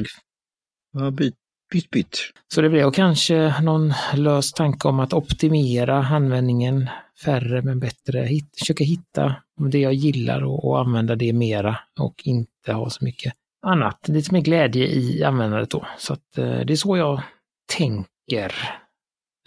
Ja, 0.92 1.10
byt, 1.10 1.34
byt, 1.72 1.90
byt. 1.90 2.18
Så 2.54 2.60
det 2.60 2.68
blir 2.68 2.90
kanske 2.90 3.62
någon 3.62 3.92
lös 4.14 4.52
tanke 4.52 4.88
om 4.88 5.00
att 5.00 5.12
optimera 5.12 6.06
användningen, 6.06 6.88
färre 7.24 7.62
men 7.62 7.80
bättre, 7.80 8.18
Hitt, 8.20 8.58
försöka 8.58 8.84
hitta 8.84 9.34
det 9.70 9.78
jag 9.78 9.94
gillar 9.94 10.44
och, 10.44 10.64
och, 10.64 10.80
använda 10.80 11.16
det 11.16 11.32
mera 11.32 11.78
och 12.00 12.14
inte 12.24 12.72
ha 12.72 12.90
så 12.90 13.04
mycket 13.04 13.32
annat. 13.62 14.08
Lite 14.08 14.32
mer 14.34 14.40
glädje 14.40 14.86
i 14.86 15.24
användandet 15.24 15.70
då. 15.70 15.86
Så 15.98 16.12
att, 16.12 16.38
eh, 16.38 16.60
det 16.60 16.72
är 16.72 16.76
så 16.76 16.96
jag 16.96 17.22
tänker. 17.72 18.54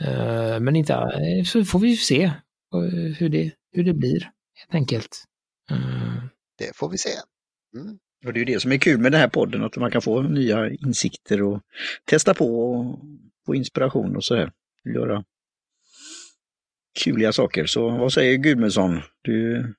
Eh, 0.02 0.60
men 0.60 0.76
inte, 0.76 0.94
eh, 0.94 1.44
så 1.46 1.66
får 1.66 1.80
vi 1.80 1.98
se 1.98 2.32
hur 3.18 3.30
det, 3.30 3.52
hur 3.72 3.84
det 3.84 3.94
blir 3.94 4.20
helt 4.54 4.76
enkelt. 4.76 5.24
Det 6.58 6.76
får 6.76 6.90
vi 6.90 6.98
se. 6.98 7.10
Mm. 7.76 7.98
Och 8.26 8.34
det 8.34 8.38
är 8.38 8.46
ju 8.46 8.54
det 8.54 8.60
som 8.60 8.72
är 8.72 8.78
kul 8.78 9.00
med 9.00 9.12
den 9.12 9.22
här 9.22 9.28
podden, 9.28 9.64
att 9.64 9.78
man 9.78 9.92
kan 9.92 10.02
få 10.02 10.22
nya 10.22 10.70
insikter 10.70 11.42
och 11.42 11.62
testa 12.06 12.34
på 12.34 12.72
och 12.72 13.00
få 13.46 13.56
inspiration 13.56 14.16
och 14.16 14.24
så 14.24 14.36
här. 14.36 14.52
Göra 14.96 15.24
kuliga 17.04 17.34
saker. 17.34 17.66
Så 17.66 17.90
vad 17.90 18.14
säger 18.14 18.38
Gudmundsson? 18.38 19.02
Du 19.22 19.56
är 19.56 19.74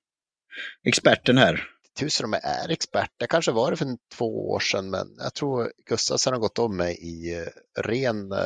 experten 0.85 1.39
här. 1.39 1.74
Tusen 1.99 2.25
om 2.25 2.33
jag 2.33 2.45
är 2.45 2.69
expert. 2.69 3.11
Det 3.19 3.27
kanske 3.27 3.53
var 3.53 3.71
det 3.71 3.77
för 3.77 3.97
två 4.17 4.51
år 4.51 4.61
sedan, 4.61 4.91
men 4.91 5.07
jag 5.19 5.35
tror 5.35 5.73
Gustafsson 5.89 6.33
har 6.33 6.41
gått 6.41 6.59
om 6.59 6.77
mig 6.77 6.95
i 6.95 7.35
eh, 7.35 7.83
ren 7.83 8.33
eh, 8.33 8.39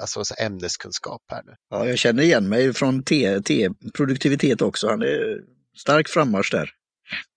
alltså, 0.00 0.22
ämneskunskap 0.38 1.22
här 1.28 1.42
nu. 1.46 1.54
Ja, 1.70 1.86
jag 1.86 1.98
känner 1.98 2.22
igen 2.22 2.48
mig 2.48 2.72
från 2.72 3.02
T, 3.02 3.40
T 3.40 3.70
produktivitet 3.94 4.62
också. 4.62 4.88
Han 4.88 5.02
är 5.02 5.40
stark 5.76 6.08
frammarsch 6.08 6.52
där. 6.52 6.70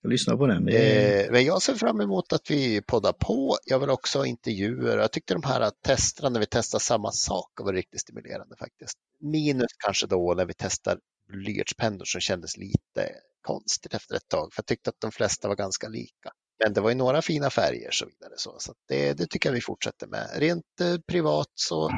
Jag 0.02 0.12
lyssnar 0.12 0.38
på 0.38 0.48
den. 0.48 0.68
Eh, 0.68 1.32
men 1.32 1.46
jag 1.46 1.62
ser 1.62 1.76
fram 1.76 2.02
emot 2.02 2.34
att 2.34 2.52
vi 2.52 2.82
poddar 2.82 3.14
på. 3.14 3.58
Jag 3.66 3.80
vill 3.80 3.90
också 3.90 4.20
ha 4.20 4.26
intervjuer. 4.26 4.98
Jag 4.98 5.12
tyckte 5.12 5.34
de 5.34 5.44
här 5.44 5.72
testerna 5.86 6.30
när 6.30 6.40
vi 6.40 6.46
testar 6.46 6.80
samma 6.80 7.12
sak 7.12 7.52
var 7.58 7.74
riktigt 7.74 8.02
stimulerande 8.02 8.56
faktiskt. 8.60 8.98
Minus 9.22 9.72
kanske 9.86 10.08
då 10.08 10.34
när 10.38 10.46
vi 10.46 10.54
testar 10.54 10.98
blyertspennor 11.28 12.06
som 12.06 12.22
kändes 12.22 12.58
lite 12.58 13.12
konstigt 13.42 13.94
efter 13.94 14.16
ett 14.16 14.28
tag. 14.28 14.54
För 14.54 14.60
jag 14.60 14.66
tyckte 14.66 14.90
att 14.90 15.02
de 15.02 15.12
flesta 15.12 15.48
var 15.48 15.56
ganska 15.56 15.88
lika. 15.88 16.32
Men 16.64 16.74
det 16.74 16.82
var 16.82 16.90
ju 16.90 16.96
några 16.96 17.22
fina 17.22 17.50
färger 17.50 17.88
och 17.88 17.94
så 17.94 18.06
vidare. 18.06 18.34
Så, 18.38 18.56
så 18.60 18.74
det, 18.88 19.14
det, 19.14 19.28
tycker 19.28 19.50
jag 19.50 19.54
vi 19.54 19.62
fortsätter 19.62 20.08
med. 20.08 20.30
Rent 20.34 20.82
eh, 20.82 20.98
privat 21.08 21.52
så 21.54 21.92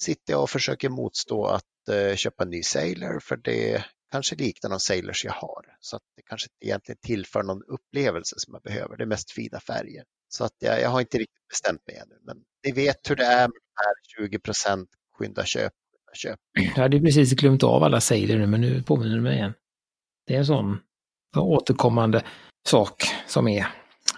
sitter 0.00 0.32
jag 0.32 0.42
och 0.42 0.50
försöker 0.50 0.88
motstå 0.88 1.46
att 1.46 1.88
eh, 1.90 2.16
köpa 2.16 2.44
en 2.44 2.50
ny 2.50 2.62
Sailor 2.62 3.20
för 3.20 3.36
det 3.36 3.84
kanske 4.10 4.36
liknar 4.36 4.70
de 4.70 4.80
Sailors 4.80 5.24
jag 5.24 5.32
har. 5.32 5.76
Så 5.80 5.96
att 5.96 6.02
det 6.16 6.22
kanske 6.22 6.46
inte 6.46 6.66
egentligen 6.66 6.98
tillför 7.02 7.42
någon 7.42 7.62
upplevelse 7.62 8.34
som 8.38 8.54
jag 8.54 8.62
behöver. 8.62 8.96
Det 8.96 9.04
är 9.04 9.06
mest 9.06 9.30
fina 9.30 9.60
färger. 9.60 10.04
Så 10.28 10.44
att 10.44 10.54
jag, 10.58 10.80
jag 10.80 10.88
har 10.88 11.00
inte 11.00 11.18
riktigt 11.18 11.48
bestämt 11.48 11.86
mig 11.86 11.96
ännu. 11.96 12.18
Men 12.22 12.36
ni 12.64 12.72
vet 12.72 13.10
hur 13.10 13.16
det 13.16 13.24
är 13.24 13.48
med 13.48 13.60
de 13.64 13.84
här 13.84 14.26
20 14.28 14.38
procent 14.38 14.88
skynda 15.12 15.44
köp 15.44 15.72
köp. 16.16 16.38
Jag 16.76 16.82
hade 16.82 17.00
precis 17.00 17.32
glömt 17.32 17.62
av 17.62 17.84
alla 17.84 18.00
Sailor 18.00 18.36
nu, 18.38 18.46
men 18.46 18.60
nu 18.60 18.82
påminner 18.82 19.14
du 19.14 19.22
mig 19.22 19.36
igen. 19.36 19.52
Det 20.26 20.34
är 20.34 20.38
en 20.38 20.46
sån 20.46 20.78
återkommande 21.36 22.22
sak 22.68 23.02
som 23.26 23.48
är 23.48 23.66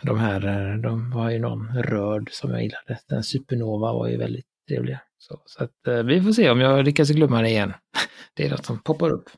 de 0.02 0.18
här, 0.18 0.76
de 0.82 1.10
var 1.10 1.30
ju 1.30 1.38
någon 1.38 1.82
röd 1.82 2.28
som 2.30 2.50
jag 2.50 2.62
gillade. 2.62 2.98
Den 3.08 3.22
Supernova 3.22 3.92
var 3.92 4.08
ju 4.08 4.16
väldigt 4.16 4.46
trevlig. 4.68 4.98
Så, 5.18 5.42
så 5.46 5.64
att, 5.64 5.86
eh, 5.86 6.02
vi 6.02 6.22
får 6.22 6.32
se 6.32 6.50
om 6.50 6.60
jag 6.60 6.84
lyckas 6.84 7.10
glömma 7.10 7.42
det 7.42 7.48
igen. 7.48 7.72
Det 8.34 8.46
är 8.46 8.50
något 8.50 8.66
som 8.66 8.78
poppar 8.78 9.10
upp. 9.10 9.30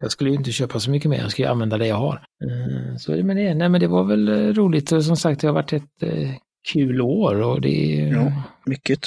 Jag 0.00 0.10
skulle 0.10 0.30
ju 0.30 0.36
inte 0.36 0.52
köpa 0.52 0.80
så 0.80 0.90
mycket 0.90 1.10
mer, 1.10 1.18
jag 1.18 1.30
skulle 1.30 1.48
använda 1.48 1.78
det 1.78 1.86
jag 1.86 1.96
har. 1.96 2.22
Eh, 2.44 2.96
så 2.96 3.12
men 3.12 3.36
det, 3.36 3.54
nej, 3.54 3.68
men 3.68 3.80
det 3.80 3.86
var 3.86 4.04
väl 4.04 4.28
eh, 4.28 4.54
roligt 4.54 4.92
och 4.92 5.04
som 5.04 5.16
sagt 5.16 5.40
det 5.40 5.46
har 5.46 5.54
varit 5.54 5.72
ett 5.72 6.02
eh, 6.02 6.30
kul 6.72 7.00
år 7.00 7.42
och 7.42 7.60
det 7.60 7.94
Ja, 7.94 8.42
mycket. 8.66 9.00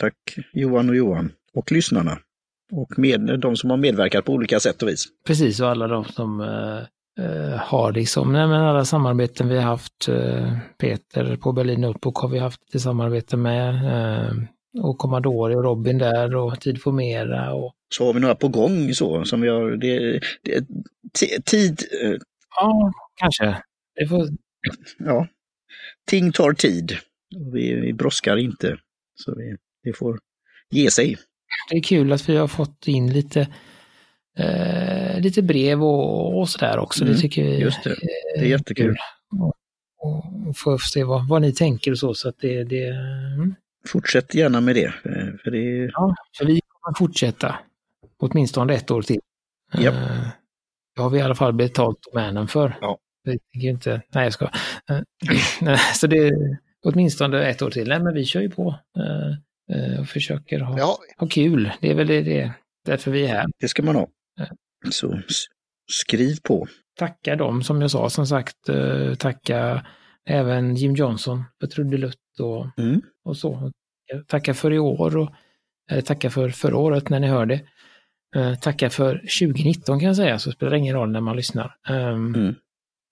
Tack 0.00 0.14
Johan 0.52 0.88
och 0.88 0.96
Johan 0.96 1.32
och 1.56 1.72
lyssnarna. 1.72 2.18
Och 2.72 2.98
med, 2.98 3.40
de 3.40 3.56
som 3.56 3.70
har 3.70 3.76
medverkat 3.76 4.24
på 4.24 4.32
olika 4.32 4.60
sätt 4.60 4.82
och 4.82 4.88
vis. 4.88 5.06
Precis, 5.26 5.60
och 5.60 5.68
alla 5.68 5.86
de 5.86 6.04
som 6.04 6.40
uh, 6.40 7.56
har 7.56 7.92
liksom, 7.92 8.32
nej 8.32 8.48
men 8.48 8.62
alla 8.62 8.84
samarbeten 8.84 9.48
vi 9.48 9.56
har 9.56 9.62
haft. 9.62 10.08
Uh, 10.08 10.58
Peter 10.78 11.36
på 11.36 11.52
Berlin 11.52 11.80
Notebook 11.80 12.16
har 12.16 12.28
vi 12.28 12.38
haft 12.38 12.74
ett 12.74 12.80
samarbete 12.80 13.36
med. 13.36 13.74
Uh, 13.74 14.42
och 14.82 14.98
Commodore 14.98 15.56
och 15.56 15.64
Robin 15.64 15.98
där 15.98 16.36
och 16.36 16.60
Tid 16.60 16.82
för 16.82 16.92
mera. 16.92 17.54
Och... 17.54 17.74
Så 17.94 18.06
har 18.06 18.14
vi 18.14 18.20
några 18.20 18.34
på 18.34 18.48
gång 18.48 18.94
så 18.94 19.24
som 19.24 19.40
vi 19.40 19.48
har, 19.48 19.70
det, 19.70 20.20
det, 20.42 20.66
tid. 21.44 21.82
Eh, 22.02 22.16
ja, 22.60 22.92
kanske. 23.16 23.62
Det 23.94 24.06
får... 24.06 24.28
Ja, 24.98 25.28
ting 26.06 26.32
tar 26.32 26.52
tid. 26.52 26.92
Vi, 27.52 27.74
vi 27.74 27.92
brådskar 27.92 28.36
inte. 28.36 28.78
Så 29.14 29.34
vi, 29.34 29.56
vi 29.82 29.92
får 29.92 30.18
ge 30.70 30.90
sig. 30.90 31.16
Det 31.70 31.76
är 31.76 31.82
kul 31.82 32.12
att 32.12 32.28
vi 32.28 32.36
har 32.36 32.48
fått 32.48 32.88
in 32.88 33.12
lite, 33.12 33.48
eh, 34.38 35.20
lite 35.20 35.42
brev 35.42 35.84
och, 35.84 36.38
och 36.38 36.48
sådär 36.48 36.78
också. 36.78 37.02
Mm, 37.04 37.14
det 37.14 37.20
tycker 37.20 37.44
vi 37.44 37.56
just 37.58 37.84
det. 37.84 37.96
det 38.34 38.40
är 38.40 38.48
jättekul. 38.48 38.96
Och, 39.40 39.54
och 40.48 40.56
få 40.56 40.78
se 40.78 41.04
vad, 41.04 41.28
vad 41.28 41.42
ni 41.42 41.52
tänker 41.52 41.90
och 41.90 41.98
så. 41.98 42.14
så 42.14 42.28
att 42.28 42.38
det, 42.40 42.64
det, 42.64 42.88
mm 42.88 43.54
fortsätt 43.86 44.34
gärna 44.34 44.60
med 44.60 44.74
det. 44.74 44.86
Eh, 44.86 45.36
för 45.44 45.50
det... 45.50 45.90
Ja, 45.92 46.14
för 46.38 46.44
vi 46.44 46.60
kommer 46.80 46.98
fortsätta. 46.98 47.58
Åtminstone 48.18 48.74
ett 48.74 48.90
år 48.90 49.02
till. 49.02 49.20
Yep. 49.78 49.94
Uh, 49.94 50.28
det 50.96 51.02
har 51.02 51.10
vi 51.10 51.18
i 51.18 51.22
alla 51.22 51.34
fall 51.34 51.52
betalt 51.52 51.98
domänen 52.02 52.48
för. 52.48 52.78
Ja. 52.80 52.98
Det 53.24 53.38
inte, 53.52 54.02
nej, 54.14 54.24
jag 54.24 54.32
ska. 54.32 54.44
Uh, 54.44 55.76
så 55.94 56.06
det 56.06 56.18
är 56.18 56.58
åtminstone 56.84 57.44
ett 57.44 57.62
år 57.62 57.70
till. 57.70 57.88
Nej, 57.88 58.00
men 58.00 58.14
vi 58.14 58.24
kör 58.24 58.40
ju 58.40 58.50
på 58.50 58.78
och 60.00 60.08
försöker 60.08 60.60
ha, 60.60 60.78
ja. 60.78 60.98
ha 61.16 61.26
kul. 61.26 61.72
Det 61.80 61.90
är 61.90 61.94
väl 61.94 62.06
det, 62.06 62.22
det 62.22 62.52
därför 62.84 63.10
vi 63.10 63.24
är 63.24 63.28
här. 63.28 63.46
Det 63.60 63.68
ska 63.68 63.82
man 63.82 63.96
ha. 63.96 64.08
Så 64.90 65.20
skriv 65.92 66.36
på. 66.42 66.66
Tacka 66.98 67.36
dem 67.36 67.62
som 67.62 67.80
jag 67.80 67.90
sa, 67.90 68.10
som 68.10 68.26
sagt. 68.26 68.56
Tacka 69.18 69.86
även 70.26 70.74
Jim 70.74 70.94
Johnson 70.94 71.44
för 71.60 71.66
trudelutt 71.66 72.40
och, 72.40 72.78
mm. 72.78 73.02
och 73.24 73.36
så. 73.36 73.72
Tacka 74.26 74.54
för 74.54 74.72
i 74.72 74.78
år 74.78 75.16
och 75.16 75.30
eh, 75.90 76.04
tacka 76.04 76.30
för 76.30 76.50
förra 76.50 76.76
året 76.76 77.08
när 77.08 77.20
ni 77.20 77.26
hörde. 77.26 77.60
Eh, 78.36 78.54
tacka 78.54 78.90
för 78.90 79.14
2019 79.18 80.00
kan 80.00 80.06
jag 80.06 80.16
säga, 80.16 80.38
så 80.38 80.52
spelar 80.52 80.70
det 80.70 80.78
ingen 80.78 80.94
roll 80.94 81.10
när 81.10 81.20
man 81.20 81.36
lyssnar. 81.36 81.76
Um, 81.88 82.34
mm. 82.34 82.54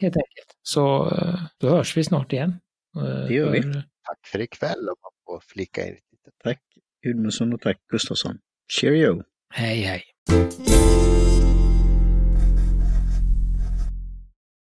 Helt 0.00 0.16
enkelt. 0.16 0.56
Så 0.62 1.10
eh, 1.10 1.40
då 1.60 1.68
hörs 1.68 1.96
vi 1.96 2.04
snart 2.04 2.32
igen. 2.32 2.60
Det 3.28 3.34
gör 3.34 3.50
vi. 3.50 3.62
Tack 3.62 4.26
för 4.26 4.40
ikväll 4.40 4.88
om 4.88 4.96
man 5.02 5.12
får 5.26 5.40
flika 5.46 5.86
in 5.86 5.94
lite. 5.94 6.13
Tack 6.44 6.60
Gudmundsson 7.02 7.52
och 7.52 7.60
tack 7.60 7.76
Gustafsson. 7.92 8.38
Cheerio! 8.72 9.22
Hej 9.54 9.80
hej! 9.80 10.04